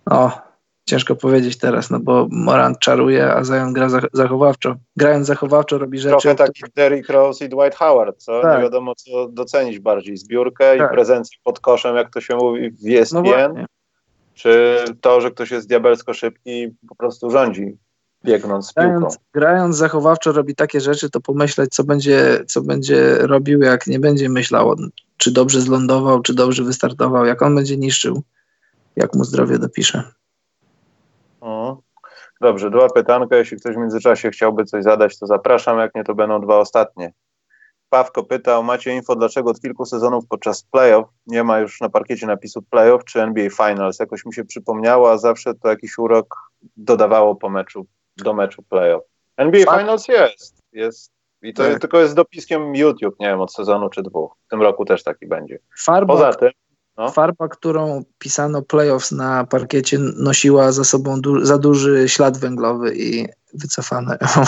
[0.05, 0.31] o,
[0.85, 4.75] ciężko powiedzieć teraz, no bo Morant czaruje, a Zion gra zachowawczo.
[4.95, 6.21] Grając zachowawczo robi rzeczy...
[6.21, 8.41] Trochę taki Derrick Rose i Dwight Howard, co?
[8.41, 8.57] Tak.
[8.57, 10.17] Nie wiadomo, co docenić bardziej.
[10.17, 10.91] Zbiórkę tak.
[10.91, 13.65] i prezencję pod koszem, jak to się mówi w ESPN, no
[14.33, 17.77] czy to, że ktoś jest diabelsko szybki i po prostu rządzi
[18.25, 18.89] biegnąc z piłką.
[18.89, 23.99] Grając, grając zachowawczo robi takie rzeczy, to pomyśleć, co będzie, co będzie robił, jak nie
[23.99, 24.75] będzie myślał,
[25.17, 28.23] czy dobrze zlądował, czy dobrze wystartował, jak on będzie niszczył,
[28.95, 30.03] jak mu zdrowie dopisze.
[32.41, 33.35] Dobrze, dwa pytanka.
[33.35, 35.79] Jeśli ktoś w międzyczasie chciałby coś zadać, to zapraszam.
[35.79, 37.13] Jak nie, to będą dwa ostatnie.
[37.89, 42.27] Pawko pytał, macie info, dlaczego od kilku sezonów podczas playoff nie ma już na parkiecie
[42.27, 43.99] napisu playoff czy NBA Finals?
[43.99, 46.35] Jakoś mi się przypomniało, a zawsze to jakiś urok
[46.77, 47.85] dodawało po meczu
[48.23, 49.03] do meczu playoff.
[49.37, 49.79] NBA Fakt.
[49.79, 51.79] Finals jest, jest i to tak.
[51.79, 54.35] tylko jest dopiskiem YouTube, nie wiem, od sezonu czy dwóch.
[54.47, 55.59] W tym roku też taki będzie.
[55.77, 56.49] Farba, Poza tym,
[56.97, 57.11] no.
[57.11, 63.27] farba którą pisano playoffs na parkiecie nosiła za sobą du za duży ślad węglowy i
[63.53, 64.43] wycofano ją.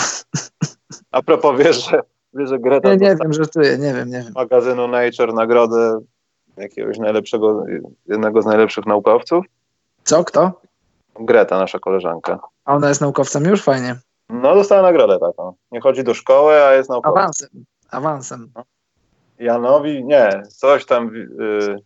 [1.10, 2.00] A propos, wiesz, że,
[2.34, 4.32] wiesz, że Greta Nie, nie wiem, żartuję, nie wiem, nie wiem.
[4.34, 6.00] magazynu Nature nagrodę
[6.56, 7.64] jakiegoś najlepszego,
[8.08, 9.44] jednego z najlepszych naukowców.
[10.04, 10.60] Co, kto?
[11.20, 12.38] Greta, nasza koleżanka.
[12.64, 13.62] A ona jest naukowcem już?
[13.62, 13.96] Fajnie.
[14.28, 15.54] No, dostała nagrodę taką.
[15.72, 17.22] Nie chodzi do szkoły, a jest naukowcem.
[17.22, 17.64] Awansem.
[17.90, 18.52] Awansem.
[18.54, 18.64] No.
[19.38, 21.76] Janowi, nie, coś tam y,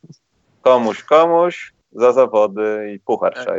[0.62, 3.42] komuś, komuś za zawody i puchar tak.
[3.42, 3.56] trzeba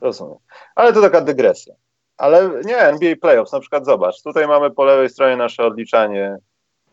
[0.00, 0.38] Rozumiem.
[0.74, 1.74] Ale to taka dygresja.
[2.16, 6.36] Ale nie, NBA Playoffs, na przykład zobacz, tutaj mamy po lewej stronie nasze odliczanie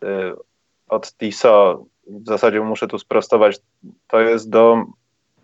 [0.02, 0.06] y,
[0.88, 1.84] od TISO.
[2.06, 3.58] W zasadzie muszę tu sprostować,
[4.06, 4.84] to jest do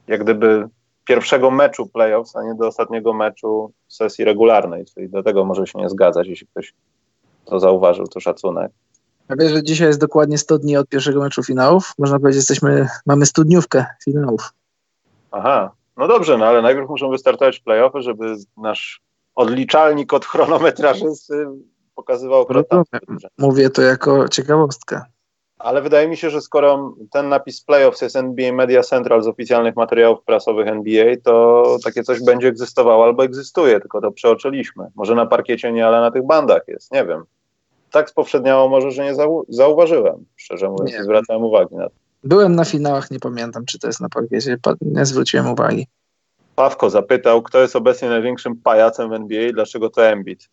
[0.06, 0.68] jak gdyby
[1.04, 5.78] pierwszego meczu playoffs, a nie do ostatniego meczu sesji regularnej, czyli do tego może się
[5.78, 6.74] nie zgadzać, jeśli ktoś
[7.44, 8.72] to zauważył, to szacunek.
[9.28, 11.92] A wiesz, że dzisiaj jest dokładnie 100 dni od pierwszego meczu finałów?
[11.98, 14.52] Można powiedzieć, jesteśmy, mamy studniówkę finałów.
[15.30, 19.00] Aha, no dobrze, no ale najpierw muszą wystartować playoffy, żeby nasz
[19.34, 21.46] odliczalnik od chronometrażysty
[21.94, 22.82] pokazywał krota.
[23.38, 25.00] Mówię to jako ciekawostkę
[25.62, 29.76] ale wydaje mi się, że skoro ten napis playoffs jest NBA Media Central z oficjalnych
[29.76, 34.86] materiałów prasowych NBA, to takie coś będzie egzystowało albo egzystuje, tylko to przeoczyliśmy.
[34.94, 37.24] Może na parkiecie nie, ale na tych bandach jest, nie wiem.
[37.90, 41.94] Tak spowszedniało może, że nie zau zauważyłem, szczerze mówiąc, nie zwracałem uwagi na to.
[42.24, 45.86] Byłem na finałach, nie pamiętam, czy to jest na parkiecie, nie zwróciłem uwagi.
[46.56, 50.48] Pawko zapytał, kto jest obecnie największym pajacem w NBA i dlaczego to Embiid?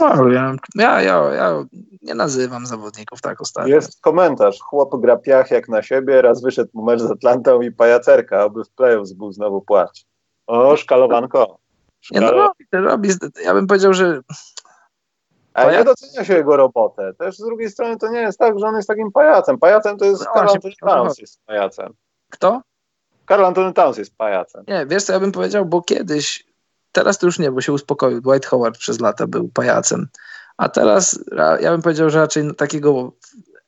[0.00, 1.64] No, ja, ja, ja, ja
[2.02, 3.74] nie nazywam zawodników tak ostatnio.
[3.74, 4.60] Jest komentarz.
[4.60, 8.64] Chłop gra piach jak na siebie, raz wyszedł mu mecz z Atlantą i pajacerka, aby
[8.64, 10.04] w playoffs był znowu płacz.
[10.46, 11.58] O, szkalowanko.
[12.10, 13.08] Nie, no robi, robi,
[13.44, 14.20] ja bym powiedział, że
[15.54, 17.14] a nie docenia się jego robotę.
[17.18, 19.58] Też z drugiej strony to nie jest tak, że on jest takim pajacem.
[19.58, 21.92] Pajacem to jest no Karl Anthony Towns jest pajacem.
[22.30, 22.62] Kto?
[23.26, 24.64] Karl Anthony Towns jest pajacem.
[24.68, 26.44] Nie, wiesz co ja bym powiedział, bo kiedyś
[26.92, 28.20] Teraz to już nie, bo się uspokoił.
[28.20, 30.08] Dwight Howard przez lata był pajacem.
[30.56, 31.24] A teraz
[31.60, 33.12] ja bym powiedział, że raczej takiego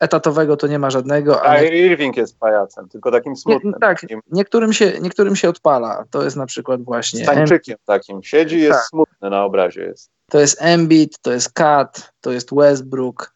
[0.01, 1.47] etatowego to nie ma żadnego.
[1.47, 3.73] A Irving jest pajacem, tylko takim smutnym.
[3.73, 4.21] Nie, tak, takim...
[4.31, 6.05] Niektórym, się, niektórym się odpala.
[6.11, 7.23] To jest na przykład właśnie...
[7.23, 8.23] Stańczykiem takim.
[8.23, 8.87] Siedzi jest tak.
[8.87, 9.83] smutny na obrazie.
[9.83, 10.11] Jest.
[10.31, 13.35] To jest Embiid, to jest Kat, to jest Westbrook,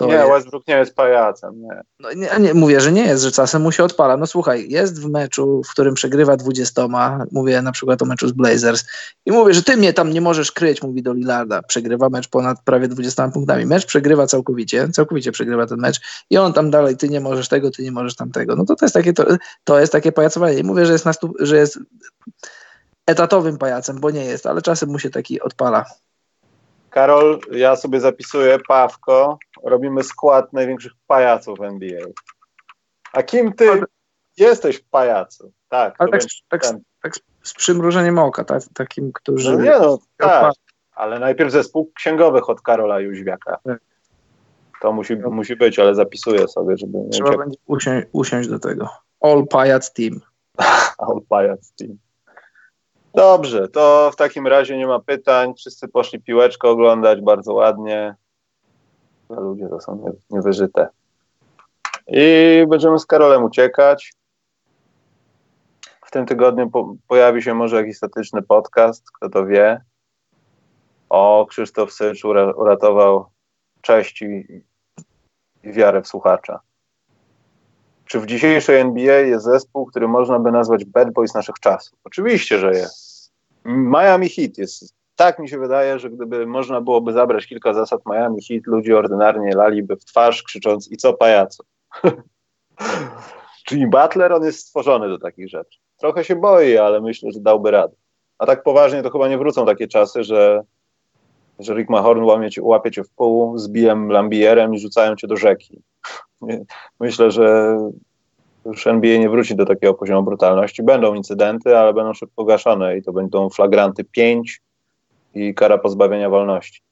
[0.00, 0.30] to nie, jest...
[0.30, 1.82] Westbrook nie jest pajacem, nie.
[2.00, 2.54] No, nie, nie.
[2.54, 4.16] Mówię, że nie jest, że czasem mu się odpala.
[4.16, 6.82] No słuchaj, jest w meczu, w którym przegrywa 20,
[7.32, 8.84] mówię na przykład o meczu z Blazers
[9.26, 11.62] i mówię, że ty mnie tam nie możesz kryć, mówi do Lillarda.
[11.62, 13.66] Przegrywa mecz ponad prawie 20 punktami.
[13.66, 16.00] Mecz przegrywa całkowicie, całkowicie przegrywa ten mecz
[16.30, 18.56] i on tam dalej, ty nie możesz tego, ty nie możesz tamtego.
[18.56, 19.24] No to to jest takie, to,
[19.64, 20.58] to jest takie pajacowanie.
[20.58, 21.78] I mówię, że jest, na stu, że jest
[23.06, 25.84] etatowym pajacem, bo nie jest, ale czasem mu się taki odpala.
[26.90, 32.06] Karol, ja sobie zapisuję Pawko, robimy skład największych pajaców w NBA.
[33.12, 33.84] A kim ty ale,
[34.36, 35.52] jesteś pajacu?
[35.68, 36.62] Tak, ale tak, tak,
[37.02, 39.52] tak, z przymrużeniem oka, tak, takim, którzy...
[39.52, 40.54] No nie no, tak,
[40.92, 43.58] ale najpierw zespół księgowych od Karola Jóźwiaka.
[43.64, 43.80] Tak.
[44.80, 45.30] To musi, no.
[45.30, 46.98] musi być, ale zapisuję sobie, żeby...
[47.12, 48.88] Trzeba będzie usiąść, usiąść do tego.
[49.20, 50.20] All Pajac Team.
[50.98, 51.98] All Pajac Team.
[53.14, 55.54] Dobrze, to w takim razie nie ma pytań.
[55.54, 58.14] Wszyscy poszli piłeczkę oglądać bardzo ładnie.
[59.36, 60.88] Ludzie to są niewyżyte.
[62.06, 64.12] I będziemy z Karolem uciekać.
[66.04, 69.84] W tym tygodniu po, pojawi się może jakiś statyczny podcast, kto to wie.
[71.08, 72.24] O, Krzysztof Sycz
[72.56, 73.26] uratował
[73.80, 74.62] cześć i,
[75.64, 76.60] i wiarę w słuchacza.
[78.04, 81.98] Czy w dzisiejszej NBA jest zespół, który można by nazwać bad boys naszych czasów?
[82.04, 83.32] Oczywiście, że jest.
[83.64, 84.99] Miami Heat jest.
[85.20, 89.52] Tak mi się wydaje, że gdyby można byłoby zabrać kilka zasad Miami Heat, ludzie ordynarnie
[89.54, 91.64] laliby w twarz, krzycząc i co pajaco.
[93.66, 95.78] Czyli Butler, on jest stworzony do takich rzeczy.
[95.96, 97.94] Trochę się boi, ale myślę, że dałby radę.
[98.38, 100.62] A tak poważnie to chyba nie wrócą takie czasy, że,
[101.58, 105.26] że Rick Mahorn łamie cię, łapie cię w pół z bijem lambierem i rzucają cię
[105.26, 105.82] do rzeki.
[107.00, 107.76] Myślę, że
[108.64, 110.82] już NBA nie wróci do takiego poziomu brutalności.
[110.82, 114.62] Będą incydenty, ale będą szybko gaszone i to będą flagranty 5
[115.34, 116.82] i kara pozbawienia wolności.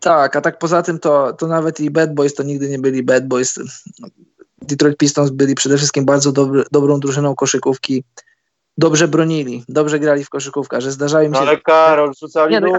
[0.00, 3.02] Tak, a tak poza tym to, to nawet i Bad Boys to nigdy nie byli
[3.02, 3.58] Bad Boys.
[4.62, 8.04] Detroit Pistons byli przede wszystkim bardzo dobry, dobrą drużyną koszykówki.
[8.78, 11.40] Dobrze bronili, dobrze grali w koszykówkę, że zdarzały mi się...
[11.40, 12.76] No ale Karol, rzucali nie, no,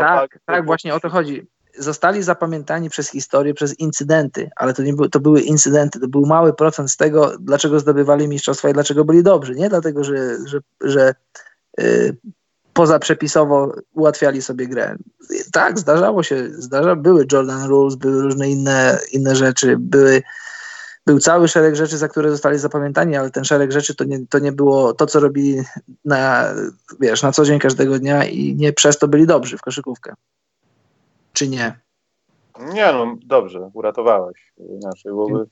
[0.00, 1.46] Tak, tak, właśnie o to chodzi.
[1.78, 6.26] Zostali zapamiętani przez historię, przez incydenty, ale to, nie by, to były incydenty, to był
[6.26, 9.54] mały procent z tego, dlaczego zdobywali mistrzostwa i dlaczego byli dobrzy.
[9.54, 10.16] Nie dlatego, że,
[10.46, 11.14] że, że
[11.78, 12.16] yy,
[12.76, 14.96] pozaprzepisowo ułatwiali sobie grę.
[15.52, 20.22] Tak, zdarzało się, zdarza, były Jordan Rules, były różne inne, inne rzeczy, były
[21.06, 24.38] był cały szereg rzeczy, za które zostali zapamiętani, ale ten szereg rzeczy to nie, to
[24.38, 25.62] nie było to, co robili
[26.04, 26.44] na,
[27.00, 30.14] wiesz, na co dzień każdego dnia i nie przez to byli dobrzy w koszykówkę.
[31.32, 31.78] Czy nie?
[32.72, 34.52] Nie, no dobrze, uratowałeś.
[34.58, 35.46] Inaczej byłoby,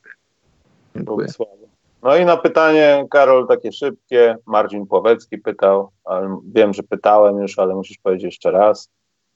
[0.95, 1.64] byłoby słabo.
[2.05, 4.37] No i na pytanie, Karol, takie szybkie.
[4.47, 5.91] Marcin Pławecki pytał,
[6.55, 8.89] wiem, że pytałem już, ale musisz powiedzieć jeszcze raz.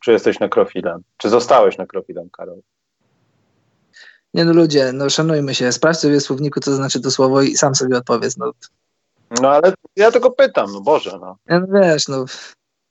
[0.04, 1.02] Czy jesteś nekrofilem?
[1.16, 2.60] Czy zostałeś nekrofilem, Karol?
[4.34, 7.56] Nie no ludzie, no szanujmy się, sprawdź sobie w słowniku, co znaczy to słowo i
[7.56, 8.36] sam sobie odpowiedz.
[8.36, 8.52] No,
[9.42, 11.36] no ale ja tylko pytam, no Boże, no.
[11.46, 12.24] Ja, no wiesz, no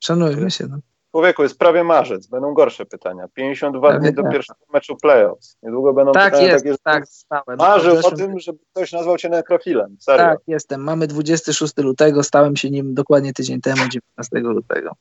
[0.00, 0.78] szanujmy się, no.
[1.18, 3.28] Człowieku, jest prawie marzec, będą gorsze pytania.
[3.34, 4.32] 52 prawie dni do tak.
[4.32, 5.56] pierwszego meczu playoffs.
[5.62, 7.58] Niedługo będą tak pytania jest, takie, tak, stałem.
[7.58, 9.96] Marzył o tym, żeby ktoś nazwał cię nekrofilem.
[10.00, 10.26] Serio.
[10.26, 10.84] Tak, jestem.
[10.84, 14.92] Mamy 26 lutego, stałem się nim dokładnie tydzień temu, 19 lutego.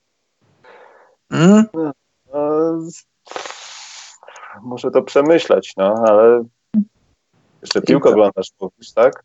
[1.32, 1.66] Mm?
[1.74, 1.92] No,
[2.34, 2.78] no,
[4.62, 6.44] muszę to przemyśleć, no, ale
[7.62, 9.24] jeszcze piłkę oglądasz, mówisz, tak?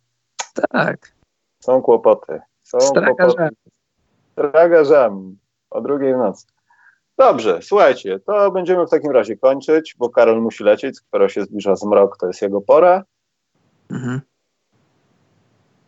[0.70, 1.12] Tak.
[1.60, 2.40] Są kłopoty.
[2.62, 3.56] Są Z tragarzami.
[4.34, 5.38] Tragarzami.
[5.70, 6.51] O drugiej nocy.
[7.18, 11.76] Dobrze, słuchajcie, to będziemy w takim razie kończyć, bo Karol musi lecieć, skoro się zbliża
[11.76, 13.04] zmrok, to jest jego pora.
[13.90, 14.20] Mhm.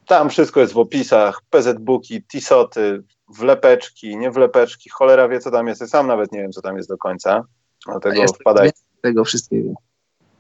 [0.06, 5.80] Tam wszystko jest w opisach, PZ-booki, Tisoty, wlepeczki, nie wlepeczki, cholera wie co tam jest,
[5.80, 7.44] ja sam nawet nie wiem co tam jest do końca,
[7.86, 9.74] dlatego wpadajcie tego wszystkiego.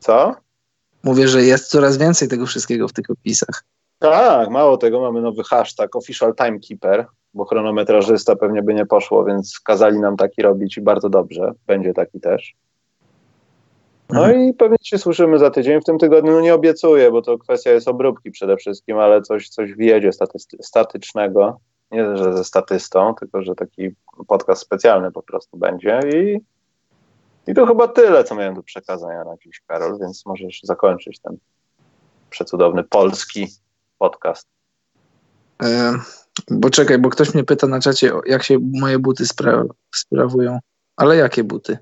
[0.00, 0.34] Co?
[1.02, 3.64] Mówię, że jest coraz więcej tego wszystkiego w tych opisach.
[3.98, 9.60] Tak, mało tego, mamy nowy hashtag Official Timekeeper, bo chronometrażysta pewnie by nie poszło, więc
[9.60, 12.54] kazali nam taki robić i bardzo dobrze, będzie taki też.
[14.10, 14.44] No mhm.
[14.44, 15.80] i pewnie się słyszymy za tydzień.
[15.80, 19.72] W tym tygodniu nie obiecuję, bo to kwestia jest obróbki przede wszystkim, ale coś, coś
[19.72, 21.60] wjedzie staty- statycznego.
[21.90, 23.90] Nie, że ze statystą, tylko że taki
[24.26, 26.40] podcast specjalny po prostu będzie i
[27.46, 31.36] i to chyba tyle, co miałem do przekazania na dziś, Karol, więc możesz zakończyć ten
[32.30, 33.46] przecudowny polski
[33.98, 34.48] podcast.
[35.62, 35.92] E,
[36.50, 40.58] bo czekaj, bo ktoś mnie pyta na czacie, jak się moje buty spra sprawują.
[40.96, 41.78] Ale jakie buty?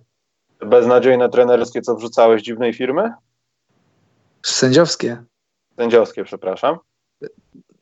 [0.61, 3.13] Beznadziejne trenerskie, co wrzucałeś dziwnej firmy?
[4.43, 5.25] Sędziowskie.
[5.77, 6.79] Sędziowskie, przepraszam.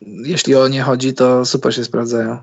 [0.01, 2.39] Jeśli o nie chodzi, to super się sprawdzają.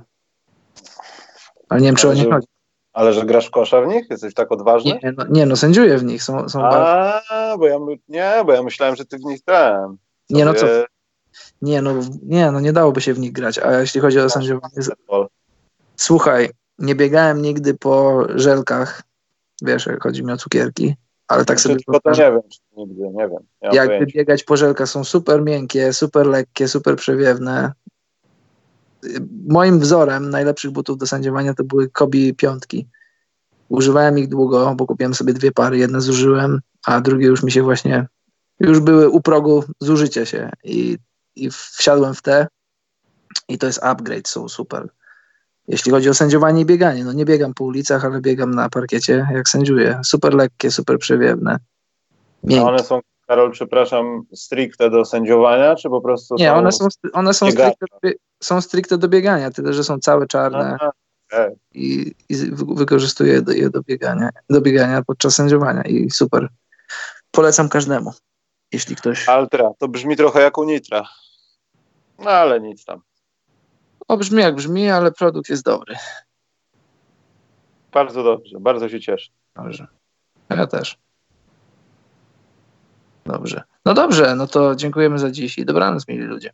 [1.70, 2.48] Ale nie wiem, czy o nie chodzi.
[2.94, 4.10] Ale że grasz w kosza w nich?
[4.10, 5.00] Jesteś tak odważny?
[5.04, 6.24] Nie, no, nie, no sędziuję w nich.
[6.24, 7.78] Są, są A, bo ja,
[8.08, 9.98] nie, bo ja myślałem, że ty w nich ten.
[10.30, 10.68] Nie, no co?
[11.62, 11.94] Nie, no
[12.24, 13.60] nie, no nie dałoby się w nich grać.
[13.60, 14.76] A jeśli chodzi o sędziowanie...
[15.96, 16.50] Słuchaj,
[16.80, 19.04] nie biegałem nigdy po żelkach,
[19.62, 20.96] wiesz, jak chodzi mi o cukierki,
[21.28, 22.00] ale tak znaczy, sobie...
[22.04, 22.42] To nie wiem,
[22.78, 23.40] nigdy, nie wiem.
[23.62, 27.72] Nie Jakby biegać po żelkach są super miękkie, super lekkie, super przewiewne,
[29.48, 32.88] moim wzorem najlepszych butów do sędziowania to były Kobi piątki.
[33.70, 35.78] Używałem ich długo, bo kupiłem sobie dwie pary.
[35.78, 38.08] Jedne zużyłem, a drugie już mi się właśnie,
[38.60, 40.98] już były u progu zużycia się i,
[41.44, 42.48] i wsiadłem w te
[43.48, 44.90] i to jest upgrade, są super.
[45.68, 49.28] Jeśli chodzi o sędziowanie i bieganie, no nie biegam po ulicach, ale biegam na parkiecie,
[49.34, 50.00] jak sędziuję.
[50.06, 51.60] Super lekkie, super przewiewne.
[52.44, 52.66] Miękkie.
[52.66, 56.36] A one są Karol, przepraszam, stricte do sędziowania, czy po prostu.
[56.36, 57.76] Nie, one są, one są, stricte,
[58.44, 60.92] są stricte do biegania, tyle że są całe czarne Aha,
[61.74, 66.48] i, i wykorzystuję je do, je do, biegania, do biegania podczas sędziowania i super.
[67.32, 68.14] polecam każdemu,
[68.74, 69.30] jeśli ktoś...
[69.30, 71.08] Altra, to brzmi trochę jak Unitra.
[72.20, 73.02] No ale nic tam.
[74.08, 75.96] O, brzmi jak brzmi, ale produkt jest dobry.
[77.92, 79.32] Bardzo dobrze, bardzo się cieszę.
[79.56, 79.88] Dobrze.
[80.50, 80.98] Ja też.
[83.26, 83.64] Dobrze.
[83.86, 86.50] No dobrze, no to dziękujemy za dziś i dobranoc, mili ludzie.